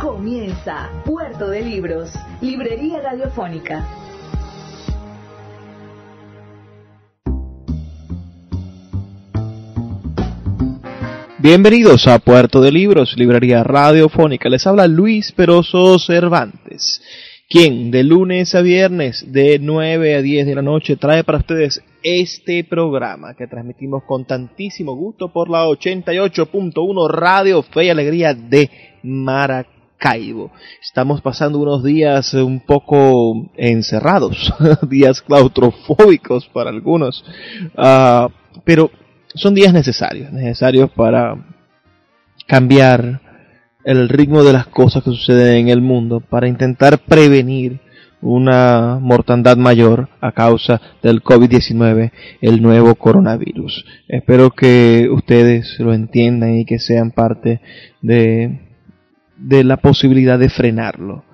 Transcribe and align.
Comienza 0.00 0.88
Puerto 1.04 1.50
de 1.50 1.60
Libros, 1.60 2.10
Librería 2.40 3.02
Radiofónica. 3.02 3.86
Bienvenidos 11.36 12.06
a 12.06 12.18
Puerto 12.18 12.62
de 12.62 12.72
Libros, 12.72 13.14
Librería 13.18 13.62
Radiofónica. 13.62 14.48
Les 14.48 14.66
habla 14.66 14.86
Luis 14.86 15.32
Peroso 15.32 15.98
Cervantes, 15.98 17.02
quien 17.50 17.90
de 17.90 18.02
lunes 18.02 18.54
a 18.54 18.62
viernes 18.62 19.30
de 19.30 19.58
9 19.58 20.14
a 20.14 20.22
10 20.22 20.46
de 20.46 20.54
la 20.54 20.62
noche 20.62 20.96
trae 20.96 21.24
para 21.24 21.38
ustedes 21.38 21.82
este 22.02 22.64
programa 22.64 23.34
que 23.34 23.46
transmitimos 23.46 24.04
con 24.04 24.24
tantísimo 24.24 24.96
gusto 24.96 25.30
por 25.30 25.50
la 25.50 25.66
88.1 25.66 27.10
Radio 27.10 27.62
Fe 27.62 27.84
y 27.84 27.90
Alegría 27.90 28.32
de 28.32 28.70
Maracay. 29.02 29.79
Caibo. 30.00 30.50
Estamos 30.82 31.20
pasando 31.20 31.58
unos 31.58 31.84
días 31.84 32.32
un 32.32 32.60
poco 32.60 33.50
encerrados, 33.56 34.52
días 34.88 35.20
claustrofóbicos 35.20 36.48
para 36.48 36.70
algunos, 36.70 37.22
uh, 37.76 38.28
pero 38.64 38.90
son 39.34 39.54
días 39.54 39.74
necesarios, 39.74 40.32
necesarios 40.32 40.90
para 40.90 41.36
cambiar 42.46 43.20
el 43.84 44.08
ritmo 44.08 44.42
de 44.42 44.54
las 44.54 44.66
cosas 44.66 45.04
que 45.04 45.10
suceden 45.10 45.56
en 45.56 45.68
el 45.68 45.82
mundo, 45.82 46.20
para 46.20 46.48
intentar 46.48 46.98
prevenir 47.00 47.80
una 48.22 48.98
mortandad 49.00 49.58
mayor 49.58 50.08
a 50.20 50.32
causa 50.32 50.80
del 51.02 51.22
COVID-19, 51.22 52.10
el 52.40 52.62
nuevo 52.62 52.94
coronavirus. 52.94 53.84
Espero 54.08 54.50
que 54.50 55.08
ustedes 55.10 55.78
lo 55.78 55.92
entiendan 55.92 56.58
y 56.58 56.64
que 56.64 56.78
sean 56.78 57.10
parte 57.10 57.60
de 58.00 58.69
de 59.40 59.64
la 59.64 59.78
posibilidad 59.78 60.38
de 60.38 60.48
frenarlo. 60.48 61.24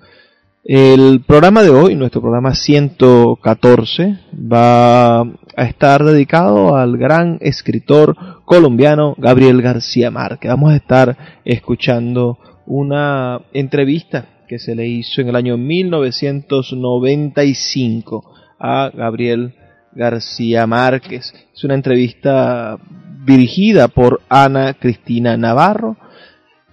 El 0.69 1.23
programa 1.25 1.63
de 1.63 1.71
hoy, 1.71 1.95
nuestro 1.95 2.21
programa 2.21 2.53
114, 2.55 4.19
va 4.35 5.21
a 5.21 5.29
estar 5.59 6.03
dedicado 6.03 6.75
al 6.75 6.97
gran 6.97 7.39
escritor 7.41 8.17
colombiano 8.45 9.15
Gabriel 9.17 9.63
García 9.63 10.11
Márquez. 10.11 10.51
Vamos 10.51 10.73
a 10.73 10.77
estar 10.77 11.17
escuchando 11.45 12.41
una 12.67 13.43
entrevista 13.53 14.27
que 14.49 14.59
se 14.59 14.75
le 14.75 14.89
hizo 14.89 15.21
en 15.21 15.29
el 15.29 15.37
año 15.37 15.57
1995 15.57 18.35
a 18.59 18.91
Gabriel 18.93 19.55
García 19.93 20.67
Márquez. 20.67 21.33
Es 21.55 21.63
una 21.63 21.75
entrevista 21.75 22.77
dirigida 23.25 23.87
por 23.87 24.21
Ana 24.29 24.75
Cristina 24.75 25.37
Navarro 25.37 25.97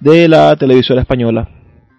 de 0.03 0.27
la 0.27 0.53
televisora 0.57 0.99
española 0.99 1.47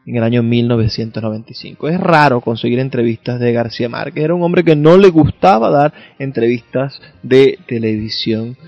en 0.04 0.16
el 0.16 0.22
año 0.22 0.42
1995. 0.42 1.88
Es 1.88 1.98
raro 1.98 2.42
conseguir 2.42 2.78
entrevistas 2.78 3.40
de 3.40 3.50
García 3.50 3.88
Márquez. 3.88 4.22
Era 4.22 4.34
un 4.34 4.42
hombre 4.42 4.62
que 4.62 4.76
no 4.76 4.98
le 4.98 5.08
gustaba 5.08 5.70
dar 5.70 5.94
entrevistas 6.18 7.00
de 7.22 7.58
televisión. 7.66 8.58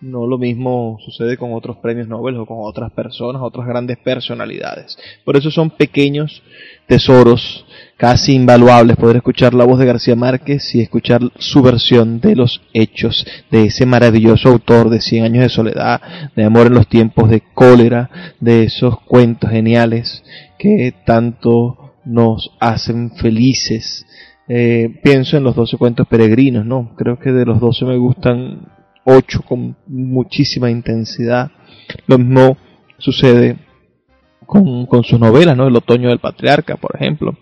No 0.00 0.26
lo 0.26 0.38
mismo 0.38 0.98
sucede 1.04 1.36
con 1.36 1.52
otros 1.52 1.76
premios 1.76 2.08
Nobel 2.08 2.38
o 2.38 2.46
con 2.46 2.56
otras 2.60 2.90
personas, 2.90 3.42
otras 3.42 3.66
grandes 3.66 3.98
personalidades. 3.98 4.96
Por 5.26 5.36
eso 5.36 5.50
son 5.50 5.68
pequeños 5.68 6.42
tesoros 6.86 7.66
casi 7.96 8.34
invaluables 8.34 8.96
poder 8.96 9.16
escuchar 9.16 9.54
la 9.54 9.64
voz 9.64 9.78
de 9.78 9.86
García 9.86 10.16
Márquez 10.16 10.74
y 10.74 10.80
escuchar 10.80 11.22
su 11.38 11.62
versión 11.62 12.20
de 12.20 12.36
los 12.36 12.60
hechos 12.74 13.26
de 13.50 13.64
ese 13.64 13.86
maravilloso 13.86 14.50
autor 14.50 14.90
de 14.90 15.00
Cien 15.00 15.24
años 15.24 15.42
de 15.42 15.48
soledad, 15.48 16.00
de 16.34 16.44
amor 16.44 16.66
en 16.66 16.74
los 16.74 16.88
tiempos 16.88 17.30
de 17.30 17.42
cólera, 17.54 18.34
de 18.40 18.64
esos 18.64 19.00
cuentos 19.00 19.50
geniales 19.50 20.22
que 20.58 20.94
tanto 21.04 21.94
nos 22.04 22.52
hacen 22.60 23.12
felices. 23.16 24.06
Eh, 24.48 25.00
pienso 25.02 25.36
en 25.36 25.44
los 25.44 25.56
doce 25.56 25.76
cuentos 25.76 26.06
peregrinos, 26.06 26.64
¿no? 26.64 26.94
Creo 26.96 27.18
que 27.18 27.32
de 27.32 27.46
los 27.46 27.60
doce 27.60 27.84
me 27.84 27.96
gustan 27.96 28.68
ocho 29.04 29.42
con 29.42 29.76
muchísima 29.86 30.70
intensidad. 30.70 31.50
Lo 32.06 32.18
mismo 32.18 32.56
sucede 32.98 33.56
con, 34.44 34.86
con 34.86 35.02
sus 35.02 35.18
novelas, 35.18 35.56
¿no? 35.56 35.66
El 35.66 35.76
otoño 35.76 36.10
del 36.10 36.20
patriarca, 36.20 36.76
por 36.76 36.94
ejemplo. 36.94 37.36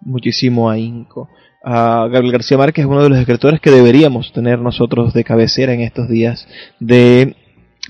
muchísimo 0.00 0.70
ahínco. 0.70 1.28
Uh, 1.62 2.08
Gabriel 2.08 2.32
García 2.32 2.56
Márquez 2.56 2.84
es 2.84 2.90
uno 2.90 3.02
de 3.02 3.10
los 3.10 3.18
escritores 3.18 3.60
que 3.60 3.70
deberíamos 3.70 4.32
tener 4.32 4.58
nosotros 4.58 5.12
de 5.12 5.24
cabecera 5.24 5.74
en 5.74 5.82
estos 5.82 6.08
días 6.08 6.48
de 6.78 7.36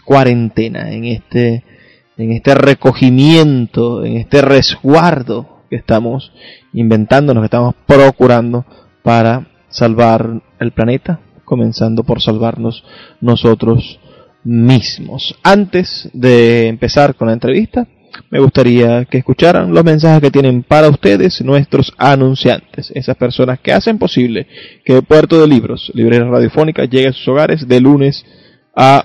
cuarentena, 0.04 0.93
en 0.93 1.04
este, 1.04 1.65
en 2.16 2.32
este 2.32 2.54
recogimiento, 2.54 4.04
en 4.04 4.16
este 4.16 4.43
resguardo 4.43 5.62
que 5.70 5.76
estamos 5.76 6.32
inventando, 6.72 7.32
que 7.34 7.44
estamos 7.44 7.75
procurando 7.87 8.65
para 9.03 9.47
salvar 9.69 10.43
el 10.59 10.72
planeta, 10.72 11.20
comenzando 11.44 12.03
por 12.03 12.20
salvarnos 12.20 12.84
nosotros 13.20 14.00
mismos. 14.43 15.37
Antes 15.44 16.10
de 16.12 16.66
empezar 16.66 17.15
con 17.15 17.28
la 17.28 17.34
entrevista, 17.34 17.87
me 18.31 18.38
gustaría 18.38 19.04
que 19.04 19.19
escucharan 19.19 19.72
los 19.72 19.84
mensajes 19.84 20.21
que 20.21 20.31
tienen 20.31 20.62
para 20.62 20.88
ustedes 20.88 21.41
nuestros 21.43 21.93
anunciantes, 21.98 22.91
esas 22.94 23.16
personas 23.16 23.60
que 23.60 23.72
hacen 23.72 23.98
posible 23.98 24.47
que 24.84 25.03
Puerto 25.03 25.41
de 25.41 25.48
Libros, 25.48 25.91
Librería 25.94 26.26
Radiofónica, 26.26 26.84
llegue 26.84 27.09
a 27.09 27.12
sus 27.12 27.28
hogares 27.28 27.66
de 27.66 27.81
lunes 27.81 28.25
a 28.75 29.04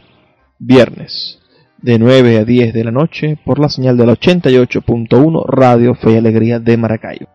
viernes, 0.60 1.40
de 1.78 2.00
9 2.00 2.40
a 2.40 2.46
10 2.46 2.74
de 2.74 2.84
la 2.84 2.92
noche, 2.92 3.38
por 3.44 3.60
la 3.60 3.70
señal 3.70 3.98
de 3.98 4.06
la 4.06 4.14
88.1 4.14 5.46
Radio 5.48 5.96
Fe 5.96 6.14
y 6.14 6.18
Alegría 6.18 6.60
de 6.60 6.78
Maracaibo. 6.78 7.35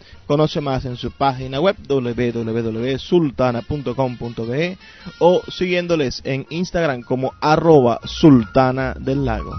Conoce 0.31 0.61
más 0.61 0.85
en 0.85 0.95
su 0.95 1.11
página 1.11 1.59
web 1.59 1.75
www.sultana.com.be 1.89 4.77
o 5.19 5.41
siguiéndoles 5.49 6.21
en 6.23 6.45
Instagram 6.49 7.01
como 7.01 7.33
arroba 7.41 7.99
sultana 8.05 8.95
del 8.97 9.25
lago. 9.25 9.51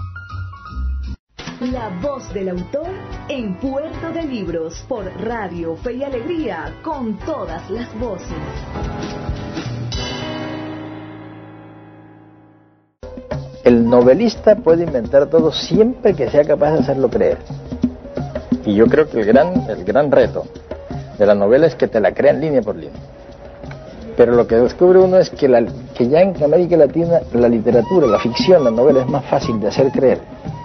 La 1.60 1.90
voz 2.00 2.32
del 2.32 2.48
autor 2.48 2.88
en 3.28 3.54
Puerto 3.56 4.12
de 4.14 4.22
Libros 4.22 4.82
por 4.88 5.04
Radio 5.22 5.76
Fe 5.76 5.92
y 5.92 6.04
Alegría 6.04 6.74
con 6.82 7.18
todas 7.18 7.70
las 7.70 7.94
voces. 8.00 8.32
el 13.64 13.88
novelista 13.88 14.56
puede 14.56 14.84
inventar 14.84 15.28
todo 15.28 15.52
siempre 15.52 16.14
que 16.14 16.30
sea 16.30 16.44
capaz 16.44 16.72
de 16.72 16.78
hacerlo 16.80 17.08
creer. 17.08 17.38
Y 18.64 18.74
yo 18.74 18.86
creo 18.86 19.08
que 19.08 19.20
el 19.20 19.26
gran, 19.26 19.68
el 19.68 19.84
gran 19.84 20.10
reto 20.10 20.44
de 21.18 21.26
la 21.26 21.34
novela 21.34 21.66
es 21.66 21.74
que 21.74 21.88
te 21.88 22.00
la 22.00 22.12
crean 22.12 22.40
línea 22.40 22.62
por 22.62 22.76
línea. 22.76 23.00
Pero 24.16 24.34
lo 24.34 24.46
que 24.46 24.56
descubre 24.56 24.98
uno 24.98 25.18
es 25.18 25.30
que, 25.30 25.48
la, 25.48 25.64
que 25.94 26.08
ya 26.08 26.20
en 26.20 26.40
América 26.42 26.76
Latina 26.76 27.20
la 27.32 27.48
literatura, 27.48 28.06
la 28.06 28.18
ficción, 28.18 28.62
la 28.62 28.70
novela 28.70 29.00
es 29.00 29.08
más 29.08 29.24
fácil 29.24 29.58
de 29.60 29.68
hacer 29.68 29.90
creer 29.90 30.20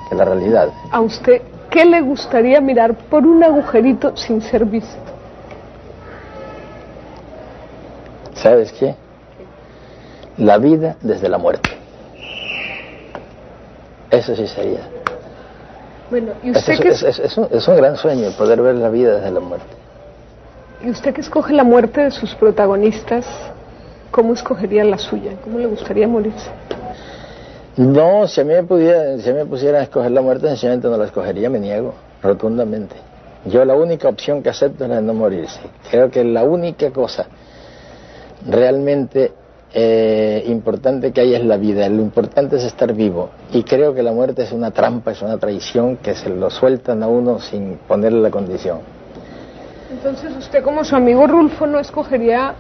que 0.09 0.15
la 0.15 0.25
realidad. 0.25 0.69
¿A 0.91 1.01
usted 1.01 1.41
qué 1.69 1.85
le 1.85 2.01
gustaría 2.01 2.59
mirar 2.61 2.93
por 2.93 3.25
un 3.25 3.43
agujerito 3.43 4.15
sin 4.15 4.41
ser 4.41 4.65
visto? 4.65 4.97
¿Sabes 8.33 8.71
qué? 8.73 8.95
La 10.37 10.57
vida 10.57 10.95
desde 11.01 11.27
la 11.27 11.37
muerte. 11.37 11.69
Eso 14.11 14.35
sí 14.35 14.47
sería. 14.47 14.96
Bueno, 16.09 16.33
¿y 16.41 16.51
usted 16.51 16.85
es, 16.85 17.03
es, 17.03 17.37
un, 17.37 17.47
es 17.51 17.67
un 17.67 17.75
gran 17.75 17.97
sueño 17.97 18.31
poder 18.37 18.61
ver 18.61 18.75
la 18.75 18.89
vida 18.89 19.15
desde 19.15 19.31
la 19.31 19.39
muerte. 19.39 19.67
¿Y 20.81 20.89
usted 20.89 21.13
que 21.13 21.21
escoge 21.21 21.53
la 21.53 21.63
muerte 21.63 22.01
de 22.01 22.11
sus 22.11 22.33
protagonistas, 22.35 23.25
cómo 24.11 24.33
escogería 24.33 24.83
la 24.83 24.97
suya? 24.97 25.31
¿Cómo 25.43 25.59
le 25.59 25.65
gustaría 25.65 26.07
morirse? 26.07 26.49
No, 27.75 28.27
si 28.27 28.41
a 28.41 28.43
mí 28.43 28.53
me, 28.53 28.63
pudiera, 28.63 29.17
si 29.17 29.31
me 29.33 29.45
pusieran 29.45 29.81
a 29.81 29.83
escoger 29.83 30.11
la 30.11 30.21
muerte, 30.21 30.47
sencillamente 30.47 30.87
no 30.87 30.97
la 30.97 31.05
escogería, 31.05 31.49
me 31.49 31.59
niego 31.59 31.93
rotundamente. 32.23 32.95
Yo 33.45 33.63
la 33.65 33.75
única 33.75 34.07
opción 34.07 34.41
que 34.41 34.49
acepto 34.49 34.83
es 34.83 34.89
la 34.89 34.97
de 34.97 35.01
no 35.01 35.13
morirse. 35.13 35.59
Creo 35.89 36.09
que 36.09 36.23
la 36.23 36.43
única 36.43 36.91
cosa 36.91 37.27
realmente 38.47 39.31
eh, 39.73 40.43
importante 40.47 41.11
que 41.11 41.21
hay 41.21 41.35
es 41.35 41.43
la 41.43 41.57
vida, 41.57 41.87
lo 41.89 42.01
importante 42.01 42.55
es 42.55 42.63
estar 42.63 42.93
vivo. 42.93 43.29
Y 43.51 43.63
creo 43.63 43.93
que 43.93 44.03
la 44.03 44.11
muerte 44.11 44.43
es 44.43 44.51
una 44.51 44.71
trampa, 44.71 45.11
es 45.11 45.21
una 45.21 45.37
traición 45.37 45.97
que 45.97 46.15
se 46.15 46.29
lo 46.29 46.49
sueltan 46.49 47.03
a 47.03 47.07
uno 47.07 47.39
sin 47.39 47.77
ponerle 47.87 48.21
la 48.21 48.31
condición. 48.31 48.79
Entonces 49.91 50.35
usted 50.37 50.63
como 50.63 50.83
su 50.83 50.95
amigo 50.95 51.27
Rulfo 51.27 51.65
no 51.65 51.79
escogería 51.79 52.55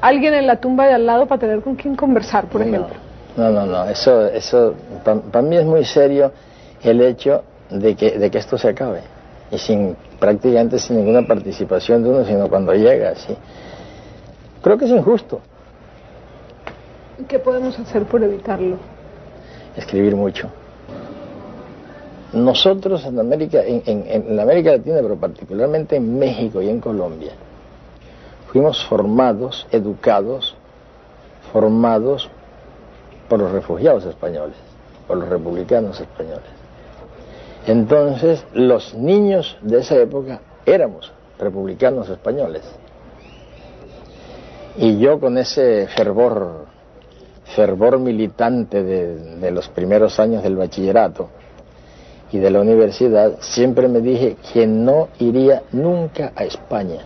alguien 0.00 0.34
en 0.34 0.46
la 0.46 0.56
tumba 0.56 0.86
de 0.86 0.94
al 0.94 1.06
lado 1.06 1.26
para 1.26 1.40
tener 1.40 1.60
con 1.60 1.76
quien 1.76 1.96
conversar, 1.96 2.46
por 2.46 2.62
ejemplo. 2.62 2.94
No, 3.36 3.50
no, 3.50 3.64
no, 3.64 3.84
eso, 3.84 4.26
eso 4.26 4.74
para 5.04 5.42
mí 5.42 5.56
es 5.56 5.64
muy 5.64 5.84
serio 5.84 6.32
el 6.82 7.00
hecho 7.00 7.44
de 7.70 7.94
que, 7.94 8.18
de 8.18 8.30
que 8.30 8.38
esto 8.38 8.58
se 8.58 8.68
acabe 8.68 9.00
y 9.50 9.58
sin 9.58 9.96
prácticamente 10.18 10.78
sin 10.78 10.96
ninguna 10.96 11.26
participación 11.26 12.02
de 12.02 12.10
uno, 12.10 12.24
sino 12.24 12.48
cuando 12.48 12.72
llega, 12.72 13.14
sí. 13.14 13.36
Creo 14.62 14.78
que 14.78 14.84
es 14.84 14.90
injusto. 14.90 15.40
¿Qué 17.28 17.38
podemos 17.38 17.78
hacer 17.78 18.04
por 18.04 18.22
evitarlo? 18.22 18.76
Escribir 19.76 20.16
mucho 20.16 20.50
nosotros 22.32 23.04
en 23.04 23.18
América, 23.18 23.62
en, 23.64 24.36
la 24.36 24.42
América 24.42 24.72
Latina, 24.72 24.98
pero 25.02 25.16
particularmente 25.16 25.96
en 25.96 26.18
México 26.18 26.62
y 26.62 26.68
en 26.68 26.80
Colombia, 26.80 27.32
fuimos 28.50 28.84
formados, 28.86 29.66
educados, 29.70 30.56
formados 31.52 32.30
por 33.28 33.40
los 33.40 33.52
refugiados 33.52 34.04
españoles, 34.06 34.56
por 35.06 35.18
los 35.18 35.28
republicanos 35.28 36.00
españoles. 36.00 36.48
Entonces, 37.66 38.44
los 38.54 38.94
niños 38.94 39.56
de 39.60 39.80
esa 39.80 39.96
época 39.96 40.40
éramos 40.64 41.12
republicanos 41.38 42.08
españoles. 42.08 42.62
Y 44.76 44.98
yo 44.98 45.20
con 45.20 45.36
ese 45.36 45.86
fervor, 45.88 46.64
fervor 47.44 47.98
militante 47.98 48.82
de 48.82 49.50
los 49.50 49.68
primeros 49.68 50.18
años 50.18 50.42
del 50.42 50.56
bachillerato, 50.56 51.28
y 52.32 52.38
de 52.38 52.50
la 52.50 52.60
universidad, 52.60 53.38
siempre 53.40 53.88
me 53.88 54.00
dije 54.00 54.36
que 54.52 54.66
no 54.66 55.08
iría 55.18 55.62
nunca 55.70 56.32
a 56.34 56.44
España 56.44 57.04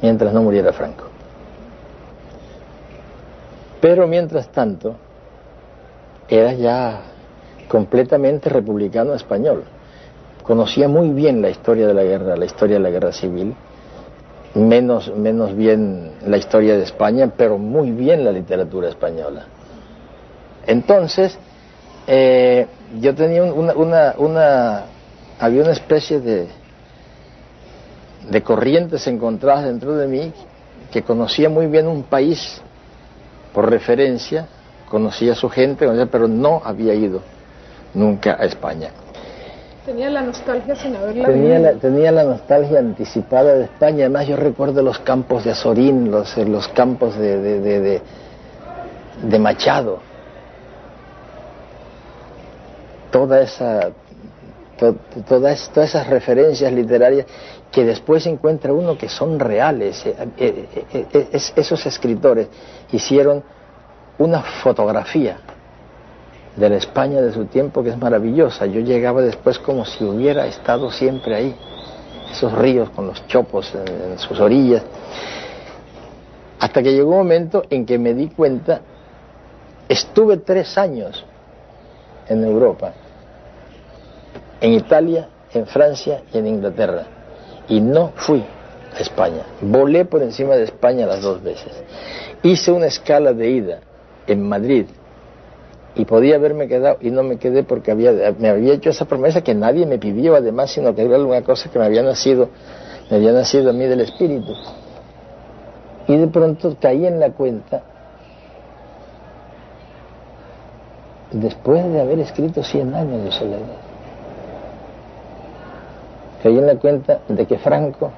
mientras 0.00 0.32
no 0.32 0.42
muriera 0.42 0.72
Franco. 0.72 1.04
Pero 3.82 4.06
mientras 4.06 4.48
tanto, 4.48 4.96
era 6.26 6.54
ya 6.54 7.02
completamente 7.68 8.48
republicano 8.48 9.12
español. 9.12 9.64
Conocía 10.42 10.88
muy 10.88 11.10
bien 11.10 11.42
la 11.42 11.50
historia 11.50 11.86
de 11.86 11.92
la 11.92 12.02
guerra, 12.02 12.36
la 12.36 12.46
historia 12.46 12.76
de 12.76 12.82
la 12.82 12.90
guerra 12.90 13.12
civil, 13.12 13.54
menos, 14.54 15.14
menos 15.16 15.54
bien 15.54 16.12
la 16.26 16.36
historia 16.36 16.76
de 16.76 16.82
España, 16.82 17.32
pero 17.36 17.58
muy 17.58 17.90
bien 17.90 18.24
la 18.24 18.32
literatura 18.32 18.88
española. 18.88 19.46
Entonces, 20.66 21.38
eh, 22.06 22.66
yo 23.00 23.14
tenía 23.14 23.42
una, 23.42 23.74
una, 23.74 24.14
una, 24.18 24.84
había 25.38 25.62
una 25.62 25.72
especie 25.72 26.20
de, 26.20 26.48
de 28.28 28.42
corrientes 28.42 29.06
encontradas 29.06 29.64
dentro 29.64 29.96
de 29.96 30.06
mí 30.06 30.32
que 30.90 31.02
conocía 31.02 31.48
muy 31.48 31.66
bien 31.66 31.86
un 31.86 32.02
país 32.02 32.60
por 33.52 33.70
referencia, 33.70 34.46
conocía 34.88 35.34
su 35.34 35.48
gente, 35.48 35.88
pero 36.10 36.28
no 36.28 36.62
había 36.64 36.94
ido 36.94 37.22
nunca 37.94 38.36
a 38.38 38.44
España. 38.44 38.90
Tenía 39.84 40.10
la 40.10 40.22
nostalgia 40.22 40.76
sin 40.76 40.94
haberla 40.94 41.26
tenía 41.26 41.58
la, 41.58 41.72
tenía 41.74 42.12
la 42.12 42.24
nostalgia 42.24 42.78
anticipada 42.78 43.54
de 43.54 43.64
España. 43.64 44.00
Además, 44.00 44.26
yo 44.26 44.36
recuerdo 44.36 44.82
los 44.82 44.98
campos 44.98 45.44
de 45.44 45.52
Azorín, 45.52 46.10
los, 46.10 46.36
los 46.36 46.68
campos 46.68 47.16
de, 47.18 47.38
de, 47.38 47.80
de, 47.80 48.02
de 49.22 49.38
Machado 49.38 50.10
toda 53.10 53.42
esa, 53.42 53.90
todas, 55.28 55.70
esas 55.76 56.06
referencias 56.06 56.72
literarias 56.72 57.26
que 57.70 57.84
después 57.84 58.26
encuentra 58.26 58.72
uno 58.72 58.96
que 58.96 59.08
son 59.08 59.38
reales. 59.38 60.04
Eh, 60.06 60.14
eh, 60.38 61.06
eh, 61.12 61.28
esos 61.32 61.84
escritores 61.86 62.48
hicieron 62.92 63.42
una 64.18 64.42
fotografía 64.42 65.38
de 66.56 66.68
la 66.68 66.76
España 66.76 67.20
de 67.20 67.32
su 67.32 67.46
tiempo 67.46 67.82
que 67.82 67.90
es 67.90 67.98
maravillosa. 67.98 68.66
Yo 68.66 68.80
llegaba 68.80 69.22
después 69.22 69.58
como 69.58 69.84
si 69.84 70.04
hubiera 70.04 70.46
estado 70.46 70.90
siempre 70.90 71.34
ahí, 71.34 71.54
esos 72.30 72.52
ríos 72.52 72.90
con 72.90 73.06
los 73.06 73.26
chopos 73.26 73.72
en 73.74 74.18
sus 74.18 74.38
orillas, 74.40 74.82
hasta 76.58 76.82
que 76.82 76.92
llegó 76.92 77.10
un 77.10 77.18
momento 77.18 77.62
en 77.70 77.86
que 77.86 77.98
me 77.98 78.14
di 78.14 78.28
cuenta, 78.28 78.80
estuve 79.88 80.36
tres 80.36 80.76
años 80.76 81.24
en 82.28 82.44
Europa, 82.44 82.92
en 84.60 84.74
Italia, 84.74 85.28
en 85.52 85.66
Francia 85.66 86.22
y 86.32 86.38
en 86.38 86.46
Inglaterra. 86.46 87.04
Y 87.68 87.80
no 87.80 88.12
fui 88.14 88.44
a 88.94 89.00
España. 89.00 89.42
Volé 89.60 90.04
por 90.04 90.22
encima 90.22 90.54
de 90.56 90.64
España 90.64 91.06
las 91.06 91.22
dos 91.22 91.42
veces. 91.42 91.72
Hice 92.42 92.72
una 92.72 92.86
escala 92.86 93.32
de 93.32 93.50
ida 93.50 93.80
en 94.26 94.46
Madrid 94.46 94.86
y 95.94 96.04
podía 96.04 96.36
haberme 96.36 96.68
quedado 96.68 96.98
y 97.00 97.10
no 97.10 97.22
me 97.22 97.36
quedé 97.36 97.62
porque 97.64 97.90
había, 97.90 98.12
me 98.38 98.48
había 98.48 98.74
hecho 98.74 98.90
esa 98.90 99.06
promesa 99.06 99.42
que 99.42 99.54
nadie 99.54 99.86
me 99.86 99.98
pidió 99.98 100.36
además, 100.36 100.70
sino 100.70 100.94
que 100.94 101.02
era 101.02 101.16
alguna 101.16 101.42
cosa 101.42 101.70
que 101.70 101.78
me 101.78 101.84
había 101.84 102.02
nacido, 102.02 102.48
me 103.10 103.16
había 103.16 103.32
nacido 103.32 103.70
a 103.70 103.72
mí 103.72 103.84
del 103.86 104.00
espíritu. 104.00 104.54
Y 106.06 106.16
de 106.16 106.26
pronto 106.28 106.76
caí 106.80 107.06
en 107.06 107.20
la 107.20 107.30
cuenta 107.30 107.82
después 111.32 111.84
de 111.92 112.00
haber 112.00 112.20
escrito 112.20 112.62
100 112.62 112.94
años 112.94 113.24
de 113.24 113.32
soledad. 113.32 113.58
Caí 116.42 116.56
en 116.56 116.66
la 116.66 116.76
cuenta 116.76 117.20
de 117.28 117.46
que 117.46 117.58
Franco 117.58 118.10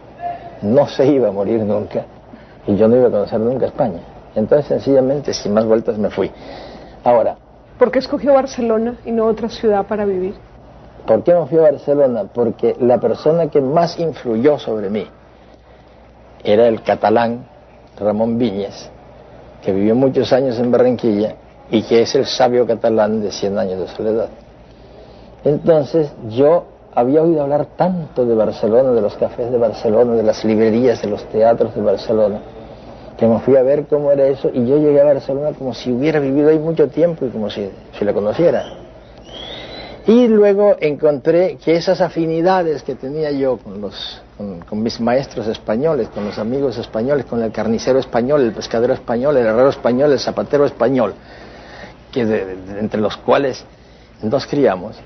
no 0.63 0.87
se 0.87 1.07
iba 1.07 1.29
a 1.29 1.33
morir 1.33 1.61
nunca 1.61 2.05
y 2.67 2.77
yo 2.77 2.87
no 2.87 2.97
iba 2.97 3.09
a 3.09 3.11
conocer 3.11 3.41
nunca 3.41 3.67
España. 3.67 4.01
Entonces, 4.35 4.67
sencillamente, 4.67 5.35
sin 5.35 5.53
más 5.53 5.67
vueltas, 5.67 5.99
me 5.99 6.09
fui. 6.09 6.31
Ahora. 7.05 7.42
¿Por 7.83 7.91
qué 7.91 7.99
escogió 7.99 8.35
Barcelona 8.35 8.95
y 9.05 9.11
no 9.11 9.27
otra 9.27 9.49
ciudad 9.49 9.85
para 9.89 10.05
vivir? 10.05 10.35
¿Por 11.05 11.25
qué 11.25 11.35
me 11.35 11.45
fui 11.47 11.59
a 11.59 11.63
Barcelona? 11.63 12.27
Porque 12.33 12.77
la 12.79 13.01
persona 13.01 13.49
que 13.49 13.61
más 13.61 13.99
influyó 13.99 14.57
sobre 14.57 14.89
mí 14.89 15.05
era 16.45 16.69
el 16.69 16.81
catalán 16.85 17.45
Ramón 17.99 18.39
Viñes, 18.39 18.89
que 19.65 19.73
vivió 19.73 19.97
muchos 19.97 20.33
años 20.33 20.61
en 20.61 20.71
Barranquilla 20.71 21.35
y 21.73 21.83
que 21.83 22.03
es 22.03 22.15
el 22.15 22.25
sabio 22.25 22.69
catalán 22.69 23.21
de 23.21 23.33
100 23.33 23.59
años 23.59 23.81
de 23.81 23.89
soledad. 23.89 24.29
Entonces 25.43 26.13
yo 26.29 26.67
había 26.95 27.21
oído 27.21 27.43
hablar 27.43 27.67
tanto 27.77 28.25
de 28.25 28.37
Barcelona, 28.37 28.93
de 28.93 29.01
los 29.01 29.17
cafés 29.17 29.51
de 29.51 29.59
Barcelona, 29.59 30.13
de 30.13 30.23
las 30.23 30.45
librerías, 30.45 31.03
de 31.03 31.09
los 31.09 31.25
teatros 31.31 31.75
de 31.75 31.83
Barcelona, 31.83 32.43
que 33.23 33.29
me 33.29 33.39
fui 33.39 33.55
a 33.55 33.63
ver 33.63 33.87
cómo 33.87 34.11
era 34.11 34.27
eso 34.27 34.51
y 34.53 34.67
yo 34.67 34.79
llegué 34.79 35.01
a 35.01 35.05
Barcelona 35.05 35.53
como 35.57 35.73
si 35.75 35.93
hubiera 35.93 36.19
vivido 36.19 36.49
ahí 36.49 36.59
mucho 36.59 36.89
tiempo 36.89 37.25
y 37.25 37.29
como 37.29 37.49
si, 37.51 37.71
si 37.97 38.05
la 38.05 38.13
conociera. 38.13 38.65
Y 40.09 40.27
luego 40.27 40.75
encontré 40.81 41.57
que 41.65 41.77
esas 41.77 42.01
afinidades 42.01 42.83
que 42.83 42.97
tenía 42.97 43.31
yo 43.31 43.59
con, 43.59 43.81
los, 43.81 44.21
con, 44.37 44.83
mis 44.83 45.01
maestros 45.01 45.47
españoles, 45.47 46.09
con 46.09 46.25
los 46.25 46.37
amigos 46.37 46.77
españoles, 46.79 47.25
con 47.27 47.41
el 47.45 47.53
carnicero 47.53 48.01
español, 48.01 48.41
el 48.41 48.51
pescadero 48.51 48.93
español, 48.93 49.37
el 49.37 49.47
herrero 49.47 49.69
español, 49.69 50.11
el 50.11 50.19
zapatero 50.19 50.67
español, 50.67 51.15
que 52.11 52.23
entre 52.23 53.01
los 53.01 53.17
cuales 53.19 53.65
nos 54.21 54.49
criamos, 54.49 54.97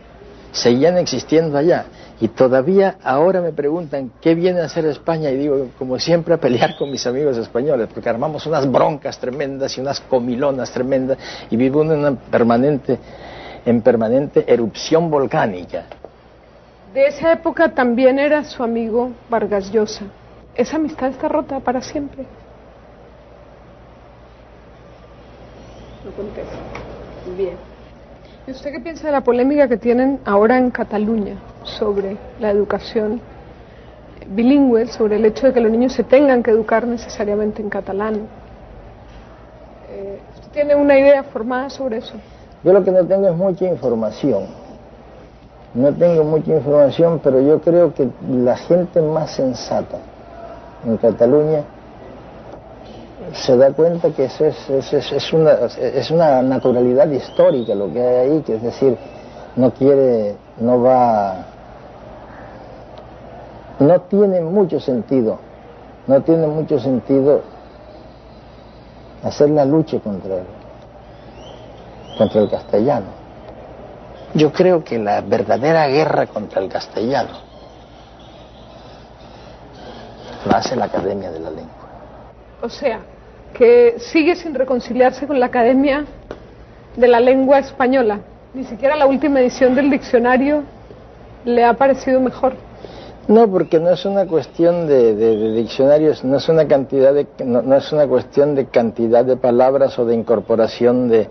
seguían 0.52 0.96
existiendo 0.96 1.58
allá. 1.58 1.84
Y 2.18 2.28
todavía 2.28 2.96
ahora 3.04 3.42
me 3.42 3.52
preguntan 3.52 4.10
qué 4.22 4.34
viene 4.34 4.60
a 4.60 4.64
hacer 4.64 4.86
España 4.86 5.30
y 5.30 5.36
digo, 5.36 5.68
como 5.78 5.98
siempre, 5.98 6.32
a 6.32 6.38
pelear 6.38 6.76
con 6.78 6.90
mis 6.90 7.06
amigos 7.06 7.36
españoles, 7.36 7.88
porque 7.92 8.08
armamos 8.08 8.46
unas 8.46 8.70
broncas 8.70 9.18
tremendas 9.18 9.76
y 9.76 9.82
unas 9.82 10.00
comilonas 10.00 10.70
tremendas 10.70 11.18
y 11.50 11.56
vivo 11.56 11.82
en 11.82 11.92
una 11.92 12.12
permanente, 12.14 12.98
en 13.66 13.82
permanente 13.82 14.44
erupción 14.50 15.10
volcánica. 15.10 15.84
De 16.94 17.06
esa 17.06 17.32
época 17.32 17.74
también 17.74 18.18
era 18.18 18.44
su 18.44 18.62
amigo 18.62 19.10
Vargas 19.28 19.70
Llosa. 19.70 20.06
Esa 20.54 20.76
amistad 20.76 21.10
está 21.10 21.28
rota 21.28 21.60
para 21.60 21.82
siempre. 21.82 22.24
No 26.02 26.10
contesta. 26.12 26.56
Bien. 27.36 27.56
¿Y 28.46 28.52
usted 28.52 28.72
qué 28.72 28.80
piensa 28.80 29.08
de 29.08 29.12
la 29.12 29.20
polémica 29.20 29.68
que 29.68 29.76
tienen 29.76 30.20
ahora 30.24 30.56
en 30.56 30.70
Cataluña 30.70 31.36
sobre 31.66 32.16
la 32.40 32.50
educación 32.50 33.20
bilingüe, 34.28 34.86
sobre 34.88 35.16
el 35.16 35.24
hecho 35.24 35.46
de 35.46 35.52
que 35.52 35.60
los 35.60 35.70
niños 35.70 35.92
se 35.92 36.04
tengan 36.04 36.42
que 36.42 36.50
educar 36.50 36.86
necesariamente 36.86 37.62
en 37.62 37.68
catalán? 37.68 38.26
Eh, 39.90 40.18
¿Usted 40.34 40.50
tiene 40.50 40.74
una 40.74 40.98
idea 40.98 41.22
formada 41.22 41.70
sobre 41.70 41.98
eso? 41.98 42.14
Yo 42.64 42.72
lo 42.72 42.82
que 42.82 42.90
no 42.90 43.04
tengo 43.04 43.28
es 43.28 43.36
mucha 43.36 43.66
información. 43.66 44.44
No 45.74 45.92
tengo 45.92 46.24
mucha 46.24 46.54
información, 46.54 47.20
pero 47.22 47.40
yo 47.40 47.60
creo 47.60 47.92
que 47.92 48.08
la 48.30 48.56
gente 48.56 49.02
más 49.02 49.32
sensata 49.32 49.98
en 50.86 50.96
Cataluña 50.96 51.62
se 53.32 53.56
da 53.56 53.72
cuenta 53.72 54.10
que 54.10 54.24
eso 54.24 54.46
es, 54.46 54.92
es, 54.92 55.32
una, 55.32 55.52
es 55.78 56.10
una 56.10 56.40
naturalidad 56.42 57.10
histórica 57.10 57.74
lo 57.74 57.92
que 57.92 58.00
hay 58.00 58.30
ahí, 58.30 58.40
que 58.40 58.54
es 58.54 58.62
decir, 58.62 58.96
no 59.56 59.70
quiere, 59.72 60.36
no 60.58 60.80
va, 60.80 61.44
no 63.78 64.00
tiene 64.02 64.40
mucho 64.40 64.80
sentido, 64.80 65.38
no 66.06 66.22
tiene 66.22 66.46
mucho 66.46 66.78
sentido 66.78 67.42
hacer 69.22 69.50
la 69.50 69.64
lucha 69.64 69.98
contra 70.00 70.36
contra 72.16 72.40
el 72.40 72.50
castellano. 72.50 73.06
Yo 74.34 74.52
creo 74.52 74.82
que 74.82 74.98
la 74.98 75.20
verdadera 75.20 75.86
guerra 75.88 76.26
contra 76.26 76.60
el 76.60 76.68
castellano 76.68 77.46
la 80.46 80.58
hace 80.58 80.76
la 80.76 80.86
Academia 80.86 81.30
de 81.30 81.40
la 81.40 81.50
Lengua. 81.50 81.74
O 82.62 82.68
sea, 82.68 83.00
que 83.54 83.96
sigue 83.98 84.36
sin 84.36 84.54
reconciliarse 84.54 85.26
con 85.26 85.40
la 85.40 85.46
Academia 85.46 86.04
de 86.96 87.08
la 87.08 87.20
Lengua 87.20 87.58
Española. 87.58 88.20
Ni 88.54 88.64
siquiera 88.64 88.96
la 88.96 89.06
última 89.06 89.40
edición 89.40 89.74
del 89.74 89.90
diccionario 89.90 90.62
le 91.44 91.64
ha 91.64 91.74
parecido 91.74 92.20
mejor. 92.20 92.54
No, 93.28 93.50
porque 93.50 93.80
no 93.80 93.90
es 93.90 94.04
una 94.04 94.24
cuestión 94.26 94.86
de, 94.86 95.52
diccionarios, 95.52 96.22
no 96.24 96.36
es 96.36 96.48
una 96.48 96.68
cantidad 96.68 97.12
de, 97.12 97.26
no, 97.44 97.74
es 97.74 97.92
una 97.92 98.06
cuestión 98.06 98.54
de 98.54 98.66
cantidad 98.66 99.24
de 99.24 99.36
palabras 99.36 99.98
o 99.98 100.04
de 100.04 100.14
incorporación 100.14 101.08
de, 101.08 101.28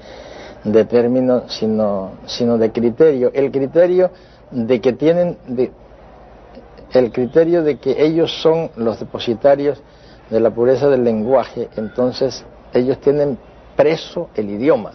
de 0.66 0.86
términos, 0.86 1.44
sino, 1.48 2.12
sino 2.26 2.58
de 2.58 2.72
criterio. 2.74 3.32
El 3.34 3.50
criterio 3.50 4.12
de 4.52 4.82
que 4.82 4.92
tienen, 4.92 5.38
de, 5.48 5.72
el 6.92 7.12
criterio 7.14 7.64
de 7.64 7.78
que 7.78 8.04
ellos 8.04 8.42
son 8.42 8.72
los 8.76 9.00
depositarios 9.00 9.82
de 10.30 10.40
la 10.42 10.50
pureza 10.50 10.90
del 10.90 11.06
lenguaje, 11.06 11.70
entonces 11.78 12.44
ellos 12.74 13.00
tienen 13.00 13.38
preso 13.78 14.30
el 14.36 14.50
idioma. 14.50 14.92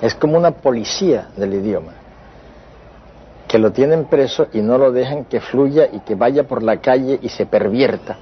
Es 0.00 0.14
como 0.14 0.38
una 0.38 0.52
policía 0.52 1.28
del 1.36 1.54
idioma, 1.54 1.92
que 3.52 3.58
lo 3.58 3.70
tienen 3.70 4.06
preso 4.06 4.46
y 4.54 4.62
no 4.62 4.78
lo 4.78 4.92
dejan 4.92 5.26
que 5.26 5.38
fluya 5.42 5.86
y 5.92 6.00
que 6.00 6.14
vaya 6.14 6.44
por 6.44 6.62
la 6.62 6.78
calle 6.78 7.18
y 7.20 7.28
se 7.28 7.44
pervierta, 7.44 8.16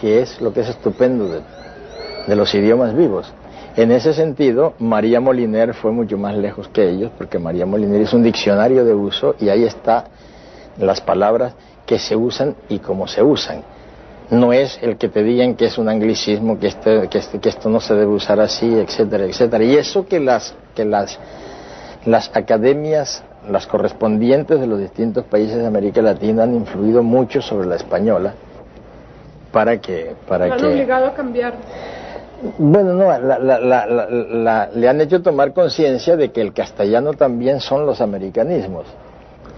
que 0.00 0.22
es 0.22 0.40
lo 0.40 0.50
que 0.50 0.60
es 0.60 0.70
estupendo 0.70 1.28
de, 1.28 2.34
los 2.34 2.54
idiomas 2.54 2.96
vivos. 2.96 3.30
En 3.76 3.90
ese 3.92 4.14
sentido, 4.14 4.72
María 4.78 5.20
Moliner 5.20 5.74
fue 5.74 5.92
mucho 5.92 6.16
más 6.16 6.34
lejos 6.34 6.68
que 6.68 6.88
ellos, 6.88 7.12
porque 7.18 7.38
María 7.38 7.66
Moliner 7.66 8.00
es 8.00 8.14
un 8.14 8.22
diccionario 8.22 8.82
de 8.82 8.94
uso 8.94 9.34
y 9.38 9.50
ahí 9.50 9.64
está 9.64 10.06
las 10.78 11.02
palabras 11.02 11.52
que 11.84 11.98
se 11.98 12.16
usan 12.16 12.56
y 12.70 12.78
cómo 12.78 13.06
se 13.06 13.22
usan 13.22 13.62
no 14.30 14.52
es 14.52 14.78
el 14.80 14.96
que 14.96 15.08
te 15.08 15.24
digan 15.24 15.56
que 15.56 15.64
es 15.64 15.76
un 15.76 15.88
anglicismo, 15.88 16.56
que, 16.56 16.68
este, 16.68 17.08
que, 17.08 17.18
este, 17.18 17.40
que 17.40 17.48
esto 17.48 17.68
no 17.68 17.80
se 17.80 17.94
debe 17.94 18.12
usar 18.12 18.38
así, 18.38 18.72
etcétera, 18.72 19.24
etcétera. 19.24 19.64
Y 19.64 19.76
eso 19.76 20.06
que 20.06 20.20
las, 20.20 20.54
que 20.72 20.84
las, 20.84 21.18
las 22.06 22.30
academias, 22.32 23.24
las 23.50 23.66
correspondientes 23.66 24.60
de 24.60 24.66
los 24.66 24.78
distintos 24.78 25.24
países 25.24 25.56
de 25.56 25.66
América 25.66 26.00
Latina 26.00 26.44
han 26.44 26.54
influido 26.54 27.02
mucho 27.02 27.42
sobre 27.42 27.68
la 27.68 27.76
española 27.76 28.34
para 29.52 29.80
que... 29.80 30.14
Para 30.28 30.46
han 30.46 30.64
obligado 30.64 31.06
a 31.06 31.14
cambiar. 31.14 31.54
Bueno, 32.58 32.94
no, 32.94 34.68
le 34.74 34.88
han 34.88 35.00
hecho 35.00 35.20
tomar 35.20 35.52
conciencia 35.52 36.16
de 36.16 36.30
que 36.30 36.40
el 36.40 36.54
castellano 36.54 37.12
también 37.12 37.60
son 37.60 37.84
los 37.84 38.00
americanismos. 38.00 38.86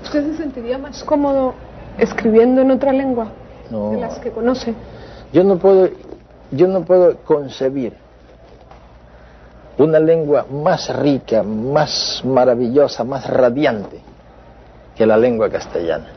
¿Usted 0.03 0.33
se 0.33 0.37
sentiría 0.39 0.79
más 0.79 1.05
cómodo 1.05 1.55
escribiendo 1.99 2.63
en 2.63 2.71
otra 2.73 2.93
lengua? 2.93 3.29
de 3.71 4.01
las 4.01 4.19
que 4.19 4.31
conoce. 4.31 4.75
Yo 5.33 5.45
no 5.45 5.57
puedo, 5.57 5.89
yo 6.51 6.69
no 6.69 6.83
puedo 6.83 7.17
concebir 7.25 7.95
una 9.79 9.99
lengua 9.99 10.47
más 10.51 10.95
rica, 10.97 11.43
más 11.43 12.23
maravillosa, 12.25 13.05
más 13.05 13.29
radiante 13.29 14.01
que 14.95 15.07
la 15.07 15.17
lengua 15.17 15.49
castellana, 15.49 16.09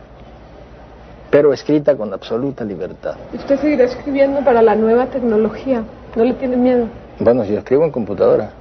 pero 1.29 1.53
escrita 1.53 1.95
con 1.95 2.13
absoluta 2.13 2.63
libertad. 2.63 3.15
¿Usted 3.33 3.59
seguirá 3.59 3.85
escribiendo 3.85 4.41
para 4.41 4.61
la 4.61 4.75
nueva 4.75 5.05
tecnología? 5.07 5.83
¿No 6.15 6.23
le 6.23 6.33
tiene 6.33 6.57
miedo? 6.57 6.87
Bueno, 7.19 7.43
yo 7.45 7.59
escribo 7.59 7.85
en 7.85 7.91
computadora. 7.91 8.51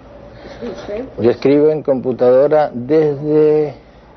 Yo 1.19 1.31
escribo 1.31 1.71
en 1.71 1.83
computadora 1.83 2.71
desde 2.73 3.75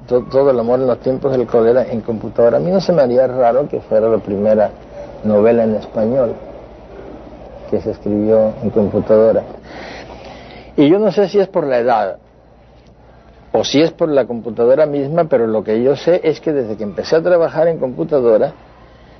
todo, 0.07 0.51
el 0.51 0.59
amor 0.59 0.79
en 0.79 0.87
los 0.87 0.99
tiempos 0.99 1.31
del 1.31 1.47
cólera 1.47 1.83
en 1.83 2.01
computadora. 2.01 2.57
A 2.57 2.59
mí 2.59 2.71
no 2.71 2.79
se 2.79 2.93
me 2.93 3.01
haría 3.01 3.27
raro 3.27 3.67
que 3.67 3.79
fuera 3.81 4.07
la 4.07 4.19
primera 4.19 4.69
novela 5.23 5.63
en 5.63 5.75
español 5.75 6.33
que 7.69 7.81
se 7.81 7.91
escribió 7.91 8.53
en 8.61 8.69
computadora. 8.69 9.43
Y 10.77 10.89
yo 10.89 10.99
no 10.99 11.11
sé 11.11 11.27
si 11.27 11.39
es 11.39 11.47
por 11.47 11.65
la 11.65 11.79
edad 11.79 12.19
o 13.51 13.63
si 13.63 13.81
es 13.81 13.91
por 13.91 14.09
la 14.09 14.27
computadora 14.27 14.85
misma, 14.85 15.23
pero 15.23 15.47
lo 15.47 15.63
que 15.63 15.81
yo 15.81 15.95
sé 15.95 16.21
es 16.23 16.39
que 16.39 16.53
desde 16.53 16.77
que 16.77 16.83
empecé 16.83 17.15
a 17.15 17.23
trabajar 17.23 17.67
en 17.67 17.79
computadora, 17.79 18.53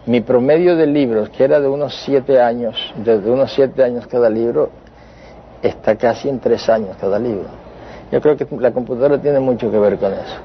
mi 0.05 0.21
promedio 0.21 0.75
de 0.75 0.85
libros, 0.85 1.29
que 1.29 1.43
era 1.43 1.59
de 1.59 1.67
unos 1.67 1.95
siete 2.05 2.39
años, 2.39 2.93
desde 3.03 3.31
unos 3.31 3.51
siete 3.51 3.83
años 3.83 4.05
cada 4.05 4.29
libro, 4.29 4.69
está 5.63 5.95
casi 5.95 6.29
en 6.29 6.39
tres 6.39 6.69
años 6.69 6.95
cada 7.01 7.17
libro. 7.17 7.47
Yo 8.11 8.21
creo 8.21 8.37
que 8.37 8.47
la 8.59 8.71
computadora 8.71 9.19
tiene 9.19 9.39
mucho 9.39 9.71
que 9.71 9.79
ver 9.79 9.97
con 9.97 10.13
eso. 10.13 10.35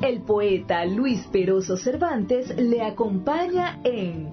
El 0.00 0.22
poeta 0.22 0.84
Luis 0.84 1.26
Peroso 1.32 1.76
Cervantes 1.76 2.56
le 2.56 2.82
acompaña 2.82 3.80
en 3.82 4.32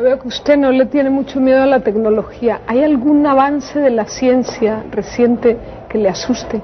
veo 0.00 0.18
que 0.18 0.28
usted 0.28 0.56
no 0.56 0.70
le 0.70 0.86
tiene 0.86 1.10
mucho 1.10 1.40
miedo 1.40 1.62
a 1.62 1.66
la 1.66 1.80
tecnología. 1.80 2.60
¿Hay 2.66 2.82
algún 2.82 3.26
avance 3.26 3.78
de 3.78 3.90
la 3.90 4.06
ciencia 4.06 4.84
reciente 4.90 5.56
que 5.88 5.98
le 5.98 6.08
asuste? 6.08 6.60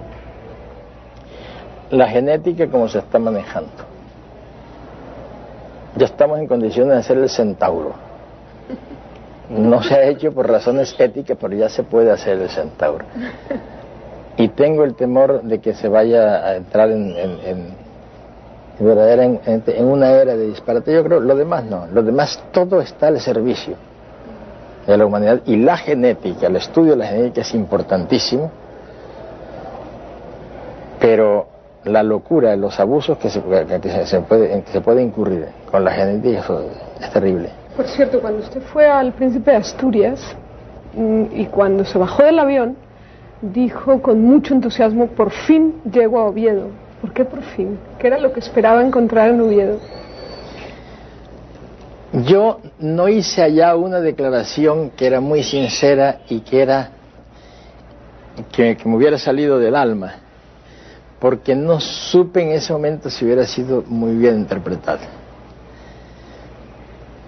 La 1.91 2.09
genética 2.09 2.69
como 2.69 2.89
se 2.89 2.99
está 2.99 3.19
manejando. 3.19 3.71
Ya 5.97 6.07
estamos 6.07 6.39
en 6.39 6.47
condiciones 6.47 6.95
de 6.95 6.99
hacer 6.99 7.19
el 7.19 7.29
centauro. 7.29 7.95
No 9.49 9.83
se 9.83 9.95
ha 9.95 10.03
hecho 10.05 10.33
por 10.33 10.49
razones 10.49 10.95
éticas, 10.99 11.37
pero 11.41 11.55
ya 11.55 11.69
se 11.69 11.83
puede 11.83 12.11
hacer 12.11 12.41
el 12.41 12.49
centauro. 12.49 13.05
Y 14.37 14.49
tengo 14.49 14.85
el 14.85 14.95
temor 14.95 15.43
de 15.43 15.61
que 15.61 15.75
se 15.75 15.87
vaya 15.89 16.45
a 16.45 16.57
entrar 16.57 16.91
en, 16.91 17.77
verdaderamente 18.79 19.79
en 19.79 19.87
una 19.87 20.11
era 20.11 20.37
de 20.37 20.49
disparate. 20.49 20.93
Yo 20.93 21.05
creo, 21.05 21.21
lo 21.21 21.35
demás 21.37 21.65
no, 21.65 21.87
lo 21.87 22.03
demás 22.03 22.43
todo 22.53 22.81
está 22.81 23.09
al 23.09 23.21
servicio 23.21 23.77
de 24.87 24.97
la 24.97 25.07
humanidad 25.07 25.41
y 25.47 25.57
la 25.57 25.77
genética, 25.77 26.47
el 26.47 26.57
estudio 26.57 26.93
de 26.93 26.99
la 26.99 27.07
genética 27.07 27.41
es 27.41 27.55
importantísimo, 27.55 28.51
pero 31.01 31.47
la 31.85 32.03
locura, 32.03 32.57
los 32.57 32.79
abusos 32.81 33.19
que 33.19 33.31
se, 33.31 33.41
puede, 33.41 33.67
que 33.81 34.73
se 34.73 34.81
puede 34.81 35.03
incurrir 35.03 35.49
con 35.71 35.85
la 35.85 35.93
genética 35.93 36.45
es 37.01 37.11
terrible. 37.11 37.51
Por 37.77 37.87
cierto, 37.87 38.21
cuando 38.21 38.41
usted 38.41 38.63
fue 38.63 38.87
al 38.87 39.13
Príncipe 39.13 39.51
de 39.51 39.57
Asturias 39.57 40.21
mm, 40.95 41.25
y 41.33 41.47
cuando 41.47 41.85
se 41.85 41.99
bajó 41.99 42.23
del 42.23 42.39
avión, 42.39 42.77
dijo 43.43 44.01
con 44.01 44.23
mucho 44.23 44.55
entusiasmo, 44.55 45.09
por 45.09 45.31
fin 45.31 45.81
llego 45.91 46.21
a 46.21 46.27
Oviedo. 46.27 46.69
¿Por 47.05 47.13
qué 47.13 47.27
por 47.27 47.43
fin? 47.43 47.79
¿Qué 47.99 48.07
era 48.07 48.19
lo 48.19 48.33
que 48.33 48.41
esperaba 48.41 48.83
encontrar 48.83 49.29
en 49.29 49.39
Oviedo? 49.39 49.79
Yo 52.25 52.61
no 52.79 53.11
hice 53.11 53.43
allá 53.43 53.77
una 53.77 54.01
declaración 54.01 54.89
que 54.89 55.07
era 55.07 55.21
muy 55.21 55.43
sincera 55.43 56.23
y 56.31 56.41
que 56.41 56.63
era 56.63 56.93
que, 58.51 58.79
me 58.87 58.97
hubiera 58.97 59.19
salido 59.19 59.59
del 59.59 59.75
alma, 59.75 60.15
porque 61.21 61.55
no 61.55 61.79
supe 61.79 62.41
en 62.41 62.53
ese 62.53 62.73
momento 62.73 63.11
si 63.11 63.27
hubiera 63.27 63.47
sido 63.47 63.85
muy 63.87 64.17
bien 64.17 64.39
interpretada. 64.39 65.07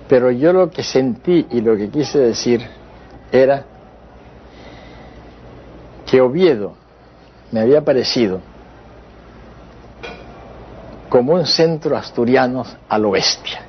Pero 0.09 0.31
yo 0.31 0.55
lo 0.55 0.71
que 0.71 0.83
sentí 0.83 1.49
y 1.51 1.61
lo 1.61 1.77
que 1.77 1.91
quise 1.91 2.19
decir 2.19 2.63
era 3.31 3.63
que 6.07 6.23
Oviedo 6.23 6.73
me 7.53 7.61
había 7.61 7.85
parecido 7.85 8.56
como 11.09 11.35
un 11.35 11.47
centro 11.47 11.97
asturiano 11.97 12.65
a 12.89 12.99
lo 12.99 13.11
bestia. 13.13 13.61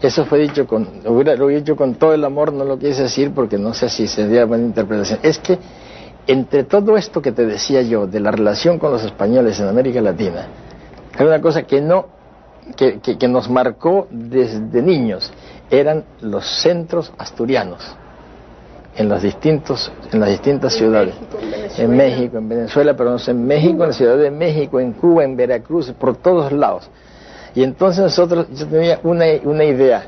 Eso 0.00 0.24
fue 0.24 0.40
dicho 0.40 0.66
con, 0.66 0.88
he 1.04 1.54
dicho 1.54 1.76
con 1.76 1.94
todo 1.94 2.12
el 2.12 2.24
amor, 2.24 2.52
no 2.52 2.64
lo 2.64 2.78
quise 2.78 3.02
decir 3.02 3.32
porque 3.32 3.56
no 3.56 3.72
sé 3.72 3.88
si 3.88 4.08
sería 4.08 4.44
buena 4.44 4.64
interpretación. 4.64 5.20
Es 5.22 5.38
que 5.38 5.58
entre 6.26 6.64
todo 6.64 6.96
esto 6.96 7.22
que 7.22 7.30
te 7.30 7.46
decía 7.46 7.82
yo 7.82 8.06
de 8.06 8.18
la 8.18 8.32
relación 8.32 8.78
con 8.78 8.90
los 8.90 9.04
españoles 9.04 9.60
en 9.60 9.68
América 9.68 10.00
Latina, 10.00 10.48
hay 11.16 11.26
una 11.26 11.40
cosa 11.40 11.62
que 11.62 11.80
no, 11.80 12.06
que, 12.76 12.98
que 13.00 13.28
nos 13.28 13.48
marcó 13.48 14.08
desde 14.10 14.82
niños, 14.82 15.30
eran 15.70 16.04
los 16.20 16.46
centros 16.62 17.12
asturianos 17.16 17.96
en 18.94 19.08
los 19.08 19.22
distintos 19.22 19.90
en 20.12 20.20
las 20.20 20.28
distintas 20.28 20.74
ciudades. 20.74 21.14
En 21.78 21.96
México, 21.96 22.38
en 22.38 22.48
Venezuela 22.48 22.94
pero 22.96 23.10
no 23.10 23.18
sé, 23.18 23.30
en 23.30 23.46
México 23.46 23.82
en 23.82 23.90
la 23.90 23.94
ciudad 23.94 24.18
de 24.18 24.30
México 24.30 24.80
en 24.80 24.92
Cuba 24.92 25.24
en 25.24 25.36
Veracruz 25.36 25.92
por 25.92 26.16
todos 26.16 26.52
lados. 26.52 26.88
Y 27.54 27.62
entonces 27.62 28.02
nosotros, 28.02 28.46
yo 28.54 28.66
tenía 28.66 29.00
una, 29.02 29.26
una 29.44 29.64
idea 29.64 30.06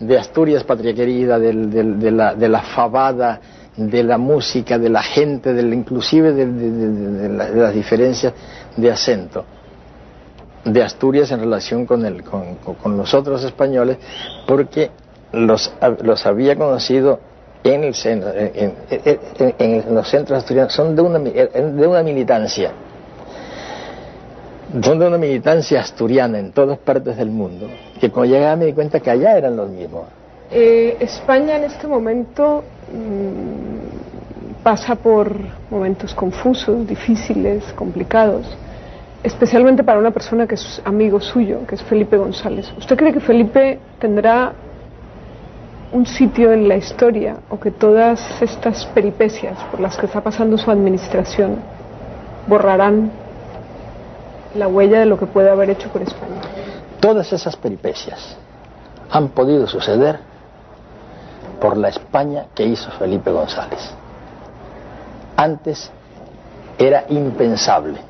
de 0.00 0.18
Asturias, 0.18 0.64
patria 0.64 0.94
querida, 0.94 1.38
de, 1.38 1.52
la, 1.52 2.34
de 2.34 2.48
la 2.48 2.62
fabada, 2.62 3.40
de 3.76 4.02
la 4.02 4.16
música, 4.16 4.78
de 4.78 4.88
la 4.88 5.02
gente, 5.02 5.52
del, 5.52 5.74
inclusive 5.74 6.32
de, 6.32 7.28
las 7.28 7.74
diferencias 7.74 8.32
de 8.76 8.90
acento 8.90 9.44
de 10.64 10.82
Asturias 10.82 11.30
en 11.30 11.40
relación 11.40 11.86
con, 11.86 12.04
el, 12.04 12.22
con, 12.22 12.56
con 12.56 12.96
los 12.96 13.14
otros 13.14 13.44
españoles, 13.44 13.98
porque 14.46 14.90
los, 15.32 15.72
los 16.02 16.26
había 16.26 16.56
conocido 16.56 17.20
en, 17.64 17.84
el 17.84 17.94
centro, 17.94 18.30
en, 18.34 18.74
en, 19.58 19.94
los 19.94 20.08
centros 20.08 20.38
asturianos, 20.38 20.72
son 20.72 20.94
de 20.94 21.02
una, 21.02 21.18
de 21.18 21.86
una 21.86 22.02
militancia 22.02 22.72
son 24.82 24.98
de 24.98 25.06
una 25.06 25.18
militancia 25.18 25.80
asturiana 25.80 26.38
en 26.38 26.52
todas 26.52 26.78
partes 26.78 27.16
del 27.16 27.30
mundo, 27.30 27.68
que 28.00 28.10
cuando 28.10 28.34
llegaba 28.34 28.56
me 28.56 28.66
di 28.66 28.72
cuenta 28.72 29.00
que 29.00 29.10
allá 29.10 29.36
eran 29.36 29.56
los 29.56 29.70
mismos. 29.70 30.04
Eh, 30.50 30.96
España 31.00 31.56
en 31.56 31.64
este 31.64 31.86
momento 31.86 32.64
mm, 32.92 34.62
pasa 34.62 34.94
por 34.94 35.34
momentos 35.70 36.14
confusos, 36.14 36.86
difíciles, 36.86 37.64
complicados, 37.74 38.46
especialmente 39.22 39.82
para 39.82 39.98
una 39.98 40.10
persona 40.10 40.46
que 40.46 40.54
es 40.54 40.80
amigo 40.84 41.20
suyo, 41.20 41.66
que 41.66 41.74
es 41.74 41.82
Felipe 41.82 42.16
González. 42.16 42.70
¿Usted 42.76 42.96
cree 42.96 43.12
que 43.12 43.20
Felipe 43.20 43.78
tendrá 43.98 44.52
un 45.92 46.06
sitio 46.06 46.52
en 46.52 46.68
la 46.68 46.76
historia 46.76 47.38
o 47.48 47.58
que 47.58 47.70
todas 47.70 48.20
estas 48.42 48.84
peripecias 48.86 49.58
por 49.70 49.80
las 49.80 49.96
que 49.96 50.06
está 50.06 50.20
pasando 50.20 50.58
su 50.58 50.70
administración 50.70 51.56
borrarán 52.46 53.10
la 54.54 54.68
huella 54.68 55.00
de 55.00 55.06
lo 55.06 55.18
que 55.18 55.26
puede 55.26 55.50
haber 55.50 55.70
hecho 55.70 55.88
por 55.88 56.02
España. 56.02 56.40
Todas 57.00 57.32
esas 57.32 57.56
peripecias 57.56 58.36
han 59.10 59.28
podido 59.28 59.66
suceder 59.66 60.20
por 61.60 61.76
la 61.76 61.88
España 61.88 62.46
que 62.54 62.64
hizo 62.64 62.90
Felipe 62.92 63.30
González. 63.30 63.90
Antes 65.36 65.90
era 66.78 67.04
impensable. 67.08 68.00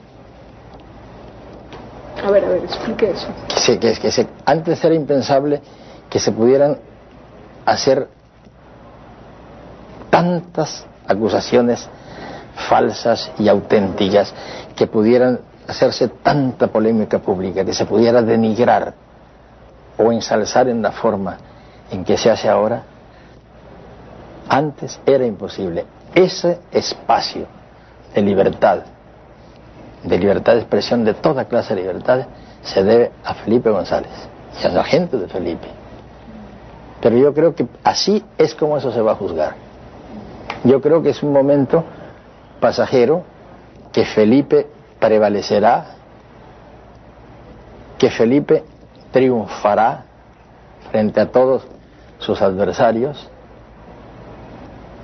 A 2.25 2.31
ver, 2.31 2.45
a 2.45 2.49
ver, 2.49 2.64
explique 2.64 3.11
eso. 3.11 3.29
Que, 3.49 3.79
que, 3.79 4.27
antes 4.45 4.85
era 4.85 4.95
impensable 4.95 5.61
que 6.11 6.19
se 6.19 6.33
pudieran 6.33 6.79
hacer 7.70 8.09
tantas 10.11 10.87
acusaciones 11.07 11.88
falsas 12.68 13.31
y 13.38 13.48
auténticas 13.48 14.35
que 14.74 14.87
pudieran 14.87 15.40
hacerse 15.66 16.09
tanta 16.09 16.68
polémica 16.68 17.18
pública, 17.18 17.64
que 17.64 17.74
se 17.74 17.85
pudiera 17.85 18.22
denigrar 18.22 18.94
o 19.98 20.12
ensalzar 20.12 20.68
en 20.68 20.81
la 20.81 20.92
forma 20.92 21.37
en 21.90 22.04
que 22.04 22.16
se 22.16 22.31
hace 22.31 22.48
ahora, 22.48 22.83
antes 24.48 24.98
era 25.04 25.26
imposible. 25.26 25.85
Ese 26.14 26.61
espacio 26.72 27.46
de 28.14 28.22
libertad, 28.22 28.78
de 30.02 30.18
libertad 30.18 30.54
de 30.54 30.61
expresión, 30.61 31.04
de 31.04 31.14
toda 31.14 31.44
clase 31.44 31.74
de 31.74 31.83
libertad, 31.83 32.26
se 32.62 32.83
debe 32.83 33.12
a 33.24 33.35
Felipe 33.35 33.70
González 33.70 34.11
y 34.62 34.66
a 34.66 34.70
la 34.70 34.85
gente 34.85 35.18
de 35.18 35.28
Felipe. 35.28 35.68
Pero 37.01 37.17
yo 37.17 37.33
creo 37.33 37.55
que 37.55 37.67
así 37.85 38.25
es 38.37 38.55
como 38.55 38.77
eso 38.77 38.93
se 38.93 39.01
va 39.01 39.13
a 39.13 39.17
juzgar. 39.17 39.55
Yo 40.65 40.81
creo 40.81 41.03
que 41.03 41.11
es 41.11 41.23
un 41.23 41.33
momento 41.33 41.85
pasajero 42.61 43.23
que 43.93 44.05
Felipe 44.05 44.67
prevalecerá, 44.99 45.95
que 47.99 48.11
Felipe 48.11 48.65
triunfará 49.13 50.05
frente 50.91 51.21
a 51.21 51.31
todos 51.31 51.67
sus 52.19 52.43
adversarios, 52.43 53.29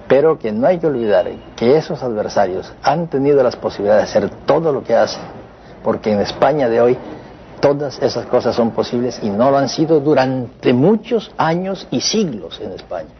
pero 0.08 0.38
que 0.38 0.52
no 0.52 0.66
hay 0.66 0.78
que 0.78 0.86
olvidar 0.86 1.26
que 1.56 1.76
esos 1.76 2.02
adversarios 2.02 2.72
han 2.82 3.06
tenido 3.08 3.42
las 3.42 3.56
posibilidades 3.56 4.12
de 4.12 4.18
hacer 4.18 4.30
todo 4.44 4.72
lo 4.72 4.82
que 4.82 4.94
hacen, 4.94 5.22
porque 5.82 6.12
en 6.12 6.20
España 6.20 6.68
de 6.68 6.80
hoy 6.80 6.98
todas 7.60 8.00
esas 8.02 8.26
cosas 8.26 8.54
son 8.54 8.70
posibles 8.72 9.20
y 9.22 9.30
no 9.30 9.50
lo 9.50 9.58
han 9.58 9.68
sido 9.68 10.00
durante 10.00 10.72
muchos 10.72 11.32
años 11.36 11.86
y 11.90 12.00
siglos 12.00 12.60
en 12.60 12.72
España. 12.72 13.10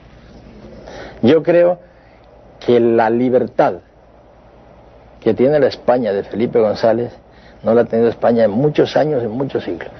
Yo 1.22 1.42
creo 1.42 1.78
que 2.60 2.80
la 2.80 3.10
libertad 3.10 3.74
que 5.20 5.34
tiene 5.34 5.58
la 5.58 5.68
España 5.68 6.12
de 6.12 6.22
Felipe 6.22 6.60
González 6.60 7.12
no 7.62 7.72
la 7.74 7.82
ha 7.82 7.84
tenido 7.84 8.10
España 8.10 8.44
en 8.44 8.50
muchos 8.50 8.96
años, 8.96 9.22
en 9.22 9.30
muchos 9.30 9.64
siglos. 9.64 9.90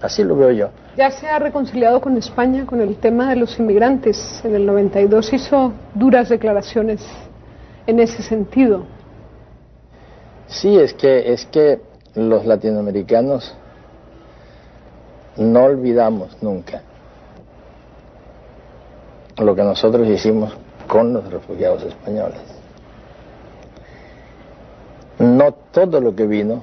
Así 0.00 0.22
lo 0.22 0.36
veo 0.36 0.50
yo. 0.52 0.68
Ya 0.96 1.10
se 1.10 1.26
ha 1.28 1.38
reconciliado 1.38 2.00
con 2.00 2.16
España 2.16 2.66
con 2.66 2.80
el 2.80 2.96
tema 2.96 3.30
de 3.30 3.36
los 3.36 3.58
inmigrantes. 3.58 4.40
En 4.44 4.54
el 4.54 4.66
92 4.66 5.32
hizo 5.32 5.72
duras 5.94 6.28
declaraciones 6.28 7.04
en 7.86 7.98
ese 7.98 8.22
sentido. 8.22 8.84
Sí, 10.46 10.78
es 10.78 10.94
que, 10.94 11.32
es 11.32 11.46
que 11.46 11.80
los 12.14 12.46
latinoamericanos 12.46 13.54
no 15.36 15.64
olvidamos 15.64 16.36
nunca 16.42 16.82
lo 19.36 19.54
que 19.54 19.62
nosotros 19.62 20.06
hicimos 20.08 20.52
con 20.86 21.12
los 21.12 21.28
refugiados 21.30 21.82
españoles. 21.82 22.38
No 25.18 25.52
todo 25.72 26.00
lo 26.00 26.14
que 26.14 26.26
vino 26.26 26.62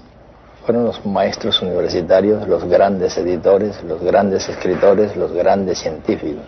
fueron 0.65 0.85
los 0.85 1.05
maestros 1.05 1.61
universitarios, 1.61 2.47
los 2.47 2.63
grandes 2.65 3.17
editores, 3.17 3.83
los 3.83 4.01
grandes 4.01 4.47
escritores, 4.47 5.15
los 5.17 5.33
grandes 5.33 5.79
científicos. 5.79 6.43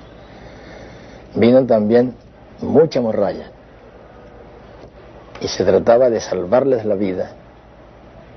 Vino 1.36 1.66
también 1.66 2.14
mucha 2.62 3.02
morralla. 3.02 3.50
Y 5.42 5.48
se 5.48 5.66
trataba 5.66 6.10
de 6.10 6.20
salvarles 6.20 6.86
la 6.86 6.96
vida, 6.96 7.32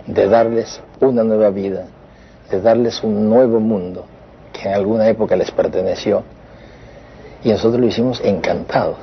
de 0.06 0.28
darles 0.28 0.80
una 1.00 1.24
nueva 1.24 1.50
vida, 1.50 1.86
de 2.50 2.60
darles 2.60 3.02
un 3.02 3.28
nuevo 3.28 3.60
mundo 3.60 4.04
que 4.52 4.68
en 4.68 4.74
alguna 4.74 5.08
época 5.08 5.36
les 5.36 5.50
perteneció. 5.50 6.22
Y 7.44 7.50
nosotros 7.50 7.80
lo 7.80 7.86
hicimos 7.86 8.20
encantados 8.24 8.96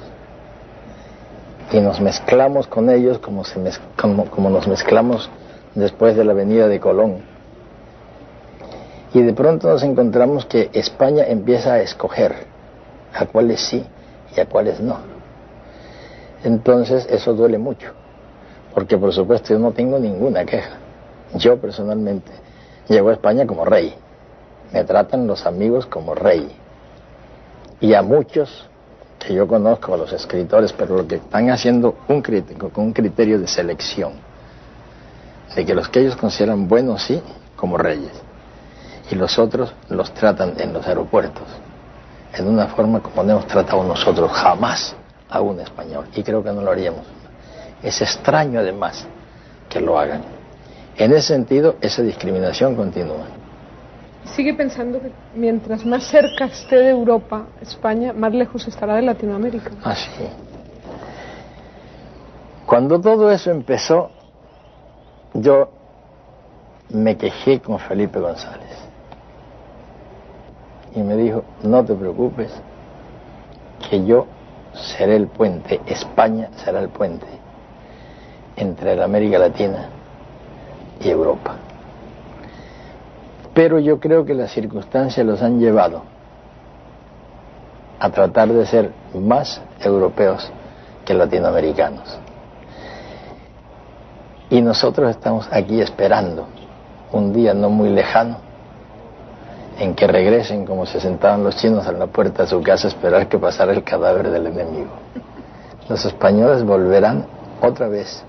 y 1.73 1.79
nos 1.79 1.99
mezclamos 1.99 2.67
con 2.67 2.89
ellos 2.89 3.17
como, 3.17 3.43
se 3.43 3.59
como, 3.99 4.49
nos 4.49 4.67
mezclamos 4.67 5.29
después 5.73 6.15
de 6.15 6.23
la 6.23 6.33
venida 6.33 6.67
de 6.67 6.79
Colón. 6.79 7.21
Y 9.13 9.21
de 9.21 9.33
pronto 9.33 9.69
nos 9.69 9.83
encontramos 9.83 10.45
que 10.45 10.69
España 10.73 11.23
empieza 11.25 11.73
a 11.73 11.81
escoger 11.81 12.35
a 13.13 13.25
cuáles 13.25 13.61
sí 13.61 13.83
y 14.35 14.39
a 14.39 14.45
cuáles 14.45 14.79
no. 14.79 14.97
Entonces 16.43 17.07
eso 17.09 17.33
duele 17.33 17.57
mucho, 17.57 17.91
porque 18.73 18.97
por 18.97 19.13
supuesto 19.13 19.53
yo 19.53 19.59
no 19.59 19.71
tengo 19.71 19.97
ninguna 19.97 20.45
queja. 20.45 20.77
Yo 21.35 21.57
personalmente 21.57 22.31
llego 22.87 23.09
a 23.09 23.13
España 23.13 23.45
como 23.45 23.65
rey. 23.65 23.95
Me 24.71 24.83
tratan 24.83 25.27
los 25.27 25.45
amigos 25.45 25.85
como 25.85 26.15
rey. 26.15 26.47
Y 27.79 27.93
a 27.93 28.01
muchos 28.01 28.67
que 29.19 29.33
yo 29.33 29.47
conozco, 29.47 29.93
a 29.93 29.97
los 29.97 30.11
escritores, 30.11 30.73
pero 30.73 30.97
lo 30.97 31.07
que 31.07 31.15
están 31.15 31.49
haciendo 31.49 31.95
un 32.07 32.21
crítico 32.21 32.69
con 32.69 32.85
un 32.85 32.93
criterio 32.93 33.39
de 33.39 33.47
selección, 33.47 34.13
de 35.55 35.65
que 35.65 35.73
los 35.73 35.87
que 35.87 36.01
ellos 36.01 36.15
consideran 36.15 36.67
buenos 36.67 37.03
sí, 37.03 37.21
como 37.55 37.77
reyes, 37.77 38.11
y 39.09 39.15
los 39.15 39.39
otros 39.39 39.73
los 39.89 40.13
tratan 40.13 40.55
en 40.57 40.73
los 40.73 40.85
aeropuertos, 40.87 41.47
en 42.33 42.47
una 42.47 42.67
forma 42.67 42.99
como 42.99 43.23
no 43.23 43.31
hemos 43.33 43.47
tratado 43.47 43.83
nosotros 43.83 44.31
jamás 44.31 44.95
a 45.29 45.39
un 45.39 45.59
español, 45.59 46.07
y 46.15 46.23
creo 46.23 46.43
que 46.43 46.51
no 46.51 46.61
lo 46.61 46.71
haríamos. 46.71 47.05
Es 47.81 48.01
extraño 48.01 48.59
además 48.59 49.05
que 49.69 49.79
lo 49.79 49.97
hagan. 49.97 50.21
En 50.97 51.11
ese 51.11 51.33
sentido, 51.33 51.75
esa 51.81 52.03
discriminación 52.03 52.75
continúa. 52.75 53.25
Sigue 54.35 54.53
pensando 54.53 55.01
que 55.01 55.11
mientras 55.35 55.85
más 55.85 56.05
cerca 56.05 56.45
esté 56.45 56.77
de 56.77 56.89
Europa, 56.89 57.47
España, 57.61 58.13
más 58.13 58.33
lejos 58.33 58.67
estará 58.67 58.95
de 58.95 59.01
Latinoamérica. 59.01 59.71
Ah, 59.83 59.95
sí. 59.95 60.27
Cuando 62.65 63.01
todo 63.01 63.31
eso 63.31 63.51
empezó, 63.51 64.11
yo 65.33 65.69
me 66.89 67.17
quejé 67.17 67.59
con 67.59 67.79
Felipe 67.79 68.19
González. 68.19 68.77
Y 70.95 71.01
me 71.01 71.15
dijo, 71.17 71.43
no 71.63 71.83
te 71.83 71.95
preocupes, 71.95 72.51
que 73.89 74.05
yo 74.05 74.27
seré 74.73 75.15
el 75.15 75.27
puente, 75.27 75.81
España 75.87 76.49
será 76.63 76.79
el 76.79 76.89
puente 76.89 77.25
entre 78.55 78.95
la 78.95 79.05
América 79.05 79.39
Latina 79.39 79.89
y 80.99 81.09
Europa. 81.09 81.55
Pero 83.53 83.79
yo 83.79 83.99
creo 83.99 84.25
que 84.25 84.33
las 84.33 84.51
circunstancias 84.51 85.25
los 85.25 85.41
han 85.41 85.59
llevado 85.59 86.03
a 87.99 88.09
tratar 88.09 88.49
de 88.49 88.65
ser 88.65 88.91
más 89.13 89.61
europeos 89.79 90.51
que 91.05 91.13
latinoamericanos. 91.13 92.17
Y 94.49 94.61
nosotros 94.61 95.09
estamos 95.09 95.47
aquí 95.51 95.81
esperando 95.81 96.47
un 97.11 97.31
día 97.31 97.53
no 97.53 97.69
muy 97.69 97.89
lejano 97.89 98.37
en 99.79 99.95
que 99.95 100.07
regresen 100.07 100.65
como 100.65 100.85
se 100.85 100.99
sentaban 100.99 101.43
los 101.43 101.55
chinos 101.55 101.87
en 101.87 101.99
la 101.99 102.07
puerta 102.07 102.43
de 102.43 102.49
su 102.49 102.61
casa 102.61 102.87
a 102.87 102.91
esperar 102.91 103.27
que 103.27 103.37
pasara 103.37 103.71
el 103.73 103.83
cadáver 103.83 104.29
del 104.29 104.47
enemigo. 104.47 104.91
Los 105.89 106.05
españoles 106.05 106.63
volverán 106.63 107.25
otra 107.61 107.87
vez 107.87 108.23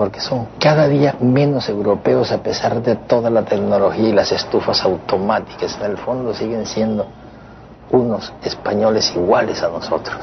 porque 0.00 0.18
son 0.18 0.46
cada 0.58 0.88
día 0.88 1.14
menos 1.20 1.68
europeos 1.68 2.32
a 2.32 2.42
pesar 2.42 2.80
de 2.80 2.96
toda 2.96 3.28
la 3.28 3.44
tecnología 3.44 4.08
y 4.08 4.12
las 4.12 4.32
estufas 4.32 4.82
automáticas. 4.82 5.78
En 5.78 5.90
el 5.90 5.98
fondo 5.98 6.32
siguen 6.32 6.64
siendo 6.64 7.06
unos 7.90 8.32
españoles 8.42 9.14
iguales 9.14 9.62
a 9.62 9.68
nosotros. 9.68 10.16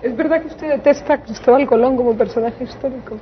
¿Es 0.00 0.16
verdad 0.16 0.40
que 0.40 0.46
usted 0.46 0.66
detesta 0.66 1.12
a 1.12 1.18
Cristóbal 1.20 1.66
Colón 1.66 1.94
como 1.94 2.16
personaje 2.16 2.64
histórico? 2.64 3.18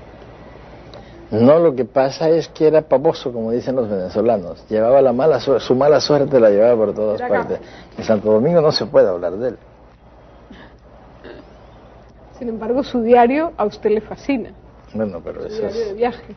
No, 1.33 1.59
lo 1.59 1.75
que 1.75 1.87
pasa 1.87 2.29
es 2.29 2.47
que 2.47 2.69
era 2.69 2.81
pavoso, 2.83 3.33
como 3.33 3.51
dicen 3.51 3.75
los 3.75 3.91
venezolanos. 3.91 4.65
Llevaba 4.69 5.03
la 5.03 5.13
mala 5.13 5.41
su 5.41 5.75
mala 5.75 6.01
suerte 6.01 6.39
la 6.39 6.51
llevaba 6.51 6.77
por 6.77 6.95
todas 6.95 7.21
partes. 7.21 7.59
En 7.99 8.05
Santo 8.05 8.31
Domingo 8.31 8.61
no 8.61 8.71
se 8.71 8.87
puede 8.87 9.09
hablar 9.09 9.33
de 9.33 9.49
él. 9.49 9.59
Sin 12.39 12.49
embargo, 12.49 12.85
su 12.85 13.03
diario 13.03 13.51
a 13.57 13.65
usted 13.65 13.91
le 13.91 14.03
fascina. 14.03 14.53
Bueno, 14.95 15.21
pero 15.23 15.47
eso 15.47 15.67
es... 15.67 15.95
viaje. 15.97 16.35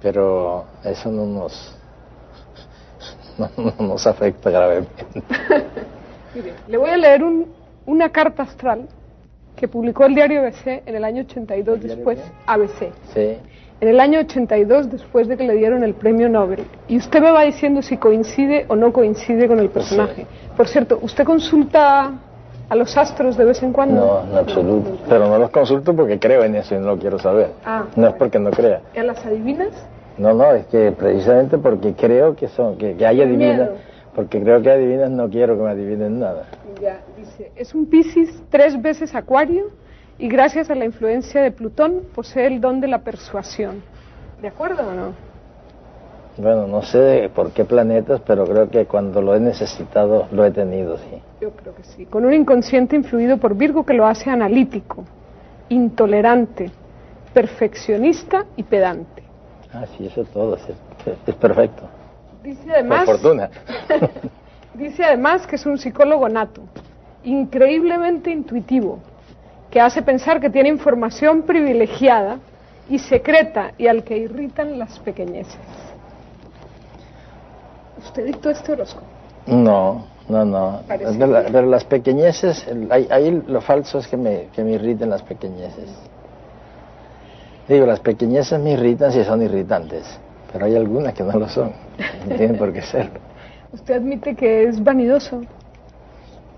Pero 0.00 0.64
eso 0.84 1.10
no 1.10 1.26
nos, 1.26 1.76
no, 3.38 3.86
nos 3.86 4.06
afecta 4.06 4.50
gravemente. 4.50 5.06
Mire, 6.34 6.54
le 6.66 6.76
voy 6.76 6.90
a 6.90 6.96
leer 6.96 7.22
un, 7.22 7.46
una 7.86 8.08
carta 8.10 8.42
astral 8.42 8.88
que 9.56 9.68
publicó 9.68 10.04
el 10.06 10.14
diario 10.14 10.40
ABC 10.40 10.82
en 10.86 10.96
el 10.96 11.04
año 11.04 11.22
82 11.22 11.82
después, 11.82 12.18
ABC. 12.46 12.92
Sí. 13.14 13.36
En 13.80 13.88
el 13.88 14.00
año 14.00 14.20
82 14.20 14.90
después 14.90 15.28
de 15.28 15.36
que 15.36 15.44
le 15.44 15.54
dieron 15.54 15.82
el 15.82 15.94
premio 15.94 16.28
Nobel. 16.28 16.64
Y 16.88 16.96
usted 16.96 17.20
me 17.20 17.30
va 17.30 17.42
diciendo 17.42 17.82
si 17.82 17.96
coincide 17.96 18.64
o 18.68 18.76
no 18.76 18.92
coincide 18.92 19.48
con 19.48 19.58
el 19.58 19.70
personaje. 19.70 20.26
Por 20.56 20.68
cierto, 20.68 20.98
¿usted 21.02 21.24
consulta 21.24 22.12
a 22.72 22.74
los 22.74 22.96
astros 22.96 23.36
de 23.36 23.44
vez 23.44 23.62
en 23.62 23.70
cuando? 23.70 24.24
No, 24.24 24.32
en 24.32 24.38
absoluto. 24.38 24.96
Pero 25.06 25.28
no 25.28 25.36
los 25.36 25.50
consulto 25.50 25.94
porque 25.94 26.18
creo 26.18 26.42
en 26.42 26.54
eso 26.54 26.74
y 26.74 26.78
no 26.78 26.86
lo 26.86 26.98
quiero 26.98 27.18
saber. 27.18 27.50
Ah, 27.66 27.84
no 27.96 28.08
es 28.08 28.14
porque 28.14 28.38
no 28.38 28.50
crea. 28.50 28.80
¿Y 28.96 28.98
a 28.98 29.02
las 29.02 29.26
adivinas? 29.26 29.68
No, 30.16 30.32
no, 30.32 30.54
es 30.54 30.64
que 30.68 30.90
precisamente 30.92 31.58
porque 31.58 31.92
creo 31.92 32.34
que 32.34 32.48
son, 32.48 32.78
que, 32.78 32.96
que 32.96 33.04
hay 33.04 33.20
adivinas, 33.20 33.68
porque 34.14 34.40
creo 34.40 34.62
que 34.62 34.70
adivinas 34.70 35.10
no 35.10 35.28
quiero 35.28 35.54
que 35.58 35.64
me 35.64 35.68
adivinen 35.68 36.18
nada. 36.18 36.46
Ya, 36.80 37.02
dice, 37.14 37.52
es 37.56 37.74
un 37.74 37.84
Piscis 37.84 38.42
tres 38.48 38.80
veces 38.80 39.14
acuario 39.14 39.66
y 40.16 40.28
gracias 40.28 40.70
a 40.70 40.74
la 40.74 40.86
influencia 40.86 41.42
de 41.42 41.50
Plutón 41.50 42.00
posee 42.14 42.46
el 42.46 42.62
don 42.62 42.80
de 42.80 42.88
la 42.88 43.00
persuasión. 43.00 43.82
¿De 44.40 44.48
acuerdo 44.48 44.88
o 44.88 44.94
no? 44.94 45.31
Bueno, 46.38 46.66
no 46.66 46.82
sé 46.82 47.30
por 47.34 47.52
qué 47.52 47.64
planetas, 47.64 48.22
pero 48.26 48.46
creo 48.46 48.70
que 48.70 48.86
cuando 48.86 49.20
lo 49.20 49.34
he 49.34 49.40
necesitado 49.40 50.28
lo 50.32 50.44
he 50.44 50.50
tenido, 50.50 50.96
sí. 50.96 51.22
Yo 51.40 51.50
creo 51.50 51.74
que 51.74 51.84
sí. 51.84 52.06
Con 52.06 52.24
un 52.24 52.32
inconsciente 52.32 52.96
influido 52.96 53.36
por 53.36 53.54
Virgo 53.54 53.84
que 53.84 53.92
lo 53.92 54.06
hace 54.06 54.30
analítico, 54.30 55.04
intolerante, 55.68 56.70
perfeccionista 57.34 58.46
y 58.56 58.62
pedante. 58.62 59.22
Ah, 59.74 59.84
sí, 59.96 60.06
eso 60.06 60.24
todo 60.24 60.56
es, 60.56 61.34
perfecto. 61.34 61.82
Dice 62.42 62.70
además. 62.70 63.04
Por 63.04 63.18
fortuna. 63.18 63.50
dice 64.74 65.04
además 65.04 65.46
que 65.46 65.56
es 65.56 65.66
un 65.66 65.76
psicólogo 65.76 66.28
nato, 66.30 66.62
increíblemente 67.24 68.30
intuitivo, 68.30 69.00
que 69.70 69.80
hace 69.80 70.00
pensar 70.00 70.40
que 70.40 70.48
tiene 70.48 70.70
información 70.70 71.42
privilegiada 71.42 72.38
y 72.88 72.98
secreta 72.98 73.72
y 73.76 73.86
al 73.86 74.02
que 74.02 74.16
irritan 74.16 74.78
las 74.78 74.98
pequeñeces. 74.98 75.91
¿Usted 78.04 78.26
dictó 78.26 78.50
este 78.50 78.72
horóscopo? 78.72 79.06
No, 79.46 80.04
no, 80.28 80.44
no. 80.44 80.80
Pero, 80.88 81.62
las 81.62 81.84
pequeñeces, 81.84 82.66
ahí, 82.90 83.42
lo 83.46 83.60
falso 83.60 83.98
es 83.98 84.06
que 84.06 84.16
me, 84.16 84.48
que 84.54 84.62
me 84.62 84.72
irriten 84.72 85.10
las 85.10 85.22
pequeñeces. 85.22 85.90
Digo, 87.68 87.86
las 87.86 88.00
pequeñeces 88.00 88.58
me 88.60 88.72
irritan 88.72 89.12
si 89.12 89.24
son 89.24 89.42
irritantes, 89.42 90.04
pero 90.52 90.66
hay 90.66 90.76
algunas 90.76 91.14
que 91.14 91.22
no 91.22 91.38
lo 91.38 91.48
son. 91.48 91.72
No 92.28 92.36
tienen 92.36 92.56
por 92.56 92.72
qué 92.72 92.82
ser. 92.82 93.10
¿Usted 93.72 93.94
admite 93.94 94.34
que 94.34 94.64
es 94.64 94.82
vanidoso? 94.82 95.40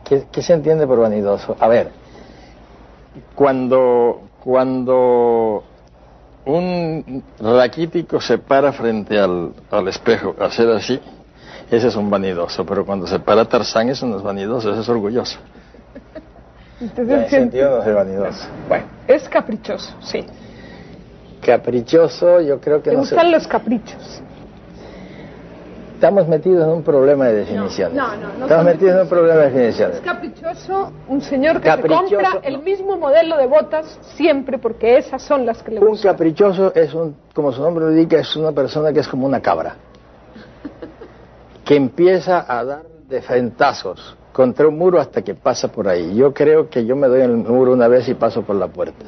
¿Qué, 0.04 0.24
¿Qué, 0.30 0.42
se 0.42 0.52
entiende 0.52 0.86
por 0.86 0.98
vanidoso? 0.98 1.56
A 1.60 1.68
ver, 1.68 1.90
cuando, 3.34 4.22
cuando 4.42 5.62
un 6.46 7.22
raquítico 7.40 8.20
se 8.20 8.38
para 8.38 8.72
frente 8.72 9.18
al, 9.18 9.52
al 9.70 9.88
espejo 9.88 10.34
a 10.38 10.46
hacer 10.46 10.68
así, 10.70 11.00
ese 11.70 11.88
es 11.88 11.96
un 11.96 12.10
vanidoso, 12.10 12.64
pero 12.64 12.84
cuando 12.84 13.06
se 13.06 13.18
para 13.18 13.44
Tarzán 13.44 13.88
eso 13.88 14.06
no 14.06 14.16
es 14.16 14.22
vanidoso, 14.22 14.70
eso 14.70 14.80
es 14.80 14.88
orgulloso. 14.88 15.38
Entonces, 16.80 17.30
sentido 17.30 17.78
no 17.78 17.82
es 17.82 17.94
vanidoso. 17.94 18.48
Bueno, 18.68 18.84
es 19.06 19.28
caprichoso, 19.28 19.94
sí. 20.00 20.24
Caprichoso, 21.44 22.40
yo 22.40 22.60
creo 22.60 22.82
que 22.82 22.90
¿Te 22.90 22.96
no 22.96 23.00
gustan 23.00 23.30
los 23.30 23.46
caprichos? 23.46 24.22
Estamos 25.94 26.28
metidos 26.28 26.64
en 26.64 26.70
un 26.70 26.82
problema 26.82 27.26
de 27.26 27.34
definiciones. 27.36 27.96
No, 27.96 28.08
no, 28.16 28.32
no. 28.38 28.44
Estamos 28.44 28.64
metidos 28.66 28.94
en 28.96 29.00
un 29.02 29.08
problema 29.08 29.40
de 29.40 29.50
definiciones. 29.50 29.96
Es 29.96 30.02
caprichoso 30.02 30.92
un 31.08 31.22
señor 31.22 31.60
que 31.60 31.70
se 31.70 31.82
compra 31.82 32.40
el 32.42 32.58
mismo 32.58 32.98
modelo 32.98 33.38
de 33.38 33.46
botas 33.46 33.98
siempre 34.16 34.58
porque 34.58 34.98
esas 34.98 35.22
son 35.22 35.46
las 35.46 35.62
que 35.62 35.70
le 35.70 35.80
gustan. 35.80 36.10
Un 36.10 36.16
caprichoso 36.16 36.74
es 36.74 36.92
un, 36.92 37.16
como 37.32 37.52
su 37.52 37.62
nombre 37.62 37.84
lo 37.86 37.92
indica, 37.92 38.18
es 38.18 38.36
una 38.36 38.52
persona 38.52 38.92
que 38.92 39.00
es 39.00 39.08
como 39.08 39.26
una 39.26 39.40
cabra 39.40 39.76
que 41.64 41.76
empieza 41.76 42.44
a 42.46 42.64
dar 42.64 42.82
defentazos 43.08 44.16
contra 44.32 44.66
un 44.68 44.76
muro 44.76 45.00
hasta 45.00 45.22
que 45.22 45.34
pasa 45.34 45.68
por 45.68 45.88
ahí. 45.88 46.14
Yo 46.14 46.34
creo 46.34 46.68
que 46.68 46.84
yo 46.84 46.96
me 46.96 47.06
doy 47.06 47.22
en 47.22 47.30
el 47.30 47.36
muro 47.36 47.72
una 47.72 47.88
vez 47.88 48.08
y 48.08 48.14
paso 48.14 48.42
por 48.42 48.56
la 48.56 48.68
puerta. 48.68 49.06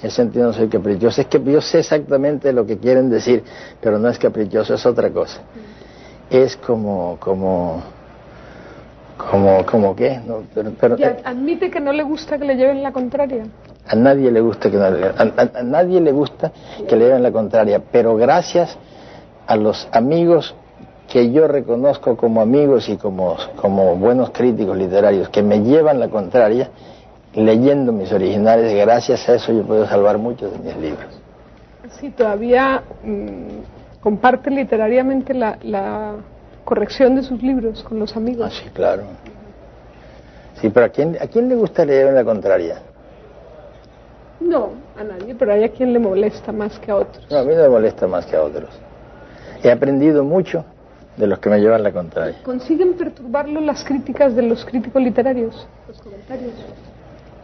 En 0.00 0.08
ese 0.08 0.16
sentido 0.16 0.46
no 0.46 0.52
soy 0.52 0.68
caprichoso. 0.68 1.20
Es 1.20 1.28
que 1.28 1.42
yo 1.42 1.60
sé 1.60 1.78
exactamente 1.78 2.52
lo 2.52 2.66
que 2.66 2.78
quieren 2.78 3.08
decir, 3.08 3.42
pero 3.80 3.98
no 3.98 4.08
es 4.08 4.18
caprichoso, 4.18 4.74
es 4.74 4.84
otra 4.84 5.10
cosa. 5.10 5.40
Es 6.28 6.56
como, 6.56 7.16
como, 7.20 7.82
como, 9.16 9.64
como 9.64 9.96
qué. 9.96 10.20
No, 10.26 10.42
pero, 10.52 10.96
eh, 10.98 11.22
admite 11.24 11.70
que 11.70 11.80
no 11.80 11.92
le 11.92 12.02
gusta 12.02 12.36
que 12.36 12.44
le 12.44 12.56
lleven 12.56 12.82
la 12.82 12.92
contraria. 12.92 13.46
A 13.86 13.94
nadie 13.94 14.30
le 14.30 14.40
gusta 14.40 14.70
que 14.70 14.76
a 14.78 15.62
nadie 15.62 16.00
le 16.00 16.10
gusta 16.10 16.50
que 16.88 16.96
le 16.96 17.04
lleven 17.04 17.22
la 17.22 17.30
contraria, 17.30 17.82
pero 17.92 18.16
gracias 18.16 18.76
a 19.46 19.56
los 19.56 19.88
amigos 19.92 20.54
que 21.08 21.30
yo 21.32 21.46
reconozco 21.46 22.16
como 22.16 22.40
amigos 22.40 22.88
y 22.88 22.96
como, 22.96 23.36
como 23.56 23.96
buenos 23.96 24.30
críticos 24.30 24.76
literarios 24.76 25.28
que 25.28 25.42
me 25.42 25.60
llevan 25.60 26.00
la 26.00 26.08
contraria, 26.08 26.70
leyendo 27.34 27.92
mis 27.92 28.12
originales, 28.12 28.74
gracias 28.74 29.28
a 29.28 29.34
eso 29.34 29.52
yo 29.52 29.62
puedo 29.64 29.86
salvar 29.86 30.18
muchos 30.18 30.52
de 30.52 30.58
mis 30.58 30.76
libros. 30.76 31.06
Sí, 32.00 32.10
todavía 32.10 32.82
mm, 33.02 34.00
comparte 34.00 34.50
literariamente 34.50 35.34
la, 35.34 35.58
la, 35.62 36.14
corrección 36.64 37.14
de 37.14 37.22
sus 37.22 37.42
libros 37.42 37.82
con 37.82 37.98
los 37.98 38.16
amigos. 38.16 38.50
Ah, 38.50 38.62
sí, 38.62 38.70
claro. 38.70 39.02
Sí, 40.60 40.70
pero 40.70 40.86
¿a 40.86 40.88
quién, 40.88 41.16
¿a 41.20 41.26
quién 41.26 41.48
le 41.48 41.56
gusta 41.56 41.84
leer 41.84 42.08
en 42.08 42.14
la 42.14 42.24
contraria? 42.24 42.80
No, 44.40 44.70
a 44.98 45.04
nadie, 45.04 45.34
pero 45.34 45.52
hay 45.52 45.64
a 45.64 45.68
quien 45.68 45.92
le 45.92 45.98
molesta 45.98 46.52
más 46.52 46.78
que 46.78 46.90
a 46.90 46.96
otros. 46.96 47.26
No, 47.30 47.38
a 47.38 47.44
mí 47.44 47.54
no 47.54 47.62
me 47.62 47.68
molesta 47.68 48.06
más 48.06 48.24
que 48.24 48.36
a 48.36 48.42
otros. 48.42 48.70
He 49.62 49.70
aprendido 49.70 50.24
mucho 50.24 50.64
de 51.16 51.26
los 51.26 51.38
que 51.38 51.48
me 51.48 51.60
llevan 51.60 51.82
la 51.82 51.92
contraria. 51.92 52.36
¿Consiguen 52.42 52.94
perturbarlo 52.94 53.60
las 53.60 53.84
críticas 53.84 54.34
de 54.34 54.42
los 54.42 54.64
críticos 54.64 55.02
literarios, 55.02 55.66
los 55.88 56.00
comentarios? 56.00 56.52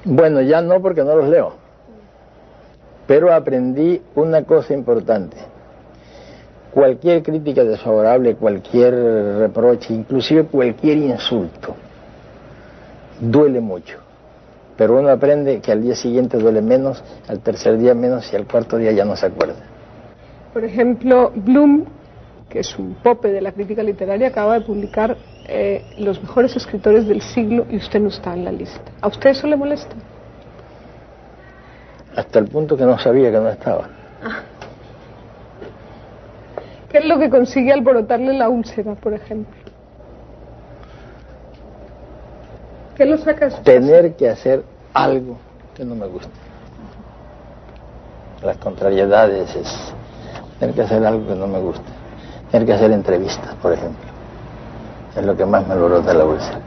Bueno, 0.05 0.41
ya 0.41 0.61
no 0.61 0.81
porque 0.81 1.05
no 1.05 1.15
los 1.15 1.29
leo. 1.29 1.53
Pero 3.07 3.33
aprendí 3.33 4.01
una 4.15 4.45
cosa 4.45 4.73
importante. 4.73 5.37
Cualquier 6.73 7.23
crítica 7.23 7.65
desfavorable, 7.65 8.37
cualquier 8.37 8.95
reproche, 9.39 9.93
inclusive 9.93 10.45
cualquier 10.45 10.99
insulto, 10.99 11.75
duele 13.21 13.61
mucho. 13.61 13.99
Pero 14.77 14.99
uno 14.99 15.11
aprende 15.11 15.61
que 15.61 15.73
al 15.73 15.83
día 15.83 15.95
siguiente 15.95 16.39
duele 16.39 16.63
menos, 16.63 17.03
al 17.29 17.41
tercer 17.41 17.77
día 17.77 17.95
menos 17.95 18.33
y 18.33 18.37
al 18.37 18.47
cuarto 18.47 18.79
día 18.79 18.93
ya 18.93 19.05
no 19.05 19.17
se 19.17 19.27
acuerda. 19.27 19.57
Por 20.53 20.65
ejemplo, 20.65 21.33
Bloom, 21.35 21.85
que 22.51 22.59
es 22.59 22.79
un 22.79 22.95
pope 22.95 23.29
de 23.29 23.41
la 23.41 23.53
crítica 23.53 23.83
literaria, 23.83 24.29
acaba 24.29 24.59
de 24.59 24.61
publicar 24.63 25.17
eh, 25.47 25.83
los 25.99 26.21
mejores 26.21 26.55
escritores 26.57 27.07
del 27.07 27.23
siglo 27.23 27.65
y 27.71 27.77
usted 27.77 28.01
no 28.01 28.09
está 28.09 28.35
en 28.35 28.45
la 28.45 28.53
lista. 28.53 28.83
¿A 29.01 29.09
usted 29.09 29.31
eso 29.31 29.47
le 29.47 29.57
molesta? 29.57 29.95
Hasta 32.17 32.41
el 32.41 32.49
punto 32.49 32.77
que 32.77 32.85
no 32.85 32.99
sabía 32.99 33.31
que 33.31 33.39
no 33.39 33.49
estaba. 33.49 33.89
Ah. 34.23 34.43
¿Qué 36.91 36.99
es 36.99 37.05
lo 37.05 37.21
que 37.21 37.31
consigue 37.31 37.73
alborotarle 37.73 38.33
la 38.33 38.49
úlcera, 38.49 38.97
por 38.97 39.15
ejemplo? 39.15 39.55
¿Qué 42.97 43.07
lo 43.07 43.17
saca 43.17 43.49
Tener 43.63 44.15
que 44.17 44.29
hacer 44.29 44.65
algo 44.93 45.39
que 45.75 45.85
no 45.85 45.95
me 45.95 46.07
gusta. 46.07 46.29
Las 48.43 48.57
contrariedades 48.57 49.55
es 49.55 49.95
tener 50.59 50.75
que 50.75 50.83
hacer 50.83 51.07
algo 51.07 51.29
que 51.29 51.35
no 51.35 51.47
me 51.47 51.61
gusta. 51.61 52.00
Tener 52.51 52.67
que 52.67 52.73
hacer 52.73 52.91
entrevistas, 52.91 53.55
por 53.63 53.73
ejemplo. 53.73 54.11
Es 55.17 55.25
lo 55.25 55.37
que 55.37 55.47
más 55.47 55.67
me 55.67 55.75
alborota 55.75 56.13
la 56.15 56.25
úlcera. 56.25 56.61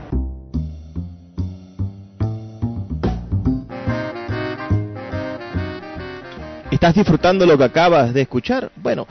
¿Estás 6.72 6.96
disfrutando 6.96 7.46
lo 7.46 7.58
que 7.58 7.64
acabas 7.66 8.14
de 8.14 8.22
escuchar? 8.22 8.72
Bueno, 8.76 9.08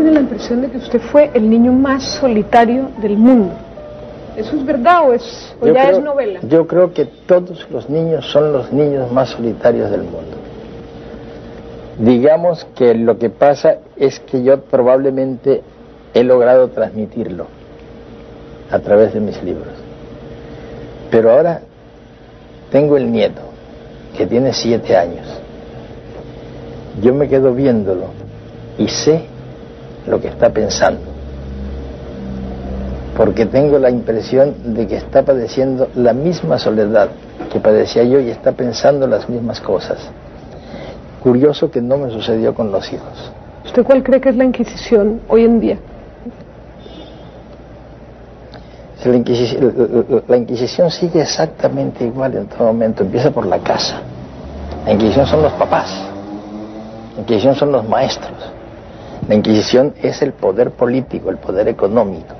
Tiene 0.00 0.14
la 0.14 0.20
impresión 0.20 0.62
de 0.62 0.70
que 0.70 0.78
usted 0.78 1.00
fue 1.00 1.30
el 1.34 1.48
niño 1.48 1.72
más 1.72 2.02
solitario 2.02 2.88
del 3.02 3.18
mundo. 3.18 3.52
¿Eso 4.34 4.56
es 4.56 4.64
verdad 4.64 5.08
o, 5.08 5.12
es, 5.12 5.54
ya 5.62 5.90
es 5.90 6.02
novela? 6.02 6.40
Yo 6.48 6.66
creo 6.66 6.94
que 6.94 7.04
todos 7.04 7.68
los 7.70 7.90
niños 7.90 8.24
son 8.30 8.50
los 8.52 8.72
niños 8.72 9.12
más 9.12 9.30
solitarios 9.30 9.90
del 9.90 10.02
mundo. 10.02 10.38
Digamos 11.98 12.66
que 12.74 12.94
lo 12.94 13.18
que 13.18 13.28
pasa 13.28 13.76
es 13.96 14.20
que 14.20 14.42
yo 14.42 14.58
probablemente 14.62 15.62
he 16.14 16.22
logrado 16.22 16.68
transmitirlo 16.68 17.46
a 18.70 18.78
través 18.78 19.12
de 19.12 19.20
mis 19.20 19.42
libros. 19.42 19.74
Pero 21.10 21.32
ahora 21.32 21.60
tengo 22.70 22.96
el 22.96 23.12
nieto, 23.12 23.42
que 24.16 24.26
tiene 24.26 24.54
siete 24.54 24.96
años. 24.96 25.26
Yo 27.02 27.12
me 27.12 27.28
quedo 27.28 27.52
viéndolo 27.52 28.06
y 28.78 28.88
sé 28.88 29.29
lo 30.10 30.20
que 30.20 30.28
está 30.28 30.50
pensando. 30.50 31.00
Porque 33.16 33.46
tengo 33.46 33.78
la 33.78 33.90
impresión 33.90 34.74
de 34.74 34.86
que 34.86 34.96
está 34.96 35.22
padeciendo 35.22 35.88
la 35.94 36.12
misma 36.12 36.58
soledad 36.58 37.08
que 37.52 37.60
padecía 37.60 38.04
yo 38.04 38.20
y 38.20 38.30
está 38.30 38.52
pensando 38.52 39.06
las 39.06 39.28
mismas 39.28 39.60
cosas. 39.60 39.98
Curioso 41.22 41.70
que 41.70 41.82
no 41.82 41.98
me 41.98 42.10
sucedió 42.10 42.54
con 42.54 42.72
los 42.72 42.90
hijos. 42.92 43.32
¿Usted 43.64 43.84
cuál 43.84 44.02
cree 44.02 44.20
que 44.20 44.30
es 44.30 44.36
la 44.36 44.44
Inquisición 44.44 45.20
hoy 45.28 45.44
en 45.44 45.60
día? 45.60 45.78
La 49.04 49.16
Inquisición, 49.16 50.22
la 50.28 50.36
Inquisición 50.36 50.90
sigue 50.90 51.22
exactamente 51.22 52.04
igual 52.04 52.36
en 52.36 52.46
todo 52.46 52.66
momento. 52.66 53.02
Empieza 53.02 53.30
por 53.30 53.46
la 53.46 53.58
casa. 53.58 54.00
La 54.84 54.92
Inquisición 54.92 55.26
son 55.26 55.42
los 55.42 55.52
papás. 55.54 55.90
La 57.16 57.22
Inquisición 57.22 57.54
son 57.54 57.72
los 57.72 57.88
maestros. 57.88 58.49
La 59.30 59.36
Inquisición 59.36 59.94
es 60.02 60.22
el 60.22 60.32
poder 60.32 60.72
político, 60.72 61.30
el 61.30 61.36
poder 61.36 61.68
económico. 61.68 62.34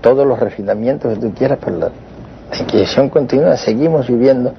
Todos 0.00 0.26
los 0.26 0.40
refinamientos 0.40 1.12
que 1.12 1.20
tú 1.20 1.34
quieras, 1.34 1.58
pero 1.62 1.76
la, 1.76 1.90
Inquisición 2.58 3.10
continúa, 3.10 3.54
seguimos 3.58 4.08
viviendo 4.08 4.54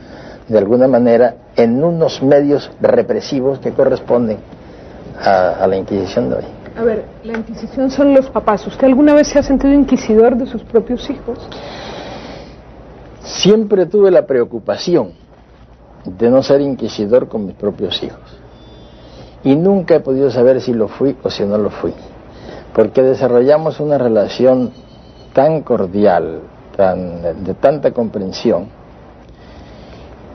de 0.48 0.58
alguna 0.60 0.88
manera 0.88 1.34
en 1.56 1.84
unos 1.84 2.22
medios 2.22 2.70
represivos 2.80 3.58
que 3.58 3.72
corresponden 3.72 4.38
a, 5.20 5.64
a 5.64 5.66
la 5.66 5.78
Inquisición 5.78 6.30
de 6.30 6.36
hoy. 6.36 6.44
A 6.78 6.84
ver, 6.84 7.06
la 7.24 7.40
Inquisición 7.40 7.90
son 7.90 8.14
los 8.14 8.30
papás. 8.30 8.68
¿Usted 8.68 8.86
alguna 8.86 9.16
vez 9.16 9.30
se 9.30 9.40
ha 9.40 9.42
sentido 9.42 9.74
inquisidor 9.74 10.36
de 10.36 10.46
sus 10.46 10.62
propios 10.62 11.10
hijos? 11.10 11.40
Siempre 13.22 13.88
tuve 13.88 14.12
la 14.12 14.28
preocupación 14.28 15.14
de 16.06 16.30
no 16.30 16.44
ser 16.44 16.62
inquisidor 16.62 17.28
con 17.28 17.48
mis 17.48 17.56
propios 17.56 18.04
hijos 18.04 18.39
y 19.44 19.56
nunca 19.56 19.96
he 19.96 20.00
podido 20.00 20.30
saber 20.32 20.62
si 20.62 20.74
lo 20.74 20.88
fui 20.88 21.18
o 21.24 21.30
si 21.30 21.44
no 21.44 21.58
lo 21.58 21.70
fui, 21.70 21.94
porque 22.74 23.02
desarrollamos 23.02 23.80
una 23.80 23.98
relación 23.98 24.72
tan 25.34 25.62
cordial, 25.62 26.42
tan, 26.76 27.44
de 27.44 27.54
tanta 27.54 27.92
comprensión, 27.92 28.68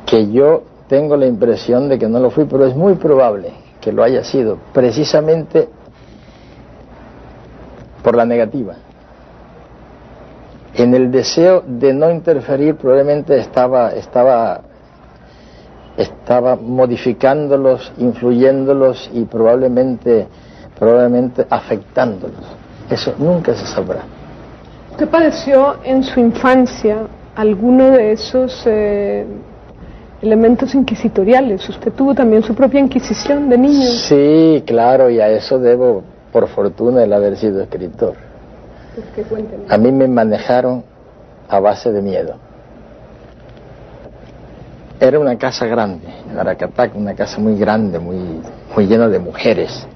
que 0.06 0.30
yo 0.30 0.62
tengo 0.88 1.16
la 1.16 1.26
impresión 1.26 1.88
de 1.88 1.98
que 1.98 2.08
no 2.08 2.20
lo 2.20 2.30
fui, 2.30 2.44
pero 2.44 2.66
es 2.66 2.76
muy 2.76 2.94
probable 2.94 3.52
que 3.80 3.92
lo 3.92 4.02
haya 4.02 4.24
sido, 4.24 4.58
precisamente 4.72 5.68
por 8.02 8.16
la 8.16 8.24
negativa. 8.24 8.74
En 10.74 10.94
el 10.94 11.10
deseo 11.10 11.62
de 11.66 11.92
no 11.92 12.10
interferir 12.10 12.76
probablemente 12.76 13.38
estaba, 13.38 13.92
estaba 13.92 14.62
estaba 15.96 16.56
modificándolos, 16.56 17.92
influyéndolos 17.98 19.10
y 19.12 19.24
probablemente, 19.24 20.26
probablemente 20.78 21.46
afectándolos. 21.48 22.44
Eso 22.90 23.14
nunca 23.18 23.54
se 23.54 23.66
sabrá. 23.66 24.02
¿Usted 24.90 25.08
padeció 25.08 25.76
en 25.84 26.02
su 26.02 26.20
infancia 26.20 26.98
alguno 27.34 27.90
de 27.90 28.12
esos 28.12 28.62
eh, 28.66 29.26
elementos 30.22 30.74
inquisitoriales? 30.74 31.68
¿Usted 31.68 31.92
tuvo 31.92 32.14
también 32.14 32.42
su 32.42 32.54
propia 32.54 32.80
inquisición 32.80 33.48
de 33.48 33.58
niño? 33.58 33.86
Sí, 33.88 34.62
claro, 34.66 35.10
y 35.10 35.20
a 35.20 35.28
eso 35.28 35.58
debo, 35.58 36.02
por 36.32 36.48
fortuna, 36.48 37.02
el 37.02 37.12
haber 37.12 37.36
sido 37.36 37.62
escritor. 37.62 38.14
¿Por 38.94 39.04
qué? 39.14 39.24
A 39.68 39.78
mí 39.78 39.90
me 39.90 40.06
manejaron 40.06 40.84
a 41.48 41.58
base 41.58 41.90
de 41.90 42.02
miedo. 42.02 42.36
Era 45.04 45.18
una 45.18 45.36
casa 45.36 45.66
grande, 45.66 46.06
Aracatac, 46.34 46.96
una 46.96 47.14
casa 47.14 47.38
muy 47.38 47.58
grande, 47.58 47.98
muy, 47.98 48.40
muy 48.74 48.86
llena 48.86 49.06
de 49.06 49.18
mujeres. 49.18 49.86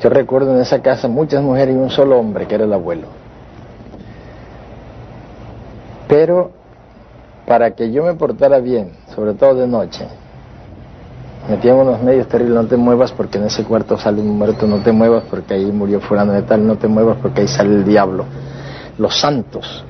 Yo 0.00 0.08
recuerdo 0.08 0.54
en 0.54 0.60
esa 0.60 0.80
casa 0.80 1.08
muchas 1.08 1.42
mujeres 1.42 1.74
y 1.74 1.78
un 1.78 1.90
solo 1.90 2.16
hombre, 2.16 2.46
que 2.46 2.54
era 2.54 2.62
el 2.62 2.72
abuelo. 2.72 3.08
Pero 6.06 6.52
para 7.44 7.72
que 7.72 7.90
yo 7.90 8.04
me 8.04 8.14
portara 8.14 8.60
bien, 8.60 8.92
sobre 9.16 9.34
todo 9.34 9.56
de 9.56 9.66
noche, 9.66 10.06
metían 11.50 11.78
unos 11.78 12.00
medios 12.00 12.28
terribles, 12.28 12.54
no 12.54 12.66
te 12.68 12.76
muevas 12.76 13.10
porque 13.10 13.38
en 13.38 13.46
ese 13.46 13.64
cuarto 13.64 13.98
sale 13.98 14.20
un 14.20 14.38
muerto, 14.38 14.68
no 14.68 14.78
te 14.78 14.92
muevas 14.92 15.24
porque 15.28 15.54
ahí 15.54 15.72
murió 15.72 16.00
fulano 16.00 16.34
de 16.34 16.42
tal, 16.42 16.64
no 16.64 16.76
te 16.76 16.86
muevas 16.86 17.16
porque 17.20 17.40
ahí 17.40 17.48
sale 17.48 17.74
el 17.74 17.84
diablo. 17.84 18.26
Los 18.96 19.18
santos, 19.18 19.84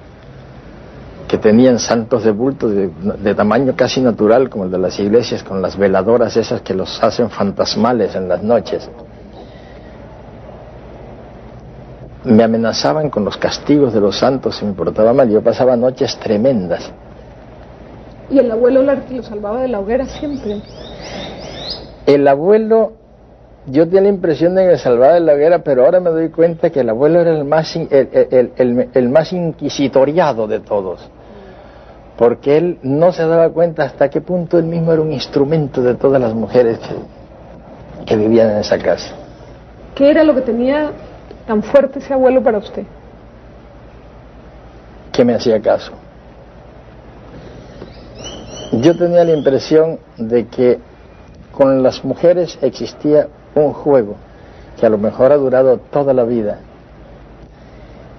que 1.32 1.38
tenían 1.38 1.78
santos 1.78 2.24
de 2.24 2.30
bulto 2.30 2.68
de, 2.68 2.90
de, 2.90 3.34
tamaño 3.34 3.72
casi 3.74 4.02
natural, 4.02 4.50
como 4.50 4.64
el 4.64 4.70
de 4.70 4.76
las 4.76 5.00
iglesias, 5.00 5.42
con 5.42 5.62
las 5.62 5.78
veladoras 5.78 6.36
esas 6.36 6.60
que 6.60 6.74
los 6.74 7.02
hacen 7.02 7.30
fantasmales 7.30 8.14
en 8.14 8.28
las 8.28 8.42
noches. 8.42 8.86
Me 12.24 12.42
amenazaban 12.42 13.08
con 13.08 13.24
los 13.24 13.38
castigos 13.38 13.94
de 13.94 14.00
los 14.02 14.18
santos 14.18 14.56
si 14.56 14.66
me 14.66 14.74
portaba 14.74 15.14
mal. 15.14 15.30
Yo 15.30 15.40
pasaba 15.40 15.74
noches 15.74 16.18
tremendas. 16.18 16.92
¿Y 18.28 18.38
el 18.38 18.50
abuelo 18.50 18.82
lo 18.82 19.22
salvaba 19.22 19.62
de 19.62 19.68
la 19.68 19.80
hoguera 19.80 20.04
siempre? 20.04 20.60
El 22.04 22.28
abuelo, 22.28 22.92
yo 23.68 23.86
tenía 23.86 24.02
la 24.02 24.08
impresión 24.08 24.54
de 24.54 24.68
que 24.68 24.76
salvaba 24.76 25.14
de 25.14 25.20
la 25.20 25.32
hoguera, 25.32 25.60
pero 25.60 25.86
ahora 25.86 25.98
me 25.98 26.10
doy 26.10 26.28
cuenta 26.28 26.68
que 26.68 26.80
el 26.80 26.90
abuelo 26.90 27.22
era 27.22 27.30
el 27.30 27.46
más, 27.46 27.74
el, 27.74 27.88
el, 27.90 28.52
el, 28.54 28.90
el 28.92 29.08
más 29.08 29.32
inquisitoriado 29.32 30.46
de 30.46 30.60
todos 30.60 31.10
porque 32.22 32.56
él 32.56 32.78
no 32.84 33.12
se 33.12 33.26
daba 33.26 33.48
cuenta 33.48 33.82
hasta 33.82 34.08
qué 34.08 34.20
punto 34.20 34.56
él 34.56 34.66
mismo 34.66 34.92
era 34.92 35.02
un 35.02 35.10
instrumento 35.10 35.82
de 35.82 35.94
todas 35.94 36.20
las 36.20 36.32
mujeres 36.32 36.78
que, 36.78 38.04
que, 38.06 38.16
vivían 38.16 38.50
en 38.50 38.58
esa 38.58 38.78
casa. 38.78 39.12
¿Qué 39.96 40.08
era 40.08 40.22
lo 40.22 40.32
que 40.32 40.42
tenía 40.42 40.92
tan 41.48 41.64
fuerte 41.64 41.98
ese 41.98 42.14
abuelo 42.14 42.40
para 42.40 42.58
usted? 42.58 42.84
Que 45.10 45.24
me 45.24 45.34
hacía 45.34 45.60
caso. 45.60 45.90
Yo 48.70 48.96
tenía 48.96 49.24
la 49.24 49.32
impresión 49.36 49.98
de 50.16 50.46
que 50.46 50.78
con 51.50 51.82
las 51.82 52.04
mujeres 52.04 52.56
existía 52.62 53.26
un 53.56 53.72
juego 53.72 54.14
que 54.78 54.86
a 54.86 54.88
lo 54.88 54.96
mejor 54.96 55.32
ha 55.32 55.36
durado 55.38 55.78
toda 55.78 56.14
la 56.14 56.22
vida 56.22 56.60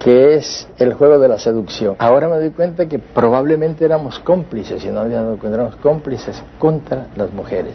que 0.04 0.34
es 0.34 0.68
el 0.76 0.92
juego 0.92 1.18
de 1.18 1.28
la 1.28 1.38
seducción. 1.38 1.96
Ahora 1.98 2.28
me 2.28 2.36
doy 2.36 2.50
cuenta 2.50 2.86
que 2.86 2.98
probablemente 2.98 3.86
éramos 3.86 4.18
cómplices, 4.18 4.84
y 4.84 4.88
no 4.88 5.00
había 5.00 5.22
dado 5.22 5.38
cuenta, 5.38 5.56
éramos 5.56 5.76
cómplices 5.76 6.42
contra 6.58 7.06
las 7.16 7.32
mujeres. 7.32 7.74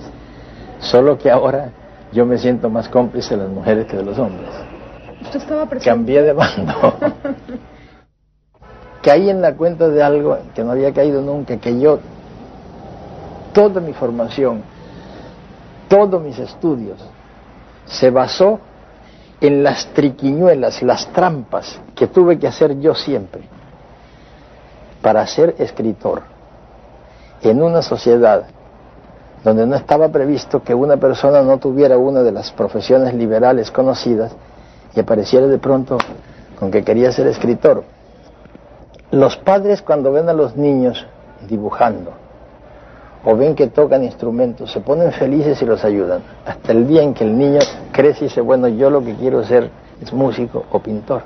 Solo 0.80 1.18
que 1.18 1.32
ahora 1.32 1.72
yo 2.12 2.28
me 2.28 2.38
siento 2.38 2.70
más 2.70 2.88
cómplice 2.88 3.36
de 3.36 3.46
las 3.46 3.52
mujeres 3.52 3.88
que 3.88 3.98
de 3.98 4.04
los 4.04 4.20
hombres. 4.20 4.48
¿Usted 5.24 5.40
estaba 5.40 5.66
presente? 5.66 5.90
Cambié 5.90 6.22
de 6.22 6.34
bando. 6.34 6.74
Caí 9.02 9.28
en 9.28 9.42
la 9.42 9.56
cuenta 9.56 9.90
de 9.90 10.04
algo 10.04 10.38
que 10.54 10.64
no 10.64 10.74
había 10.74 10.94
caído 10.94 11.24
nunca, 11.24 11.58
que 11.58 11.80
yo, 11.80 11.98
toda 13.54 13.82
mi 13.82 13.94
formación, 13.94 14.62
todos 15.88 16.22
mis 16.22 16.38
estudios, 16.38 17.00
se 17.86 18.12
basó 18.12 18.60
en 19.42 19.64
las 19.64 19.88
triquiñuelas, 19.94 20.82
las 20.84 21.08
trampas 21.08 21.80
que 21.96 22.08
tuve 22.08 22.38
que 22.38 22.48
hacer 22.48 22.80
yo 22.80 22.94
siempre 22.94 23.42
para 25.02 25.26
ser 25.28 25.56
escritor 25.60 26.24
en 27.42 27.64
una 27.64 27.82
sociedad 27.82 28.44
donde 29.44 29.66
no 29.66 29.76
estaba 29.76 30.10
previsto 30.10 30.62
que 30.62 30.74
una 30.74 30.98
persona 30.98 31.42
no 31.42 31.58
tuviera 31.58 31.98
una 31.98 32.22
de 32.22 32.32
las 32.32 32.52
profesiones 32.52 33.14
liberales 33.14 33.72
conocidas 33.72 34.34
y 34.94 35.00
apareciera 35.00 35.48
de 35.48 35.58
pronto 35.58 35.98
con 36.60 36.72
que 36.72 36.84
quería 36.84 37.12
ser 37.12 37.28
escritor. 37.28 37.84
Los 39.12 39.38
padres 39.38 39.82
cuando 39.82 40.12
ven 40.12 40.28
a 40.28 40.34
los 40.34 40.58
niños 40.58 41.06
dibujando, 41.48 42.12
o 43.24 43.36
ven 43.36 43.56
que 43.56 43.68
tocan 43.68 44.04
instrumentos, 44.04 44.72
se 44.72 44.80
ponen 44.80 45.12
felices 45.12 45.62
y 45.62 45.66
los 45.66 45.84
ayudan. 45.84 46.22
Hasta 46.46 46.72
el 46.72 46.88
día 46.88 47.02
en 47.02 47.14
que 47.14 47.24
el 47.24 47.38
niño 47.38 47.60
crece 47.92 48.26
y 48.26 48.28
dice, 48.28 48.42
bueno, 48.42 48.68
yo 48.68 48.90
lo 48.90 49.04
que 49.04 49.16
quiero 49.16 49.44
ser 49.44 49.70
es 50.02 50.14
músico 50.14 50.66
o 50.72 50.80
pintor. 50.80 51.22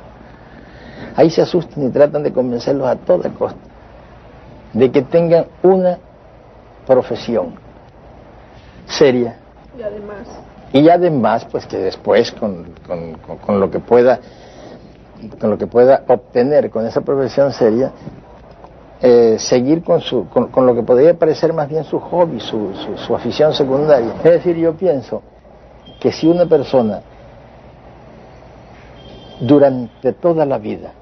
Ahí 1.16 1.30
se 1.30 1.42
asustan 1.42 1.84
y 1.84 1.90
tratan 1.90 2.24
de 2.24 2.34
convencerlos 2.34 2.88
a 2.88 2.96
toda 2.96 3.30
costa 3.30 3.60
de 4.74 4.92
que 4.92 5.04
tengan 5.04 5.46
una 5.62 6.00
profesión 6.86 7.54
seria. 8.88 9.38
Y 9.78 9.82
además. 9.82 10.28
Y 10.74 10.90
además, 10.90 11.46
pues 11.46 11.66
que 11.68 11.78
después 11.78 12.32
con, 12.32 12.74
con, 12.88 13.14
con 13.38 13.60
lo 13.60 13.70
que 13.70 13.80
pueda 13.80 14.20
con 15.40 15.52
lo 15.52 15.58
que 15.58 15.68
pueda 15.68 16.04
obtener 16.08 16.70
con 16.70 16.86
esa 16.86 17.00
profesión 17.00 17.54
seria, 17.54 17.94
eh, 19.06 19.36
seguir 19.38 19.84
con, 19.84 20.00
su, 20.00 20.30
con, 20.30 20.66
lo 20.66 20.74
que 20.74 20.82
podría 20.82 21.14
parecer 21.14 21.52
más 21.52 21.68
bien 21.68 21.84
su 21.84 22.00
hobby, 22.00 22.40
su, 22.40 22.74
su, 22.74 22.98
su, 22.98 23.14
afición 23.14 23.54
secundaria. 23.54 24.14
Es 24.20 24.24
decir, 24.24 24.56
yo 24.56 24.76
pienso 24.76 25.22
que 26.00 26.10
si 26.14 26.26
una 26.26 26.46
persona 26.46 27.02
durante 29.42 30.14
toda 30.14 30.46
la 30.46 30.58
vida 30.58 30.94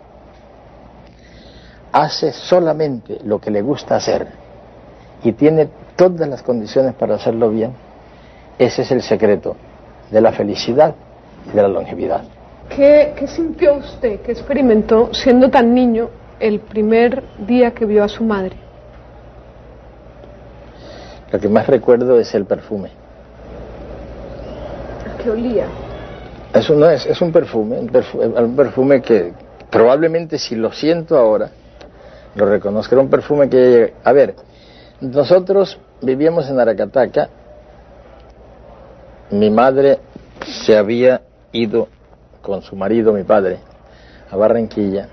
hace 1.92 2.32
solamente 2.32 3.20
lo 3.24 3.40
que 3.40 3.52
le 3.52 3.62
gusta 3.62 3.98
hacer 3.98 4.30
y 5.24 5.34
tiene 5.34 5.70
todas 5.96 6.28
las 6.28 6.42
condiciones 6.42 6.96
para 6.96 7.14
hacerlo 7.14 7.52
bien, 7.52 7.72
ese 8.58 8.82
es 8.82 8.92
el 8.92 9.04
secreto 9.04 9.56
de 10.10 10.22
la 10.22 10.32
felicidad 10.32 10.96
y 11.46 11.56
de 11.56 11.62
la 11.62 11.68
longevidad. 11.68 12.24
¿Qué, 12.68 13.14
qué 13.16 13.28
sintió 13.28 13.76
usted, 13.76 14.22
qué 14.22 14.32
experimentó 14.32 15.14
siendo 15.14 15.52
tan 15.52 15.76
niño 15.76 16.10
el 16.42 16.60
primer 16.60 17.24
día 17.46 17.72
que 17.72 17.86
vio 17.86 18.04
a 18.04 18.10
su 18.10 18.24
madre? 18.24 18.56
Lo 21.32 21.40
que 21.40 21.48
más 21.48 21.68
recuerdo 21.68 22.20
es 22.20 22.34
el 22.36 22.46
perfume. 22.46 22.90
¿A 25.08 25.18
qué 25.22 25.30
olía? 25.30 25.66
Eso 26.54 26.76
no 26.76 26.90
es, 26.90 27.06
es 27.06 27.22
un 27.22 27.32
perfume, 27.32 27.80
un 27.80 27.88
perfume, 27.88 28.26
un 28.26 28.56
perfume 28.56 29.02
que 29.02 29.32
probablemente 29.70 30.38
si 30.38 30.56
lo 30.56 30.72
siento 30.74 31.18
ahora, 31.18 31.52
lo 32.36 32.46
reconozco, 32.46 32.96
era 32.96 33.02
un 33.02 33.10
perfume 33.10 33.50
que... 33.50 33.94
A 34.04 34.12
ver, 34.12 34.36
nosotros 35.00 35.80
vivíamos 36.02 36.50
en 36.50 36.60
Aracataca, 36.60 37.30
mi 39.30 39.50
madre 39.50 40.00
se 40.46 40.76
había 40.76 41.22
ido 41.54 41.88
con 42.42 42.62
su 42.64 42.76
marido, 42.76 43.14
mi 43.14 43.24
padre, 43.24 43.60
a 44.30 44.36
Barranquilla, 44.36 45.08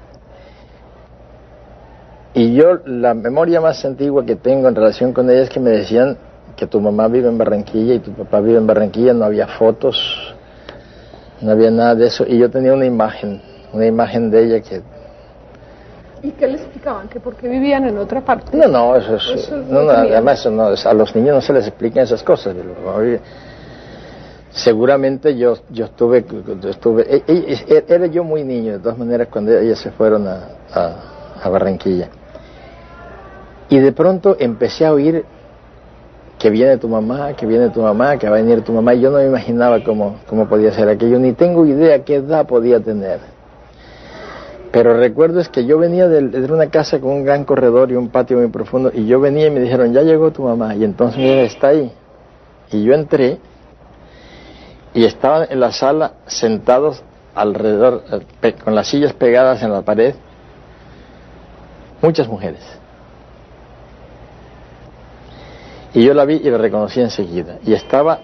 y 2.34 2.54
yo, 2.54 2.78
la 2.84 3.14
memoria 3.14 3.60
más 3.60 3.84
antigua 3.84 4.24
que 4.24 4.36
tengo 4.36 4.68
en 4.68 4.74
relación 4.74 5.12
con 5.12 5.30
ella 5.30 5.42
es 5.42 5.50
que 5.50 5.60
me 5.60 5.70
decían 5.70 6.16
que 6.56 6.66
tu 6.66 6.80
mamá 6.80 7.08
vive 7.08 7.28
en 7.28 7.38
Barranquilla 7.38 7.94
y 7.94 7.98
tu 8.00 8.12
papá 8.12 8.40
vive 8.40 8.58
en 8.58 8.66
Barranquilla, 8.66 9.14
no 9.14 9.24
había 9.24 9.46
fotos, 9.46 9.96
no 11.40 11.52
había 11.52 11.70
nada 11.70 11.94
de 11.94 12.06
eso, 12.06 12.24
y 12.26 12.38
yo 12.38 12.50
tenía 12.50 12.74
una 12.74 12.84
imagen, 12.84 13.40
una 13.72 13.86
imagen 13.86 14.30
de 14.30 14.44
ella 14.44 14.60
que... 14.60 14.82
¿Y 16.20 16.32
qué 16.32 16.48
le 16.48 16.54
explicaban? 16.54 17.08
¿Que 17.08 17.20
por 17.20 17.36
qué 17.36 17.48
vivían 17.48 17.86
en 17.86 17.96
otra 17.96 18.20
parte? 18.20 18.56
No, 18.56 18.66
no, 18.66 18.96
eso 18.96 19.16
es... 19.16 19.44
Eso 19.44 19.56
no, 19.56 19.82
no, 19.82 19.90
además, 19.90 20.40
eso 20.40 20.50
no, 20.50 20.64
a 20.66 20.94
los 20.94 21.14
niños 21.14 21.36
no 21.36 21.40
se 21.40 21.52
les 21.52 21.66
explican 21.68 22.02
esas 22.02 22.24
cosas. 22.24 22.56
Seguramente 24.50 25.36
yo, 25.36 25.56
yo 25.70 25.84
estuve, 25.84 26.24
estuve 26.68 27.06
e, 27.08 27.22
e, 27.26 27.64
e, 27.68 27.84
era 27.86 28.06
yo 28.06 28.24
muy 28.24 28.42
niño, 28.42 28.72
de 28.72 28.78
todas 28.80 28.98
maneras, 28.98 29.28
cuando 29.30 29.56
ellas 29.56 29.78
se 29.78 29.92
fueron 29.92 30.26
a, 30.26 30.40
a, 30.74 31.17
a 31.42 31.48
Barranquilla. 31.48 32.08
Y 33.68 33.78
de 33.78 33.92
pronto 33.92 34.36
empecé 34.38 34.86
a 34.86 34.92
oír 34.92 35.24
que 36.38 36.50
viene 36.50 36.78
tu 36.78 36.88
mamá, 36.88 37.34
que 37.34 37.46
viene 37.46 37.68
tu 37.70 37.82
mamá, 37.82 38.16
que 38.16 38.28
va 38.28 38.36
a 38.36 38.40
venir 38.40 38.62
tu 38.62 38.72
mamá, 38.72 38.94
y 38.94 39.00
yo 39.00 39.10
no 39.10 39.18
me 39.18 39.26
imaginaba 39.26 39.82
cómo, 39.82 40.20
cómo 40.28 40.48
podía 40.48 40.72
ser 40.72 40.88
aquello, 40.88 41.18
ni 41.18 41.32
tengo 41.32 41.66
idea 41.66 42.04
qué 42.04 42.16
edad 42.16 42.46
podía 42.46 42.80
tener. 42.80 43.18
Pero 44.70 44.96
recuerdo 44.96 45.40
es 45.40 45.48
que 45.48 45.64
yo 45.66 45.78
venía 45.78 46.06
de, 46.08 46.28
de, 46.28 46.52
una 46.52 46.68
casa 46.70 47.00
con 47.00 47.10
un 47.10 47.24
gran 47.24 47.44
corredor 47.44 47.90
y 47.90 47.96
un 47.96 48.08
patio 48.08 48.38
muy 48.38 48.48
profundo, 48.48 48.92
y 48.94 49.06
yo 49.06 49.18
venía 49.18 49.48
y 49.48 49.50
me 49.50 49.60
dijeron, 49.60 49.92
ya 49.92 50.02
llegó 50.02 50.30
tu 50.30 50.44
mamá, 50.44 50.76
y 50.76 50.84
entonces 50.84 51.18
mira, 51.18 51.42
está 51.42 51.68
ahí. 51.68 51.92
Y 52.70 52.84
yo 52.84 52.94
entré, 52.94 53.38
y 54.94 55.04
estaban 55.04 55.48
en 55.50 55.58
la 55.58 55.72
sala 55.72 56.12
sentados 56.26 57.02
alrededor, 57.34 58.04
con 58.62 58.74
las 58.74 58.86
sillas 58.88 59.12
pegadas 59.12 59.62
en 59.62 59.72
la 59.72 59.82
pared, 59.82 60.14
muchas 62.00 62.28
mujeres. 62.28 62.60
Y 65.94 66.04
yo 66.04 66.14
la 66.14 66.24
vi 66.24 66.36
y 66.36 66.50
la 66.50 66.58
reconocí 66.58 67.00
enseguida. 67.00 67.58
Y 67.64 67.72
estaba 67.72 68.20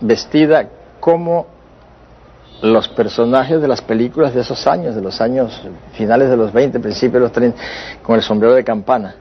vestida 0.00 0.68
como 1.00 1.46
los 2.60 2.88
personajes 2.88 3.60
de 3.60 3.68
las 3.68 3.82
películas 3.82 4.34
de 4.34 4.40
esos 4.40 4.66
años, 4.66 4.94
de 4.94 5.00
los 5.00 5.20
años 5.20 5.60
finales 5.94 6.28
de 6.28 6.36
los 6.36 6.52
20, 6.52 6.78
principios 6.80 7.14
de 7.14 7.20
los 7.20 7.32
30, 7.32 7.60
con 8.02 8.16
el 8.16 8.22
sombrero 8.22 8.54
de 8.54 8.62
campana. 8.62 9.16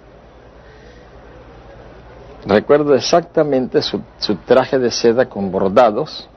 Recuerdo 2.45 2.95
exactamente 2.95 3.81
su, 3.81 4.01
su 4.17 4.35
traje 4.37 4.79
de 4.79 4.91
seda 4.91 5.27
con 5.27 5.51
bordados, 5.51 6.27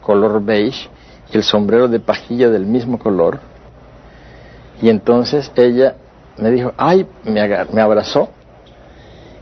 color 0.00 0.42
beige, 0.42 0.88
y 1.32 1.36
el 1.36 1.42
sombrero 1.42 1.88
de 1.88 2.00
pajilla 2.00 2.48
del 2.50 2.66
mismo 2.66 2.98
color. 2.98 3.40
Y 4.80 4.88
entonces 4.88 5.50
ella 5.56 5.96
me 6.38 6.50
dijo, 6.50 6.72
ay, 6.76 7.06
me, 7.24 7.66
me 7.72 7.80
abrazó, 7.80 8.30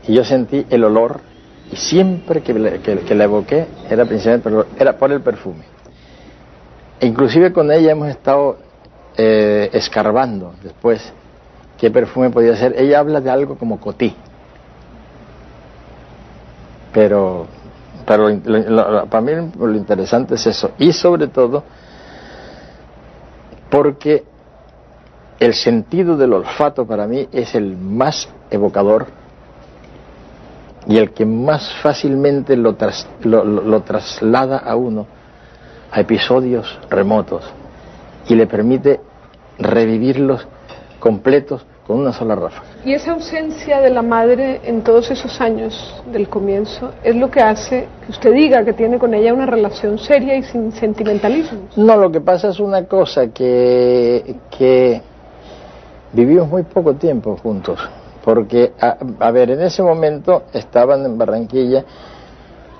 y 0.07 0.13
yo 0.13 0.23
sentí 0.23 0.65
el 0.69 0.83
olor, 0.83 1.21
y 1.71 1.75
siempre 1.75 2.41
que, 2.41 2.53
que, 2.81 3.15
la 3.15 3.23
evoqué 3.23 3.67
era 3.89 4.05
principalmente 4.05 4.67
era 4.77 4.97
por 4.97 5.11
el 5.11 5.21
perfume. 5.21 5.63
E 6.99 7.07
inclusive 7.07 7.53
con 7.53 7.71
ella 7.71 7.91
hemos 7.91 8.09
estado 8.09 8.57
eh, 9.17 9.69
escarbando 9.71 10.53
después 10.61 11.13
qué 11.77 11.89
perfume 11.89 12.29
podía 12.29 12.55
ser. 12.55 12.75
Ella 12.77 12.99
habla 12.99 13.21
de 13.21 13.29
algo 13.29 13.57
como 13.57 13.79
cotí. 13.79 14.13
Pero, 16.93 17.47
pero 18.05 19.07
para 19.09 19.21
mí 19.21 19.31
lo 19.57 19.73
interesante 19.73 20.35
es 20.35 20.45
eso. 20.45 20.71
Y 20.77 20.91
sobre 20.91 21.27
todo 21.27 21.63
porque 23.69 24.25
el 25.41 25.55
sentido 25.55 26.15
del 26.17 26.33
olfato 26.33 26.85
para 26.85 27.07
mí 27.07 27.27
es 27.31 27.55
el 27.55 27.75
más 27.75 28.29
evocador 28.51 29.07
y 30.87 30.97
el 30.97 31.11
que 31.11 31.25
más 31.25 31.73
fácilmente 31.81 32.55
lo, 32.55 32.75
lo, 33.23 33.81
traslada 33.81 34.59
a 34.59 34.75
uno 34.75 35.07
a 35.91 35.99
episodios 35.99 36.79
remotos 36.91 37.43
y 38.27 38.35
le 38.35 38.45
permite 38.45 38.99
revivirlos 39.57 40.47
completos 40.99 41.65
con 41.87 41.99
una 41.99 42.13
sola 42.13 42.35
ráfaga. 42.35 42.67
Y 42.85 42.93
esa 42.93 43.13
ausencia 43.13 43.81
de 43.81 43.89
la 43.89 44.03
madre 44.03 44.61
en 44.63 44.83
todos 44.83 45.09
esos 45.09 45.41
años 45.41 46.03
del 46.11 46.29
comienzo 46.29 46.91
es 47.03 47.15
lo 47.15 47.31
que 47.31 47.41
hace 47.41 47.87
que 48.05 48.11
usted 48.11 48.31
diga 48.31 48.63
que 48.63 48.73
tiene 48.73 48.99
con 48.99 49.15
ella 49.15 49.33
una 49.33 49.47
relación 49.47 49.97
seria 49.97 50.35
y 50.35 50.43
sin 50.43 50.71
sentimentalismo. 50.71 51.61
No, 51.77 51.97
lo 51.97 52.11
que 52.11 52.21
pasa 52.21 52.49
es 52.49 52.59
una 52.59 52.85
cosa 52.85 53.29
que, 53.29 54.35
que 54.55 55.01
vivimos 56.13 56.49
muy 56.49 56.63
poco 56.63 56.95
tiempo 56.95 57.37
juntos, 57.37 57.79
porque, 58.23 58.73
a, 58.79 59.31
ver, 59.31 59.51
en 59.51 59.61
ese 59.61 59.81
momento 59.81 60.43
estaban 60.53 61.05
en 61.05 61.17
Barranquilla, 61.17 61.85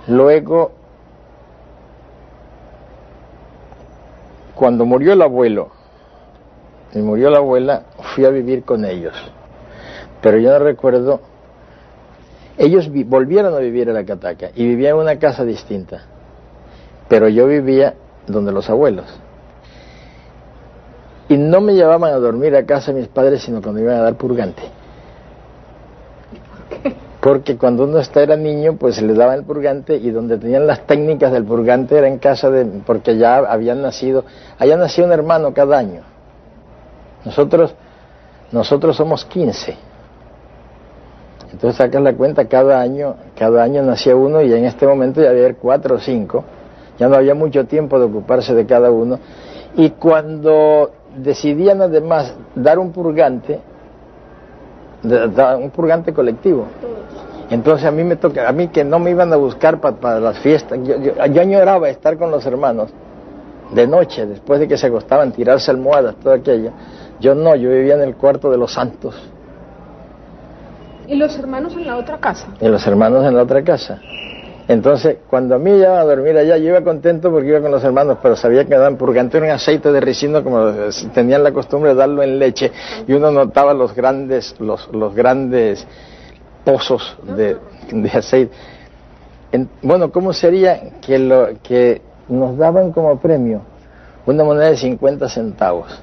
luego, 0.07 0.71
cuando 4.55 4.85
murió 4.85 5.13
el 5.13 5.21
abuelo, 5.21 5.69
y 6.93 6.99
murió 6.99 7.29
la 7.29 7.37
abuela, 7.37 7.83
fui 8.13 8.25
a 8.25 8.29
vivir 8.29 8.63
con 8.63 8.83
ellos. 8.83 9.13
Pero 10.21 10.37
yo 10.37 10.51
no 10.51 10.59
recuerdo, 10.59 11.21
ellos 12.57 12.89
volvieron 13.05 13.55
a 13.55 13.59
vivir 13.59 13.89
a 13.89 13.93
la 13.93 14.03
Cataca 14.03 14.49
y 14.53 14.65
vivían 14.67 14.95
en 14.95 15.01
una 15.01 15.17
casa 15.17 15.45
distinta, 15.45 16.03
pero 17.07 17.29
yo 17.29 17.47
vivía 17.47 17.95
donde 18.27 18.51
los 18.51 18.69
abuelos. 18.69 19.07
Y 21.31 21.37
no 21.37 21.61
me 21.61 21.73
llevaban 21.73 22.13
a 22.13 22.17
dormir 22.17 22.53
a 22.57 22.65
casa 22.65 22.91
mis 22.91 23.07
padres, 23.07 23.43
sino 23.43 23.61
cuando 23.61 23.79
iban 23.79 23.95
a 23.95 24.01
dar 24.01 24.15
purgante. 24.15 24.63
Porque 27.21 27.55
cuando 27.55 27.85
uno 27.85 28.01
era 28.15 28.35
niño, 28.35 28.75
pues 28.77 28.95
se 28.95 29.01
le 29.01 29.13
daba 29.13 29.35
el 29.35 29.45
purgante 29.45 29.95
y 29.95 30.11
donde 30.11 30.37
tenían 30.37 30.67
las 30.67 30.85
técnicas 30.85 31.31
del 31.31 31.45
purgante 31.45 31.97
era 31.97 32.09
en 32.09 32.17
casa 32.17 32.49
de, 32.49 32.65
porque 32.85 33.15
ya 33.15 33.37
habían 33.37 33.81
nacido, 33.81 34.25
había 34.59 34.75
nacido 34.75 35.07
un 35.07 35.13
hermano 35.13 35.53
cada 35.53 35.77
año. 35.77 36.01
Nosotros, 37.23 37.75
nosotros 38.51 38.97
somos 38.97 39.23
15. 39.23 39.77
Entonces 41.53 41.77
sacas 41.77 42.01
la 42.01 42.13
cuenta, 42.13 42.43
cada 42.49 42.81
año, 42.81 43.15
cada 43.37 43.63
año 43.63 43.83
nacía 43.83 44.17
uno 44.17 44.41
y 44.41 44.51
en 44.51 44.65
este 44.65 44.85
momento 44.85 45.21
ya 45.21 45.29
había 45.29 45.53
cuatro 45.53 45.95
o 45.95 45.99
cinco. 45.99 46.43
Ya 46.99 47.07
no 47.07 47.15
había 47.15 47.35
mucho 47.35 47.65
tiempo 47.67 47.97
de 47.99 48.03
ocuparse 48.07 48.53
de 48.53 48.65
cada 48.65 48.91
uno. 48.91 49.17
Y 49.77 49.91
cuando 49.91 50.91
decidían 51.17 51.81
además 51.81 52.35
dar 52.55 52.79
un 52.79 52.91
purgante, 52.91 53.59
un 55.03 55.69
purgante 55.71 56.13
colectivo. 56.13 56.65
Entonces 57.49 57.85
a 57.85 57.91
mí 57.91 58.03
me 58.03 58.15
toca, 58.15 58.47
a 58.47 58.51
mí 58.53 58.69
que 58.69 58.83
no 58.83 58.99
me 58.99 59.11
iban 59.11 59.31
a 59.33 59.35
buscar 59.35 59.79
para 59.79 60.19
las 60.19 60.39
fiestas, 60.39 60.79
yo, 60.83 60.97
yo, 60.97 61.25
yo 61.25 61.41
añoraba 61.41 61.89
estar 61.89 62.17
con 62.17 62.31
los 62.31 62.45
hermanos 62.45 62.93
de 63.71 63.87
noche, 63.87 64.25
después 64.25 64.59
de 64.59 64.67
que 64.67 64.77
se 64.77 64.87
acostaban, 64.87 65.31
tirarse 65.31 65.71
almohadas, 65.71 66.15
todo 66.15 66.33
aquello. 66.33 66.71
Yo 67.19 67.35
no, 67.35 67.55
yo 67.55 67.69
vivía 67.69 67.95
en 67.95 68.01
el 68.01 68.15
cuarto 68.15 68.49
de 68.49 68.57
los 68.57 68.73
santos. 68.73 69.15
¿Y 71.07 71.15
los 71.15 71.37
hermanos 71.37 71.73
en 71.73 71.87
la 71.87 71.97
otra 71.97 72.17
casa? 72.17 72.47
Y 72.59 72.67
los 72.67 72.85
hermanos 72.87 73.25
en 73.25 73.35
la 73.35 73.43
otra 73.43 73.63
casa. 73.63 73.99
Entonces, 74.67 75.17
cuando 75.29 75.55
a 75.55 75.59
mí 75.59 75.71
iba 75.71 75.99
a 75.99 76.03
dormir 76.03 76.37
allá, 76.37 76.57
yo 76.57 76.69
iba 76.69 76.81
contento 76.81 77.31
porque 77.31 77.49
iba 77.49 77.61
con 77.61 77.71
los 77.71 77.83
hermanos, 77.83 78.19
pero 78.21 78.35
sabía 78.35 78.65
que 78.65 78.73
daban 78.73 78.95
purgante 78.95 79.37
en 79.37 79.49
aceite 79.49 79.91
de 79.91 79.99
ricino, 79.99 80.43
como 80.43 80.71
tenían 81.13 81.43
la 81.43 81.51
costumbre 81.51 81.91
de 81.91 81.95
darlo 81.95 82.23
en 82.23 82.39
leche, 82.39 82.71
y 83.07 83.13
uno 83.13 83.31
notaba 83.31 83.73
los 83.73 83.95
grandes, 83.95 84.55
los, 84.59 84.89
los 84.93 85.13
grandes 85.15 85.85
pozos 86.63 87.17
de, 87.35 87.57
aceite. 88.13 88.53
bueno, 89.81 90.11
¿cómo 90.11 90.31
sería 90.31 90.99
que, 91.01 91.17
lo, 91.17 91.49
que 91.63 92.01
nos 92.29 92.57
daban 92.57 92.91
como 92.91 93.19
premio 93.19 93.61
una 94.25 94.43
moneda 94.43 94.69
de 94.69 94.77
50 94.77 95.27
centavos? 95.27 96.01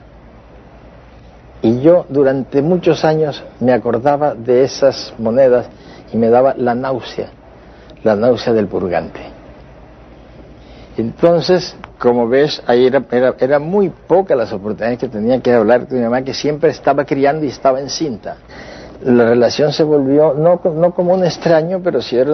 Y 1.63 1.81
yo 1.81 2.07
durante 2.09 2.63
muchos 2.63 3.05
años 3.05 3.43
me 3.61 3.73
acordaba 3.73 4.35
de 4.35 4.63
esas 4.63 5.13
monedas 5.19 5.67
y 6.13 6.17
me 6.17 6.29
daba 6.29 6.55
la 6.57 6.75
náusea, 6.75 7.31
la 8.05 8.17
náusea 8.17 8.53
del 8.53 8.67
purgante. 8.67 9.21
Entonces, 10.97 11.77
como 11.99 12.29
ves, 12.29 12.63
ahí 12.67 12.87
era, 12.87 13.05
era, 13.41 13.59
muy 13.59 13.89
poca 13.89 14.35
las 14.35 14.53
oportunidades 14.53 14.99
que 14.99 15.09
tenía 15.09 15.41
que 15.41 15.53
hablar 15.53 15.87
con 15.87 15.99
mi 15.99 16.05
mamá, 16.05 16.23
que 16.23 16.35
siempre 16.35 16.71
estaba 16.71 17.05
criando 17.05 17.45
y 17.45 17.49
estaba 17.49 17.81
encinta. 17.81 18.37
La 19.03 19.29
relación 19.29 19.73
se 19.73 19.85
volvió, 19.85 20.35
no, 20.35 20.61
no 20.75 20.93
como 20.93 21.15
un 21.15 21.25
extraño, 21.25 21.81
pero 21.83 22.03
sí 22.03 22.17
era 22.17 22.33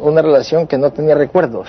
una 0.00 0.20
relación 0.20 0.66
que 0.66 0.76
no 0.78 0.90
tenía 0.92 1.14
recuerdos 1.14 1.68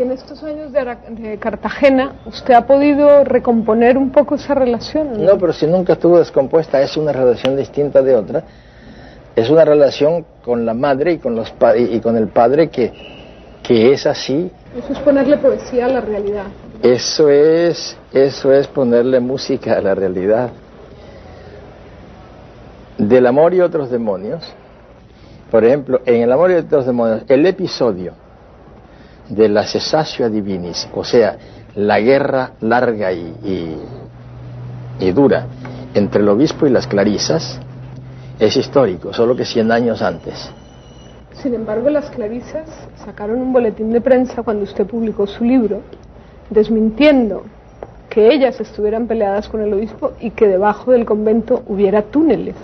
en 0.00 0.10
estos 0.12 0.42
años 0.42 0.72
de, 0.72 1.38
Cartagena 1.38 2.20
usted 2.24 2.54
ha 2.54 2.66
podido 2.66 3.24
recomponer 3.24 3.98
un 3.98 4.10
poco 4.10 4.34
esa 4.34 4.54
relación. 4.54 5.24
¿no? 5.24 5.38
pero 5.38 5.52
si 5.52 5.66
nunca 5.66 5.94
estuvo 5.94 6.18
descompuesta, 6.18 6.80
es 6.80 6.96
una 6.96 7.12
relación 7.12 7.56
distinta 7.56 8.02
de 8.02 8.14
otra. 8.16 8.44
Es 9.40 9.48
una 9.48 9.64
relación 9.64 10.26
con 10.44 10.66
la 10.66 10.74
madre 10.74 11.12
y 11.12 11.18
con, 11.18 11.34
los 11.34 11.50
y 11.78 11.98
con 12.00 12.14
el 12.18 12.28
padre 12.28 12.68
que, 12.68 12.92
que 13.62 13.90
es 13.90 14.04
así. 14.04 14.50
Eso 14.76 14.92
es 14.92 14.98
ponerle 14.98 15.38
poesía 15.38 15.86
a 15.86 15.88
la 15.88 16.02
realidad. 16.02 16.44
Eso 16.82 17.30
es, 17.30 17.96
eso 18.12 18.52
es 18.52 18.66
ponerle 18.66 19.18
música 19.18 19.78
a 19.78 19.80
la 19.80 19.94
realidad. 19.94 20.50
Del 22.98 23.26
amor 23.26 23.54
y 23.54 23.62
otros 23.62 23.90
demonios. 23.90 24.44
Por 25.50 25.64
ejemplo, 25.64 26.02
en 26.04 26.20
el 26.20 26.30
amor 26.30 26.50
y 26.50 26.54
otros 26.56 26.84
demonios, 26.84 27.22
el 27.26 27.46
episodio 27.46 28.12
de 29.30 29.48
la 29.48 29.62
cesatio 29.62 30.28
divinis, 30.28 30.86
o 30.94 31.02
sea, 31.02 31.38
la 31.76 31.98
guerra 31.98 32.52
larga 32.60 33.10
y, 33.10 33.78
y, 35.00 35.10
dura 35.12 35.46
entre 35.94 36.20
el 36.20 36.28
obispo 36.28 36.66
y 36.66 36.70
las 36.70 36.86
clarisas, 36.86 37.58
es 38.40 38.56
histórico, 38.56 39.12
solo 39.12 39.36
que 39.36 39.44
100 39.44 39.70
años 39.70 40.00
antes. 40.00 40.50
Sin 41.34 41.54
embargo, 41.54 41.90
las 41.90 42.10
clarisas 42.10 42.68
sacaron 43.04 43.40
un 43.40 43.52
boletín 43.52 43.92
de 43.92 44.00
prensa 44.00 44.42
cuando 44.42 44.64
usted 44.64 44.86
publicó 44.86 45.26
su 45.26 45.44
libro, 45.44 45.82
desmintiendo 46.48 47.44
que 48.08 48.32
ellas 48.32 48.58
estuvieran 48.58 49.06
peleadas 49.06 49.48
con 49.48 49.60
el 49.60 49.72
obispo 49.72 50.12
y 50.20 50.30
que 50.30 50.48
debajo 50.48 50.90
del 50.90 51.04
convento 51.04 51.62
hubiera 51.68 52.02
túneles. 52.02 52.56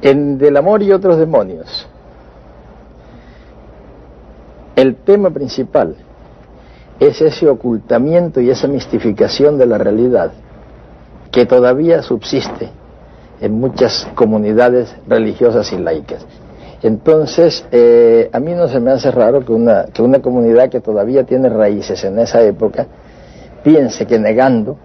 En 0.00 0.38
Del 0.38 0.56
amor 0.56 0.82
y 0.82 0.90
otros 0.92 1.18
demonios, 1.18 1.86
el 4.74 4.96
tema 4.96 5.30
principal 5.30 5.96
es 6.98 7.20
ese 7.20 7.48
ocultamiento 7.48 8.40
y 8.40 8.48
esa 8.50 8.68
mistificación 8.68 9.58
de 9.58 9.66
la 9.66 9.76
realidad 9.76 10.32
que 11.30 11.46
todavía 11.46 12.02
subsiste 12.02 12.77
en 13.40 13.52
muchas 13.60 14.08
comunidades 14.14 14.94
religiosas 15.06 15.72
y 15.72 15.78
laicas. 15.78 16.24
Entonces, 16.82 17.64
eh, 17.72 18.30
a 18.32 18.38
mí 18.38 18.52
no 18.54 18.68
se 18.68 18.78
me 18.78 18.92
hace 18.92 19.10
raro 19.10 19.44
que 19.44 19.52
una, 19.52 19.86
que 19.86 20.00
una 20.02 20.20
comunidad 20.20 20.68
que 20.68 20.80
todavía 20.80 21.24
tiene 21.24 21.48
raíces 21.48 22.04
en 22.04 22.18
esa 22.18 22.42
época 22.42 22.86
piense 23.64 24.06
que 24.06 24.18
negando 24.18 24.76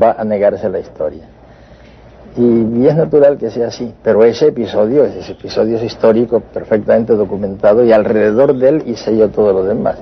va 0.00 0.12
a 0.12 0.24
negarse 0.24 0.68
la 0.68 0.80
historia. 0.80 1.24
Y, 2.36 2.86
es 2.86 2.94
natural 2.94 3.36
que 3.38 3.50
sea 3.50 3.68
así, 3.68 3.92
pero 4.02 4.22
ese 4.22 4.48
episodio, 4.48 5.04
ese 5.04 5.32
episodio 5.32 5.76
es 5.76 5.82
histórico, 5.82 6.40
perfectamente 6.40 7.14
documentado, 7.14 7.84
y 7.84 7.90
alrededor 7.90 8.54
de 8.56 8.68
él 8.68 8.82
hice 8.86 9.16
yo 9.16 9.28
todo 9.30 9.52
lo 9.52 9.64
demás. 9.64 9.98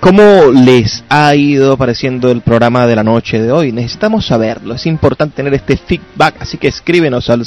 ¿Cómo 0.00 0.50
les 0.52 1.04
ha 1.08 1.36
ido 1.36 1.76
pareciendo 1.76 2.32
el 2.32 2.40
programa 2.40 2.86
de 2.88 2.96
la 2.96 3.04
noche 3.04 3.40
de 3.40 3.52
hoy? 3.52 3.70
Necesitamos 3.70 4.26
saberlo, 4.26 4.74
es 4.74 4.86
importante 4.86 5.36
tener 5.36 5.54
este 5.54 5.76
feedback, 5.76 6.34
así 6.40 6.58
que 6.58 6.66
escríbenos 6.66 7.30
al 7.30 7.44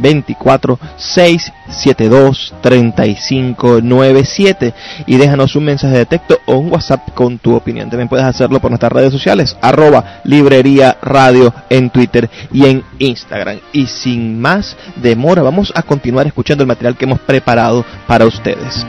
0424 0.00 0.78
672 0.96 2.54
3597 2.60 4.74
y 5.06 5.16
déjanos 5.16 5.56
un 5.56 5.64
mensaje 5.64 5.98
de 5.98 6.06
texto 6.06 6.38
o 6.46 6.56
un 6.56 6.72
WhatsApp 6.72 7.10
con 7.14 7.38
tu 7.38 7.54
opinión. 7.54 7.90
También 7.90 8.08
puedes 8.08 8.26
hacerlo 8.26 8.60
por 8.60 8.70
nuestras 8.70 8.92
redes 8.92 9.12
sociales, 9.12 9.56
arroba 9.60 10.20
librería 10.24 10.96
radio 11.02 11.52
en 11.68 11.90
Twitter 11.90 12.30
y 12.52 12.66
en 12.66 12.84
Instagram. 12.98 13.58
Y 13.72 13.86
sin 13.86 14.40
más 14.40 14.76
demora, 14.96 15.42
vamos 15.42 15.72
a 15.74 15.82
continuar 15.82 16.26
escuchando 16.26 16.62
el 16.62 16.68
material 16.68 16.96
que 16.96 17.04
hemos 17.04 17.20
preparado 17.20 17.84
para 18.06 18.26
ustedes. 18.26 18.86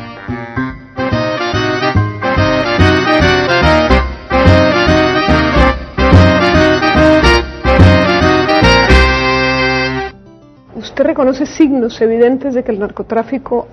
¿Usted 11.01 11.09
reconoce 11.09 11.47
signos 11.47 11.99
evidentes 11.99 12.53
de 12.53 12.63
que 12.63 12.71
el 12.71 12.77
narcotráfico 12.77 13.65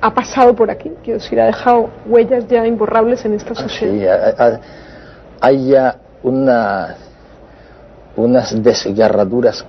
ha 0.00 0.12
pasado 0.12 0.52
por 0.52 0.68
aquí? 0.68 0.90
Quiero 1.04 1.20
decir, 1.20 1.40
ha 1.40 1.46
dejado 1.46 1.90
huellas 2.06 2.48
ya 2.48 2.66
imborrables 2.66 3.24
en 3.24 3.34
esta 3.34 3.54
sociedad. 3.54 4.58
Sí, 4.60 4.66
hay 5.40 5.68
ya 5.68 5.94
una, 6.24 6.96
unas 8.16 8.60
desgarraduras, 8.60 9.64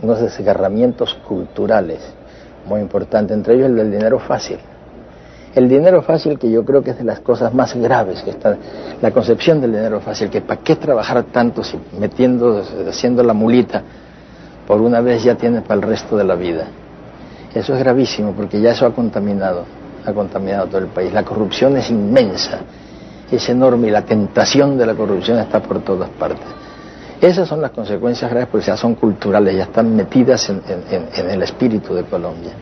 unos 0.00 0.22
desgarramientos 0.22 1.12
culturales 1.28 2.00
muy 2.64 2.80
importantes, 2.80 3.36
entre 3.36 3.56
ellos 3.56 3.66
el 3.66 3.76
del 3.76 3.90
dinero 3.90 4.18
fácil. 4.18 4.56
El 5.54 5.68
dinero 5.68 6.00
fácil, 6.00 6.38
que 6.38 6.50
yo 6.50 6.64
creo 6.64 6.82
que 6.82 6.92
es 6.92 6.96
de 6.96 7.04
las 7.04 7.20
cosas 7.20 7.52
más 7.52 7.74
graves 7.74 8.22
que 8.22 8.30
está, 8.30 8.56
la 9.02 9.10
concepción 9.10 9.60
del 9.60 9.72
dinero 9.72 10.00
fácil, 10.00 10.30
que 10.30 10.40
para 10.40 10.62
qué 10.62 10.76
trabajar 10.76 11.24
tanto 11.24 11.62
si 11.62 11.78
metiendo, 12.00 12.62
haciendo 12.88 13.22
la 13.22 13.34
mulita 13.34 13.82
por 14.66 14.80
una 14.80 15.00
vez 15.00 15.22
ya 15.22 15.34
tienes 15.34 15.62
para 15.62 15.74
el 15.80 15.82
resto 15.82 16.16
de 16.16 16.24
la 16.24 16.34
vida. 16.34 16.66
Eso 17.54 17.74
es 17.74 17.78
gravísimo 17.78 18.32
porque 18.32 18.60
ya 18.60 18.72
eso 18.72 18.86
ha 18.86 18.94
contaminado, 18.94 19.64
ha 20.04 20.12
contaminado 20.12 20.66
todo 20.66 20.78
el 20.78 20.88
país. 20.88 21.12
La 21.12 21.22
corrupción 21.22 21.76
es 21.76 21.90
inmensa, 21.90 22.60
es 23.30 23.48
enorme 23.48 23.88
y 23.88 23.90
la 23.90 24.02
tentación 24.02 24.76
de 24.76 24.86
la 24.86 24.94
corrupción 24.94 25.38
está 25.38 25.60
por 25.60 25.80
todas 25.80 26.08
partes. 26.10 26.46
Esas 27.20 27.48
son 27.48 27.60
las 27.62 27.70
consecuencias 27.70 28.30
graves 28.30 28.48
porque 28.50 28.66
ya 28.66 28.76
son 28.76 28.96
culturales, 28.96 29.56
ya 29.56 29.64
están 29.64 29.94
metidas 29.94 30.48
en, 30.50 31.30
el 31.30 31.42
espíritu 31.42 31.94
de 31.94 32.04
Colombia. 32.04 32.52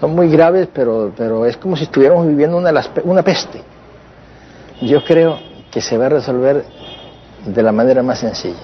Son 0.00 0.14
muy 0.14 0.28
graves, 0.28 0.68
pero, 0.72 1.12
pero 1.16 1.46
es 1.46 1.56
como 1.56 1.76
si 1.76 1.84
estuviéramos 1.84 2.26
viviendo 2.26 2.56
una, 2.56 2.72
una 3.04 3.22
peste. 3.22 3.62
Yo 4.82 5.04
creo 5.04 5.38
que 5.70 5.80
se 5.80 5.96
va 5.96 6.06
a 6.06 6.10
resolver 6.10 6.64
de 7.46 7.62
la 7.62 7.72
manera 7.72 8.02
más 8.02 8.18
sencilla. 8.18 8.56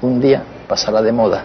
Un 0.00 0.20
día 0.20 0.42
pasará 0.68 1.02
de 1.02 1.12
moda 1.12 1.44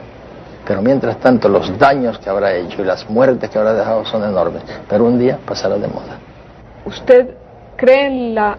pero 0.68 0.82
mientras 0.82 1.18
tanto 1.18 1.48
los 1.48 1.78
daños 1.80 2.20
que 2.20 2.30
habrá 2.30 2.54
hecho 2.54 2.82
y 2.82 2.86
las 2.86 3.10
muertes 3.10 3.50
que 3.50 3.58
habrá 3.58 3.74
dejado 3.74 4.04
son 4.04 4.24
enormes, 4.26 4.64
pero 4.90 5.06
un 5.06 5.18
día 5.18 5.40
pasará 5.46 5.78
de 5.78 5.88
moda. 5.88 6.18
¿Usted 6.86 7.36
cree 7.78 8.08
en 8.08 8.36
la 8.36 8.58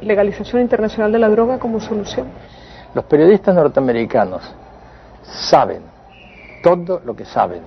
legalización 0.00 0.62
internacional 0.62 1.12
de 1.12 1.18
la 1.18 1.28
droga 1.28 1.58
como 1.58 1.78
solución? 1.78 2.28
Los 2.94 3.04
periodistas 3.04 3.54
norteamericanos 3.54 4.42
saben 5.22 5.82
todo 6.62 7.02
lo 7.04 7.14
que 7.14 7.26
saben 7.26 7.60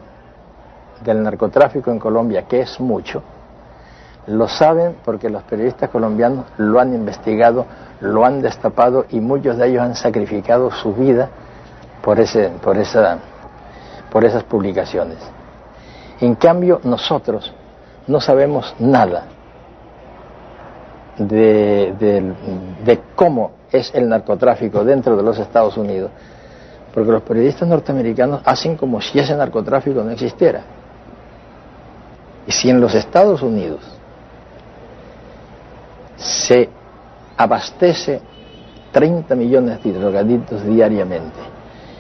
del 1.04 1.22
narcotráfico 1.22 1.92
en 1.92 2.00
Colombia, 2.00 2.46
que 2.48 2.62
es 2.62 2.80
mucho, 2.80 3.22
lo 4.28 4.48
saben 4.48 4.96
porque 5.06 5.30
los 5.30 5.44
periodistas 5.44 5.92
colombianos 5.92 6.46
lo 6.58 6.80
han 6.80 6.96
investigado, 6.96 7.68
lo 8.02 8.26
han 8.26 8.42
destapado 8.42 9.06
y 9.12 9.20
muchos 9.20 9.58
de 9.58 9.68
ellos 9.68 9.84
han 9.84 9.94
sacrificado 9.94 10.72
su 10.72 10.94
vida 10.94 11.30
por, 12.02 12.20
ese, 12.20 12.50
por 12.64 12.78
esa 12.78 13.20
por 14.16 14.24
esas 14.24 14.46
publicaciones. 14.46 15.18
En 16.22 16.36
cambio, 16.36 16.80
nosotros 16.86 17.52
no 18.08 18.22
sabemos 18.22 18.74
nada 18.80 19.26
de, 21.18 23.02
cómo 23.14 23.52
es 23.70 23.94
el 23.94 24.08
narcotráfico 24.08 24.86
dentro 24.86 25.18
de 25.18 25.22
los 25.22 25.38
Estados 25.38 25.76
Unidos, 25.76 26.12
porque 26.94 27.12
los 27.12 27.24
periodistas 27.24 27.68
norteamericanos 27.68 28.40
hacen 28.46 28.78
como 28.78 29.02
si 29.02 29.20
ese 29.20 29.36
narcotráfico 29.36 30.02
no 30.02 30.12
existiera. 30.12 30.62
Y 32.48 32.54
si 32.54 32.70
en 32.70 32.80
los 32.80 32.96
Estados 32.96 33.42
Unidos 33.42 33.82
se 36.16 36.70
abastece 37.36 38.22
30 38.94 39.36
millones 39.36 39.84
de 39.84 39.92
drogadictos 39.92 40.64
diariamente, 40.64 41.55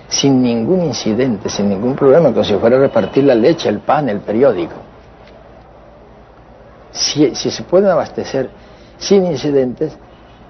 sin 0.08 0.41
ningún 0.41 0.84
incidente, 0.84 1.49
sin 1.49 1.70
ningún 1.70 1.95
problema, 1.95 2.32
como 2.32 2.43
si 2.43 2.53
fuera 2.56 2.78
a 2.78 2.80
repartir 2.80 3.24
la 3.24 3.36
leche, 3.36 3.70
el 3.70 3.80
pan, 3.80 4.10
el 4.10 4.20
periódico. 4.20 4.76
Si, 6.91 7.36
se 7.36 7.64
pueden 7.64 7.89
abastecer 7.89 8.49
sin 8.97 9.26
incidentes, 9.26 9.97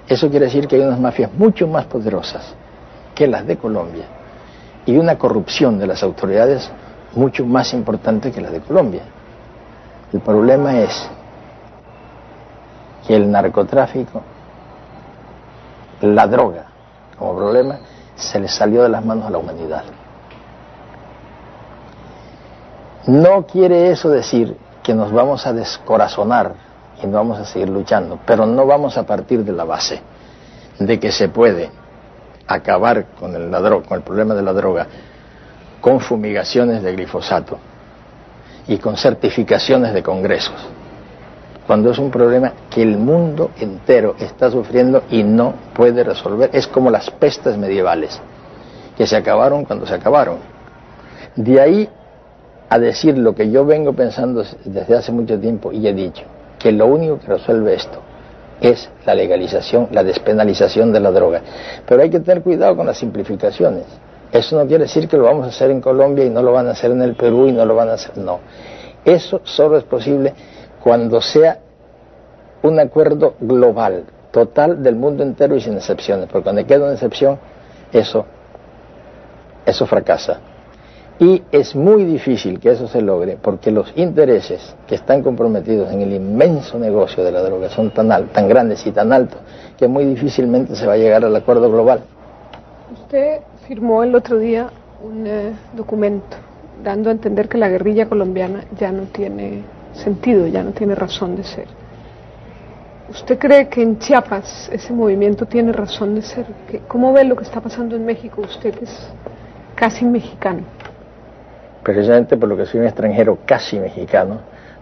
eso 0.07 0.29
quiere 0.29 0.45
decir 0.45 0.67
que 0.67 0.75
hay 0.75 0.81
unas 0.83 0.99
mafias 0.99 1.33
mucho 1.33 1.67
más 1.67 1.85
poderosas 1.85 2.53
que 3.15 3.27
las 3.27 3.47
de 3.47 3.57
Colombia 3.57 4.05
y 4.85 4.97
una 4.97 5.17
corrupción 5.17 5.79
de 5.79 5.87
las 5.87 6.03
autoridades 6.03 6.69
mucho 7.15 7.45
más 7.45 7.73
importante 7.73 8.31
que 8.31 8.41
las 8.41 8.51
de 8.51 8.59
Colombia. 8.59 9.03
El 10.13 10.19
problema 10.19 10.79
es 10.81 11.09
que 13.07 13.15
el 13.15 13.31
narcotráfico, 13.31 14.21
la 16.01 16.27
droga 16.27 16.65
como 17.17 17.35
problema, 17.37 17.79
se 18.15 18.39
le 18.39 18.47
salió 18.47 18.83
de 18.83 18.89
las 18.89 19.03
manos 19.03 19.25
a 19.25 19.29
la 19.29 19.37
humanidad. 19.37 19.83
No 23.07 23.45
quiere 23.45 23.91
eso 23.91 24.09
decir 24.09 24.57
que 24.81 24.93
nos 24.93 25.11
vamos 25.11 25.45
a 25.45 25.53
descorazonar 25.53 26.53
y 27.01 27.07
no 27.07 27.17
vamos 27.17 27.39
a 27.39 27.45
seguir 27.45 27.69
luchando, 27.69 28.19
pero 28.25 28.45
no 28.45 28.65
vamos 28.65 28.97
a 28.97 29.03
partir 29.05 29.43
de 29.43 29.51
la 29.51 29.63
base 29.63 30.01
de 30.79 30.99
que 30.99 31.11
se 31.11 31.29
puede 31.29 31.69
acabar 32.47 33.05
con 33.19 33.35
el, 33.35 33.51
con 33.83 33.97
el 33.97 34.03
problema 34.03 34.33
de 34.33 34.41
la 34.41 34.53
droga 34.53 34.87
con 35.81 35.99
fumigaciones 35.99 36.81
de 36.81 36.93
glifosato 36.93 37.59
y 38.67 38.77
con 38.79 38.97
certificaciones 38.97 39.93
de 39.93 40.01
congresos 40.01 40.55
cuando 41.65 41.91
es 41.91 41.97
un 41.97 42.11
problema 42.11 42.53
que 42.69 42.81
el 42.81 42.97
mundo 42.97 43.51
entero 43.59 44.15
está 44.19 44.51
sufriendo 44.51 45.03
y 45.09 45.23
no 45.23 45.53
puede 45.73 46.03
resolver. 46.03 46.49
Es 46.53 46.67
como 46.67 46.91
las 46.91 47.09
pestes 47.09 47.57
medievales, 47.57 48.19
que 48.97 49.07
se 49.07 49.15
acabaron 49.15 49.65
cuando 49.65 49.85
se 49.85 49.95
acabaron. 49.95 50.37
De 51.35 51.59
ahí 51.59 51.89
a 52.69 52.79
decir 52.79 53.17
lo 53.17 53.35
que 53.35 53.49
yo 53.49 53.65
vengo 53.65 53.93
pensando 53.93 54.43
desde 54.63 54.95
hace 54.95 55.11
mucho 55.11 55.39
tiempo 55.39 55.71
y 55.71 55.87
he 55.87 55.93
dicho, 55.93 56.23
que 56.59 56.71
lo 56.71 56.87
único 56.87 57.19
que 57.19 57.27
resuelve 57.27 57.73
esto 57.75 57.99
es 58.61 58.89
la 59.05 59.13
legalización, 59.13 59.89
la 59.91 60.03
despenalización 60.03 60.93
de 60.93 60.99
la 60.99 61.11
droga. 61.11 61.41
Pero 61.85 62.01
hay 62.01 62.09
que 62.09 62.19
tener 62.19 62.41
cuidado 62.41 62.75
con 62.75 62.85
las 62.85 62.97
simplificaciones. 62.97 63.83
Eso 64.31 64.57
no 64.57 64.67
quiere 64.67 64.83
decir 64.83 65.07
que 65.07 65.17
lo 65.17 65.23
vamos 65.23 65.45
a 65.45 65.49
hacer 65.49 65.71
en 65.71 65.81
Colombia 65.81 66.25
y 66.25 66.29
no 66.29 66.41
lo 66.41 66.51
van 66.51 66.67
a 66.67 66.71
hacer 66.71 66.91
en 66.91 67.01
el 67.01 67.15
Perú 67.15 67.47
y 67.47 67.51
no 67.51 67.65
lo 67.65 67.75
van 67.75 67.89
a 67.89 67.93
hacer. 67.93 68.17
No. 68.17 68.39
Eso 69.03 69.41
solo 69.43 69.77
es 69.77 69.83
posible 69.83 70.33
cuando 70.85 71.19
sea 71.19 71.57
un 72.61 72.79
acuerdo 72.79 73.33
global, 73.39 74.03
total 74.29 74.83
del 74.83 74.95
mundo 74.95 75.23
entero 75.23 75.55
y 75.55 75.59
sin 75.59 75.73
excepciones. 75.73 76.29
Porque 76.31 76.43
cuando 76.43 76.63
queda 76.63 76.83
una 76.83 76.93
excepción, 76.93 77.39
eso, 77.91 78.23
eso 79.65 79.87
fracasa. 79.87 80.39
Y 81.17 81.41
es 81.51 81.75
muy 81.75 82.03
difícil 82.03 82.59
que 82.59 82.69
eso 82.69 82.87
se 82.87 83.01
logre 83.01 83.35
porque 83.41 83.71
los 83.71 83.91
intereses 83.95 84.75
que 84.85 84.93
están 84.93 85.23
comprometidos 85.23 85.91
en 85.91 86.03
el 86.03 86.13
inmenso 86.13 86.77
negocio 86.77 87.23
de 87.23 87.31
la 87.31 87.41
droga 87.41 87.67
son 87.69 87.89
tan, 87.89 88.27
tan 88.27 88.47
grandes 88.47 88.85
y 88.85 88.91
tan 88.91 89.11
altos 89.11 89.39
que 89.79 89.87
muy 89.87 90.05
difícilmente 90.05 90.75
se 90.75 90.85
va 90.85 90.93
a 90.93 90.97
llegar 90.97 91.25
al 91.25 91.35
acuerdo 91.35 91.71
global. 91.71 92.01
Usted 92.93 93.39
firmó 93.67 94.03
el 94.03 94.13
otro 94.13 94.37
día 94.37 94.69
un 95.03 95.25
eh, 95.25 95.51
documento 95.75 96.37
dando 96.83 97.09
a 97.09 97.11
entender 97.11 97.49
que 97.49 97.57
la 97.57 97.69
guerrilla 97.69 98.07
colombiana 98.07 98.65
ya 98.77 98.91
no 98.91 99.05
tiene 99.05 99.63
sentido, 99.95 100.47
ya 100.47 100.63
no 100.63 100.71
tiene 100.71 100.95
razón 100.95 101.35
de 101.35 101.43
ser. 101.43 101.67
¿Usted 103.09 103.37
cree 103.37 103.69
que 103.69 103.81
en 103.81 103.99
Chiapas 103.99 104.69
ese 104.71 104.91
movimiento 104.93 105.45
tiene 105.45 105.71
razón 105.71 106.15
de 106.15 106.21
ser? 106.21 106.45
¿Cómo 106.87 107.13
ve 107.13 107.23
lo 107.23 107.35
que 107.35 107.43
está 107.43 107.61
pasando 107.61 107.95
en 107.95 108.05
México 108.05 108.41
usted 108.41 108.73
que 108.73 108.85
es 108.85 109.09
casi 109.75 110.05
mexicano? 110.05 110.63
precisamente 111.85 112.35
por 112.35 112.49
lo 112.49 112.57
que 112.57 112.65
soy 112.65 112.79
un 112.79 112.87
extranjero 112.87 113.37
casi 113.45 113.79
mexicano, 113.79 114.39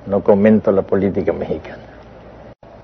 no 0.08 0.24
comento 0.24 0.72
la 0.72 0.84
política 0.84 1.34
mexicana. 1.34 1.84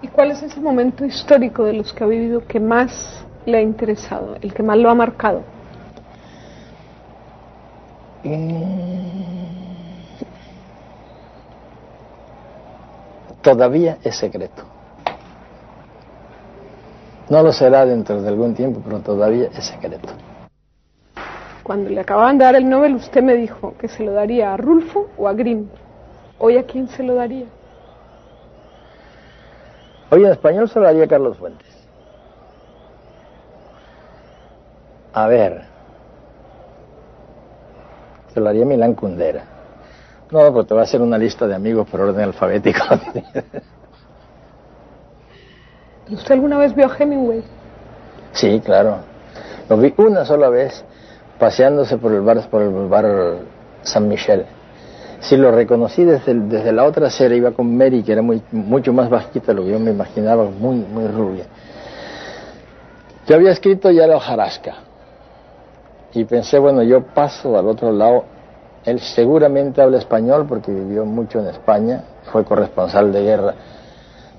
¿Y 0.02 0.10
cuál 0.10 0.32
es 0.32 0.44
ese 0.44 0.60
momento 0.60 1.06
histórico 1.06 1.64
de 1.64 1.72
los 1.72 1.94
que 1.94 2.04
ha 2.04 2.08
vivido 2.08 2.46
que 2.46 2.60
más 2.60 3.26
le 3.46 3.58
ha 3.58 3.62
interesado, 3.62 4.36
el 4.42 4.54
que 4.54 4.62
más 4.62 4.78
lo 4.78 4.90
ha 4.90 4.96
marcado? 4.96 5.42
Mm. 8.26 9.00
Todavía 13.42 13.98
es 14.04 14.16
secreto. 14.16 14.64
No 17.30 17.44
lo 17.44 17.54
será 17.54 17.86
dentro 17.86 18.22
de 18.22 18.28
algún 18.28 18.56
tiempo, 18.56 18.82
pero 18.84 19.00
todavía 19.00 19.50
es 19.54 19.66
secreto. 19.66 20.10
Cuando 21.64 21.90
le 21.92 22.02
acababan 22.02 22.40
de 22.40 22.46
dar 22.46 22.56
el 22.56 22.68
Nobel, 22.68 22.96
usted 22.96 23.22
me 23.22 23.36
dijo 23.36 23.76
que 23.78 23.88
se 23.88 24.04
lo 24.04 24.12
daría 24.12 24.54
a 24.54 24.58
Rulfo 24.58 25.10
o 25.18 25.28
a 25.28 25.34
Grimm. 25.34 25.68
¿Hoy 26.40 26.58
a 26.58 26.64
quién 26.64 26.88
se 26.88 27.04
lo 27.04 27.14
daría? 27.16 27.46
Hoy 30.10 30.24
en 30.24 30.32
español 30.32 30.68
se 30.68 30.80
lo 30.80 30.86
daría 30.86 31.04
a 31.04 31.08
Carlos 31.08 31.38
Fuentes. 31.38 31.68
A 35.14 35.28
ver. 35.28 35.62
Se 38.34 38.40
lo 38.40 38.48
daría 38.48 38.64
a 38.64 38.66
Milán 38.66 38.96
Kundera. 38.96 39.59
No, 40.32 40.54
pues 40.54 40.68
te 40.68 40.74
voy 40.74 40.82
a 40.82 40.84
hacer 40.84 41.02
una 41.02 41.18
lista 41.18 41.48
de 41.48 41.56
amigos 41.56 41.88
por 41.90 42.02
orden 42.02 42.24
alfabético. 42.24 42.80
¿Usted 46.12 46.32
alguna 46.32 46.58
vez 46.58 46.76
vio 46.76 46.86
a 46.88 46.96
Hemingway? 46.98 47.44
Sí, 48.32 48.62
claro. 48.64 48.98
Lo 49.70 49.78
vi 49.78 49.94
una 49.98 50.26
sola 50.26 50.50
vez 50.50 50.84
paseándose 51.40 51.98
por 51.98 52.12
el 52.14 52.22
bar, 52.22 52.48
por 52.50 52.62
el 52.62 52.88
bar 52.88 53.38
San 53.82 54.08
Michel. 54.08 54.46
Si 55.20 55.36
lo 55.36 55.52
reconocí 55.52 56.04
desde, 56.04 56.34
desde 56.34 56.72
la 56.72 56.86
otra 56.86 57.08
acera, 57.08 57.36
iba 57.36 57.52
con 57.52 57.76
Mary, 57.76 58.04
que 58.04 58.14
era 58.14 58.22
muy, 58.22 58.42
mucho 58.52 58.94
más 58.94 59.10
bajita 59.10 59.48
de 59.48 59.54
lo 59.56 59.64
que 59.64 59.72
yo 59.72 59.80
me 59.80 59.92
imaginaba, 59.92 60.46
muy, 60.46 60.78
muy 60.78 61.08
rubia. 61.08 61.46
Yo 63.28 63.36
había 63.36 63.52
escrito 63.52 63.92
ya 63.92 64.08
la 64.08 64.16
hojarasca 64.16 64.76
y 66.14 66.24
pensé, 66.26 66.58
bueno, 66.58 66.82
yo 66.84 67.04
paso 67.04 67.58
al 67.58 67.68
otro 67.68 67.92
lado. 67.92 68.24
Él 68.86 69.00
seguramente 69.00 69.82
habla 69.82 69.98
español 69.98 70.46
porque 70.48 70.72
vivió 70.72 71.06
mucho 71.06 71.40
en 71.40 71.48
España, 71.48 72.04
fue 72.32 72.46
corresponsal 72.46 73.12
de 73.12 73.24
guerra 73.24 73.54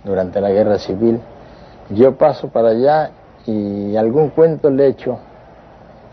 durante 0.04 0.40
la 0.40 0.50
guerra 0.50 0.78
civil. 0.78 1.20
Yo 1.90 2.16
paso 2.16 2.48
para 2.48 2.70
allá 2.70 3.10
y 3.46 3.96
algún 3.96 4.30
cuento 4.30 4.70
le 4.70 4.86
echo 4.86 5.18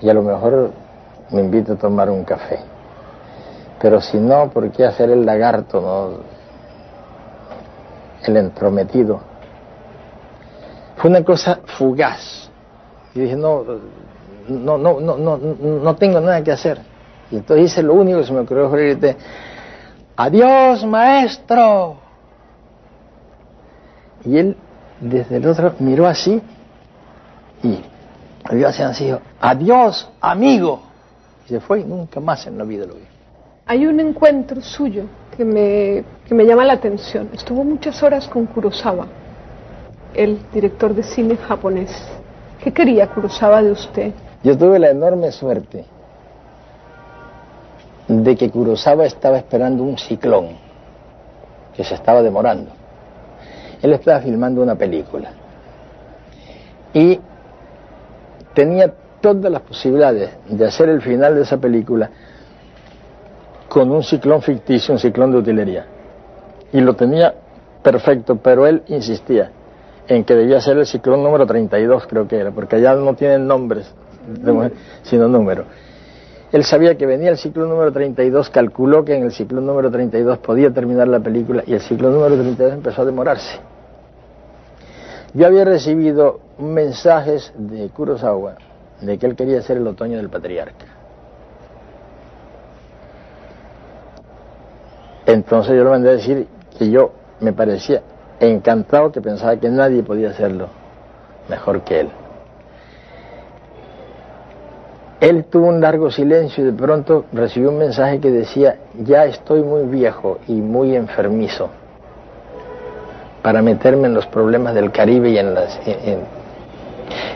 y 0.02 0.10
a 0.10 0.14
lo 0.14 0.22
mejor 0.22 0.72
me 1.32 1.42
invito 1.42 1.74
a 1.74 1.76
tomar 1.76 2.10
un 2.10 2.24
café. 2.24 2.60
Pero 3.80 4.02
si 4.02 4.18
no, 4.18 4.50
¿por 4.50 4.70
qué 4.72 4.86
hacer 4.86 5.10
el 5.10 5.26
lagarto, 5.26 5.82
no? 5.82 6.38
El 8.26 8.38
entrometido. 8.38 9.22
Fue 10.98 11.10
una 11.10 11.24
cosa 11.24 11.60
fugaz. 11.78 12.50
Y 13.14 13.22
dije, 13.22 13.36
no, 13.36 13.64
no, 14.48 14.78
no, 14.78 15.00
no, 15.00 15.18
no, 15.18 15.38
no 15.38 15.96
tengo 15.96 16.20
nada 16.20 16.44
que 16.44 16.52
hacer. 16.52 16.80
Y 17.32 17.38
entonces 17.38 17.72
hice 17.72 17.84
lo 17.84 17.94
único 17.94 18.20
que 18.20 18.26
se 18.26 18.34
me 18.34 18.40
ocurrió 18.40 18.70
fue 18.70 19.16
adiós 20.16 20.86
maestro. 20.86 21.98
Y 24.26 24.38
él 24.38 24.58
desde 25.00 25.38
el 25.38 25.46
otro 25.46 25.74
miró 25.80 26.08
así 26.08 26.42
y 27.64 27.80
yo 28.52 28.68
hacía 28.68 28.90
así, 28.90 29.14
adiós, 29.42 30.10
amigo. 30.22 30.82
Y 31.46 31.50
se 31.50 31.60
fue 31.60 31.82
y 31.82 31.84
nunca 31.84 32.20
más 32.20 32.48
en 32.48 32.58
la 32.58 32.64
vida 32.64 32.86
lo 32.86 32.96
vi. 32.96 33.02
Hay 33.66 33.86
un 33.86 34.00
encuentro 34.00 34.62
suyo 34.62 35.04
que 35.36 35.44
me, 35.44 36.04
que 36.26 36.34
me 36.34 36.46
llama 36.46 36.64
la 36.64 36.74
atención. 36.74 37.30
Estuvo 37.34 37.64
muchas 37.64 38.02
horas 38.02 38.28
con 38.28 38.46
Kurosawa, 38.46 39.08
el 40.14 40.40
director 40.54 40.96
de 40.96 41.04
cine 41.04 41.36
japonés. 41.36 41.92
¿Qué 42.64 42.72
quería 42.72 43.08
Kurosawa 43.08 43.62
de 43.62 43.72
usted? 43.72 44.14
Yo 44.44 44.58
tuve 44.58 44.80
la 44.80 44.92
enorme 44.92 45.32
suerte 45.32 45.86
de 48.08 48.36
que 48.36 48.50
Kurosawa 48.50 49.06
estaba 49.06 49.38
esperando 49.38 49.84
un 49.84 49.98
ciclón 49.98 50.50
que 51.76 51.84
se 51.84 51.96
estaba 51.96 52.22
demorando. 52.22 52.72
Él 53.82 53.94
estaba 53.94 54.20
filmando 54.22 54.62
una 54.62 54.76
película. 54.76 55.32
Y 56.94 57.20
tenía 58.54 58.94
todas 59.22 59.52
las 59.52 59.62
posibilidades 59.62 60.32
de 60.48 60.66
hacer 60.66 60.90
el 60.90 61.02
final 61.02 61.36
de 61.36 61.42
esa 61.42 61.58
película 61.58 62.10
con 63.68 63.92
un 63.92 64.04
ciclón 64.04 64.42
ficticio, 64.42 64.94
un 64.94 65.00
ciclón 65.00 65.32
de 65.32 65.38
utilería. 65.38 65.86
Y 66.72 66.80
lo 66.80 66.96
tenía 66.96 67.34
perfecto, 67.84 68.38
pero 68.38 68.66
él 68.66 68.84
insistía 68.88 69.52
en 70.08 70.24
que 70.24 70.34
debía 70.34 70.62
ser 70.62 70.78
el 70.78 70.86
ciclón 70.86 71.22
número 71.22 71.46
32, 71.46 72.08
creo 72.08 72.28
que 72.28 72.38
era, 72.38 72.52
porque 72.52 72.78
allá 72.78 72.96
no 72.96 73.14
tienen 73.14 73.46
nombres, 73.46 73.94
sino 75.04 75.28
números. 75.28 75.66
Él 76.52 76.64
sabía 76.64 76.96
que 76.96 77.06
venía 77.06 77.30
el 77.30 77.38
ciclón 77.38 77.70
número 77.70 77.92
32, 77.92 78.50
calculó 78.50 79.04
que 79.04 79.16
en 79.16 79.24
el 79.24 79.32
ciclón 79.34 79.66
número 79.66 79.92
32 79.92 80.38
podía 80.38 80.72
terminar 80.72 81.08
la 81.08 81.20
película 81.20 81.64
y 81.66 81.74
el 81.74 81.82
ciclón 81.82 82.14
número 82.14 82.36
32 82.36 82.74
empezó 82.74 83.02
a 83.02 83.06
demorarse. 83.06 83.60
Yo 85.34 85.46
había 85.46 85.66
recibido 85.66 86.40
mensajes 86.58 87.54
de 87.58 87.90
Kurosawa 87.90 88.56
de 89.02 89.18
que 89.18 89.26
él 89.26 89.36
quería 89.36 89.62
ser 89.62 89.78
el 89.78 89.88
otoño 89.88 90.18
del 90.18 90.30
patriarca. 90.30 90.86
Entonces 95.26 95.76
yo 95.76 95.84
le 95.84 95.90
mandé 95.90 96.10
a 96.10 96.14
decir 96.14 96.48
que 96.80 96.90
yo 96.90 97.12
me 97.42 97.52
parecía 97.52 98.02
encantado 98.40 99.12
que 99.12 99.20
pensaba 99.20 99.58
que 99.58 99.70
nadie 99.70 100.02
podía 100.02 100.30
hacerlo 100.30 100.70
mejor 101.50 101.82
que 101.82 102.00
él. 102.00 102.10
Él 105.20 105.46
tuvo 105.46 105.68
un 105.68 105.82
largo 105.82 106.12
silencio 106.12 106.64
y 106.64 106.68
de 106.68 106.74
pronto 106.74 107.26
recibió 107.34 107.70
un 107.70 107.80
mensaje 107.80 108.20
que 108.20 108.30
decía, 108.30 108.78
ya 109.00 109.26
estoy 109.26 109.64
muy 109.64 109.86
viejo 109.86 110.40
y 110.48 110.54
muy 110.54 110.96
enfermizo 110.96 111.70
para 113.42 113.62
meterme 113.62 114.08
en 114.08 114.14
los 114.14 114.28
problemas 114.28 114.76
del 114.76 114.92
Caribe 114.92 115.30
y 115.30 115.38
en 115.38 115.54
las... 115.56 115.80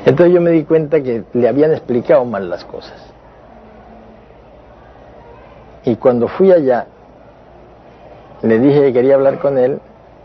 Entonces 0.06 0.34
yo 0.34 0.42
me 0.42 0.52
di 0.52 0.64
cuenta 0.64 1.02
que 1.02 1.24
le 1.34 1.48
habían 1.48 1.72
explicado 1.72 2.24
mal 2.26 2.50
las 2.50 2.66
cosas. 2.66 3.00
Y 5.84 5.96
cuando 5.96 6.28
fui 6.28 6.52
allá, 6.52 6.86
le 8.44 8.60
dije 8.60 8.82
que 8.82 8.94
quería 8.94 9.16
hablar 9.16 9.40
con 9.40 9.58
él 9.58 9.80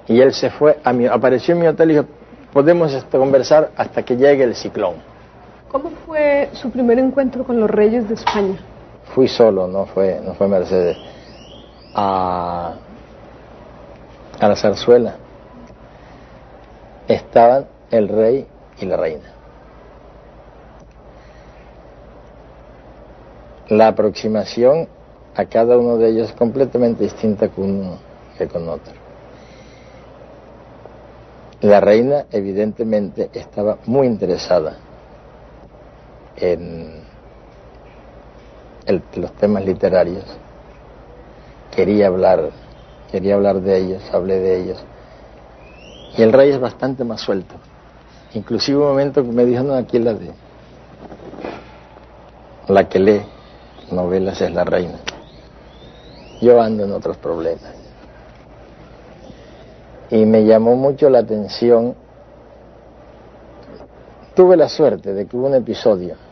y 0.06 0.20
él 0.20 0.34
se 0.34 0.50
fue, 0.50 0.78
a 0.84 0.92
mi, 0.92 1.06
apareció 1.06 1.54
en 1.54 1.60
mi 1.60 1.66
hotel 1.66 1.90
y 1.90 1.94
dijo, 1.94 2.06
podemos 2.52 2.92
este, 2.92 3.16
conversar 3.16 3.70
hasta 3.76 4.02
que 4.02 4.16
llegue 4.16 4.44
el 4.44 4.54
ciclón. 4.54 4.94
¿Cómo 5.76 5.90
fue 6.06 6.48
su 6.54 6.70
primer 6.70 6.98
encuentro 6.98 7.44
con 7.44 7.60
los 7.60 7.68
reyes 7.68 8.08
de 8.08 8.14
España? 8.14 8.56
Fui 9.14 9.28
solo, 9.28 9.68
no 9.68 9.84
fue, 9.84 10.18
no 10.24 10.32
fue 10.32 10.48
Mercedes. 10.48 10.96
A, 11.94 12.76
a 14.40 14.48
la 14.48 14.56
zarzuela 14.56 15.16
estaban 17.06 17.66
el 17.90 18.08
rey 18.08 18.46
y 18.80 18.86
la 18.86 18.96
reina. 18.96 19.30
La 23.68 23.88
aproximación 23.88 24.88
a 25.34 25.44
cada 25.44 25.76
uno 25.76 25.98
de 25.98 26.08
ellos 26.08 26.30
es 26.30 26.34
completamente 26.36 27.04
distinta 27.04 27.50
con 27.50 27.64
uno 27.64 27.98
que 28.38 28.48
con 28.48 28.66
otro. 28.66 28.94
La 31.60 31.80
reina 31.80 32.24
evidentemente 32.32 33.28
estaba 33.34 33.76
muy 33.84 34.06
interesada 34.06 34.85
en 36.36 37.06
los 39.16 39.32
temas 39.32 39.64
literarios. 39.64 40.24
Quería 41.74 42.06
hablar, 42.06 42.50
quería 43.10 43.34
hablar 43.34 43.60
de 43.60 43.78
ellos, 43.78 44.02
hablé 44.12 44.38
de 44.38 44.62
ellos. 44.62 44.78
Y 46.16 46.22
el 46.22 46.32
rey 46.32 46.50
es 46.50 46.60
bastante 46.60 47.04
más 47.04 47.20
suelto. 47.20 47.54
Inclusive 48.34 48.78
un 48.78 48.88
momento 48.88 49.22
que 49.22 49.32
me 49.32 49.44
dijo, 49.44 49.62
no, 49.62 49.74
aquí 49.74 49.98
la 49.98 50.14
de... 50.14 50.30
La 52.68 52.88
que 52.88 52.98
lee 52.98 53.22
novelas 53.92 54.40
es 54.40 54.52
la 54.52 54.64
reina. 54.64 54.98
Yo 56.40 56.60
ando 56.60 56.84
en 56.84 56.92
otros 56.92 57.16
problemas. 57.18 57.72
Y 60.10 60.24
me 60.24 60.44
llamó 60.44 60.76
mucho 60.76 61.08
la 61.10 61.20
atención. 61.20 61.94
Tuve 64.34 64.56
la 64.56 64.68
suerte 64.68 65.14
de 65.14 65.26
que 65.26 65.36
hubo 65.36 65.46
un 65.46 65.54
episodio 65.54 66.25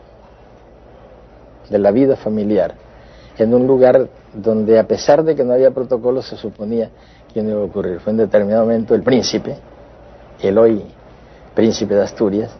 de 1.69 1.79
la 1.79 1.91
vida 1.91 2.15
familiar 2.15 2.75
en 3.37 3.53
un 3.53 3.67
lugar 3.67 4.07
donde 4.33 4.79
a 4.79 4.87
pesar 4.87 5.23
de 5.23 5.35
que 5.35 5.43
no 5.43 5.53
había 5.53 5.71
protocolo 5.71 6.21
se 6.21 6.37
suponía 6.37 6.89
que 7.33 7.43
no 7.43 7.49
iba 7.51 7.61
a 7.61 7.65
ocurrir. 7.65 7.99
Fue 7.99 8.11
en 8.11 8.17
determinado 8.17 8.63
momento 8.63 8.95
el 8.95 9.03
príncipe, 9.03 9.57
el 10.41 10.57
hoy 10.57 10.83
príncipe 11.53 11.95
de 11.95 12.03
Asturias, 12.03 12.51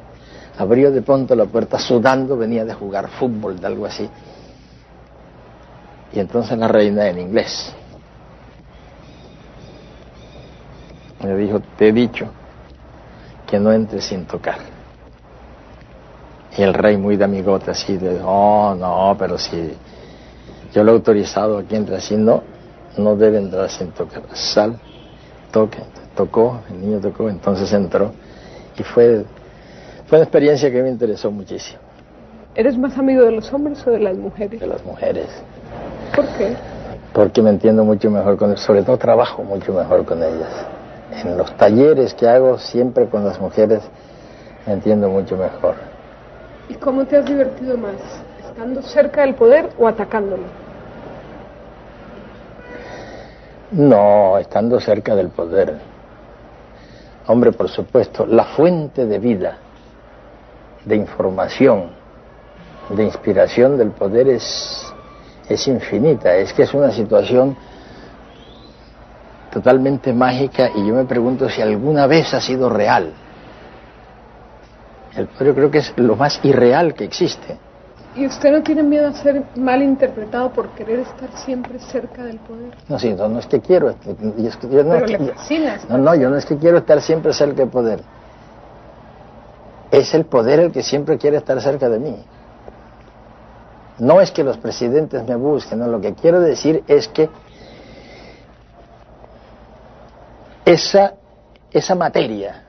abrió 0.57 0.91
de 0.91 1.01
pronto 1.01 1.35
la 1.35 1.45
puerta 1.45 1.79
sudando, 1.79 2.37
venía 2.37 2.65
de 2.65 2.73
jugar 2.73 3.09
fútbol, 3.09 3.59
de 3.59 3.67
algo 3.67 3.85
así. 3.85 4.09
Y 6.13 6.19
entonces 6.19 6.57
la 6.57 6.67
reina 6.67 7.07
en 7.07 7.19
inglés 7.19 7.73
me 11.21 11.35
dijo, 11.35 11.61
te 11.77 11.89
he 11.89 11.91
dicho 11.91 12.27
que 13.47 13.59
no 13.59 13.71
entres 13.71 14.05
sin 14.05 14.25
tocar. 14.25 14.74
Y 16.57 16.61
el 16.61 16.73
rey 16.73 16.97
muy 16.97 17.17
de 17.17 17.25
amigote 17.25 17.71
así, 17.71 17.97
de, 17.97 18.21
oh, 18.23 18.75
no, 18.75 19.15
pero 19.19 19.37
si 19.37 19.73
yo 20.73 20.83
lo 20.83 20.91
he 20.91 20.95
autorizado 20.95 21.57
aquí 21.57 21.75
entra 21.75 21.97
así, 21.97 22.15
no, 22.15 22.43
no 22.97 23.15
debe 23.15 23.37
entrar 23.39 23.69
sin 23.69 23.91
tocar. 23.91 24.23
Sal, 24.33 24.79
toque, 25.51 25.79
tocó, 26.15 26.61
el 26.69 26.81
niño 26.81 26.99
tocó, 26.99 27.29
entonces 27.29 27.71
entró. 27.73 28.11
Y 28.77 28.83
fue, 28.83 29.25
fue 30.07 30.17
una 30.17 30.23
experiencia 30.23 30.71
que 30.71 30.81
me 30.81 30.89
interesó 30.89 31.29
muchísimo. 31.29 31.79
¿Eres 32.55 32.77
más 32.77 32.97
amigo 32.97 33.23
de 33.23 33.31
los 33.31 33.51
hombres 33.51 33.85
o 33.85 33.91
de 33.91 33.99
las 33.99 34.17
mujeres? 34.17 34.59
De 34.59 34.67
las 34.67 34.83
mujeres. 34.85 35.27
¿Por 36.15 36.25
qué? 36.37 36.55
Porque 37.13 37.41
me 37.41 37.49
entiendo 37.49 37.83
mucho 37.83 38.09
mejor 38.09 38.37
con 38.37 38.51
ellas, 38.51 38.61
sobre 38.61 38.83
todo 38.83 38.97
trabajo 38.97 39.43
mucho 39.43 39.73
mejor 39.73 40.05
con 40.05 40.23
ellas. 40.23 40.65
En 41.23 41.37
los 41.37 41.55
talleres 41.57 42.13
que 42.13 42.27
hago 42.27 42.57
siempre 42.57 43.07
con 43.07 43.25
las 43.25 43.39
mujeres 43.39 43.81
me 44.65 44.73
entiendo 44.73 45.09
mucho 45.09 45.35
mejor. 45.35 45.94
¿Y 46.69 46.73
cómo 46.75 47.05
te 47.05 47.17
has 47.17 47.25
divertido 47.25 47.77
más? 47.77 47.95
¿Estando 48.39 48.81
cerca 48.81 49.21
del 49.21 49.35
poder 49.35 49.69
o 49.77 49.87
atacándolo? 49.87 50.43
No, 53.71 54.37
estando 54.37 54.79
cerca 54.79 55.15
del 55.15 55.29
poder. 55.29 55.75
Hombre, 57.27 57.51
por 57.51 57.69
supuesto, 57.69 58.25
la 58.25 58.45
fuente 58.45 59.05
de 59.05 59.19
vida, 59.19 59.57
de 60.85 60.95
información, 60.95 61.89
de 62.89 63.03
inspiración 63.03 63.77
del 63.77 63.91
poder 63.91 64.29
es, 64.29 64.93
es 65.49 65.67
infinita. 65.67 66.35
Es 66.35 66.53
que 66.53 66.63
es 66.63 66.73
una 66.73 66.91
situación 66.91 67.57
totalmente 69.51 70.13
mágica 70.13 70.69
y 70.75 70.87
yo 70.87 70.93
me 70.93 71.05
pregunto 71.05 71.49
si 71.49 71.61
alguna 71.61 72.07
vez 72.07 72.33
ha 72.33 72.41
sido 72.41 72.69
real. 72.69 73.13
El 75.15 75.27
poder 75.27 75.55
creo 75.55 75.71
que 75.71 75.77
es 75.79 75.93
lo 75.97 76.15
más 76.15 76.39
irreal 76.43 76.93
que 76.93 77.05
existe. 77.05 77.57
¿Y 78.15 78.25
usted 78.25 78.51
no 78.51 78.63
tiene 78.63 78.81
miedo 78.81 79.09
a 79.09 79.13
ser 79.13 79.43
mal 79.55 79.83
interpretado 79.83 80.49
por 80.51 80.69
querer 80.69 80.99
estar 80.99 81.29
siempre 81.37 81.79
cerca 81.79 82.23
del 82.23 82.37
poder? 82.39 82.73
No, 82.87 82.97
sí, 82.97 83.13
no, 83.13 83.39
es 83.39 83.45
que 83.45 83.59
quiero. 83.59 83.93
Que 83.99 84.15
yo 84.69 84.83
no, 84.83 84.91
Pero 84.91 85.05
le. 85.05 85.33
No, 85.89 85.97
no, 85.97 86.15
yo 86.15 86.29
no 86.29 86.37
es 86.37 86.45
que 86.45 86.55
quiero 86.57 86.77
estar 86.77 87.01
siempre 87.01 87.33
cerca 87.33 87.57
del 87.57 87.69
poder. 87.69 88.01
Es 89.91 90.13
el 90.13 90.25
poder 90.25 90.59
el 90.59 90.71
que 90.71 90.81
siempre 90.81 91.17
quiere 91.17 91.37
estar 91.37 91.59
cerca 91.61 91.89
de 91.89 91.99
mí. 91.99 92.15
No 93.99 94.21
es 94.21 94.31
que 94.31 94.43
los 94.43 94.57
presidentes 94.57 95.25
me 95.27 95.35
busquen, 95.35 95.79
no, 95.79 95.87
lo 95.87 96.01
que 96.01 96.13
quiero 96.13 96.41
decir 96.41 96.83
es 96.87 97.07
que 97.07 97.29
esa, 100.65 101.13
esa 101.71 101.95
materia, 101.95 102.64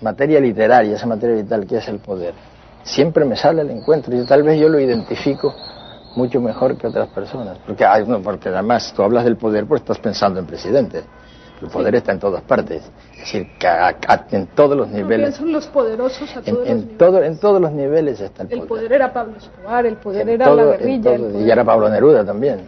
materia 0.00 0.40
literaria, 0.40 0.96
esa 0.96 1.06
materia 1.06 1.36
vital 1.36 1.66
que 1.66 1.78
es 1.78 1.88
el 1.88 1.98
poder, 1.98 2.34
siempre 2.82 3.24
me 3.24 3.36
sale 3.36 3.60
al 3.60 3.70
encuentro 3.70 4.14
y 4.14 4.24
tal 4.26 4.42
vez 4.42 4.60
yo 4.60 4.68
lo 4.68 4.78
identifico 4.78 5.54
mucho 6.16 6.40
mejor 6.40 6.76
que 6.76 6.86
otras 6.86 7.08
personas. 7.08 7.58
Porque, 7.66 7.86
porque 8.22 8.48
además 8.48 8.92
tú 8.94 9.02
hablas 9.02 9.24
del 9.24 9.36
poder 9.36 9.66
porque 9.66 9.82
estás 9.82 9.98
pensando 9.98 10.40
en 10.40 10.46
presidente. 10.46 11.04
El 11.60 11.68
poder 11.68 11.94
está 11.94 12.12
en 12.12 12.18
todas 12.18 12.42
partes. 12.42 12.82
Es 13.12 13.18
decir, 13.18 13.48
que 13.58 14.36
en 14.36 14.46
todos 14.48 14.76
los 14.76 14.88
niveles. 14.88 15.36
son 15.36 15.52
los 15.52 15.66
poderosos 15.66 16.36
a 16.36 16.42
todos 16.42 16.68
en, 16.68 16.86
los 16.88 16.98
Todo, 16.98 17.22
en 17.22 17.38
todos 17.38 17.60
los 17.60 17.72
niveles 17.72 18.20
está 18.20 18.42
el, 18.42 18.52
el 18.52 18.58
poder. 18.58 18.62
El 18.62 18.68
poder 18.68 18.92
era 18.92 19.12
Pablo 19.12 19.36
Escobar, 19.38 19.86
el 19.86 19.96
poder 19.96 20.28
era 20.28 20.54
la 20.54 20.64
guerrilla. 20.64 21.16
Y 21.16 21.50
era 21.50 21.64
Pablo 21.64 21.88
Neruda 21.88 22.24
también. 22.24 22.60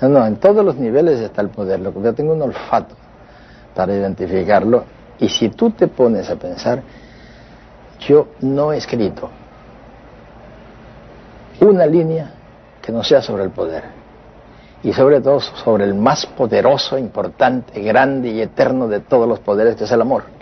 No, 0.00 0.08
no, 0.08 0.26
en 0.26 0.36
todos 0.36 0.64
los 0.64 0.76
niveles 0.76 1.20
está 1.20 1.42
el 1.42 1.48
poder. 1.48 1.80
Lo 1.80 1.92
que 1.92 2.02
yo 2.02 2.12
tengo 2.12 2.34
un 2.34 2.42
olfato 2.42 2.94
para 3.74 3.94
identificarlo. 3.94 4.84
Y 5.22 5.28
si 5.28 5.50
tú 5.50 5.70
te 5.70 5.86
pones 5.86 6.28
a 6.28 6.34
pensar, 6.34 6.82
yo 8.00 8.26
no 8.40 8.72
he 8.72 8.78
escrito 8.78 9.30
una 11.60 11.86
línea 11.86 12.32
que 12.82 12.90
no 12.90 13.04
sea 13.04 13.22
sobre 13.22 13.44
el 13.44 13.50
poder 13.50 13.84
y 14.82 14.92
sobre 14.92 15.20
todo 15.20 15.38
sobre 15.38 15.84
el 15.84 15.94
más 15.94 16.26
poderoso, 16.26 16.98
importante, 16.98 17.80
grande 17.80 18.30
y 18.30 18.40
eterno 18.40 18.88
de 18.88 18.98
todos 18.98 19.28
los 19.28 19.38
poderes, 19.38 19.76
que 19.76 19.84
es 19.84 19.92
el 19.92 20.00
amor. 20.00 20.41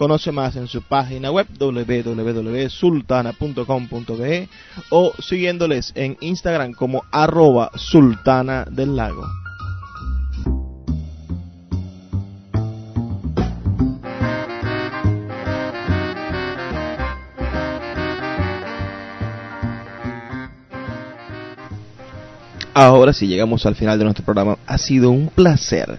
Conoce 0.00 0.32
más 0.32 0.56
en 0.56 0.66
su 0.66 0.80
página 0.80 1.30
web 1.30 1.46
www.sultana.com.be 1.58 4.48
o 4.88 5.12
siguiéndoles 5.18 5.92
en 5.94 6.16
Instagram 6.22 6.72
como 6.72 7.04
arroba 7.12 7.70
sultana 7.74 8.64
del 8.70 8.96
lago. 8.96 9.26
Ahora 22.72 23.12
sí 23.12 23.26
llegamos 23.26 23.66
al 23.66 23.74
final 23.74 23.98
de 23.98 24.04
nuestro 24.04 24.24
programa. 24.24 24.56
Ha 24.66 24.78
sido 24.78 25.10
un 25.10 25.28
placer 25.28 25.98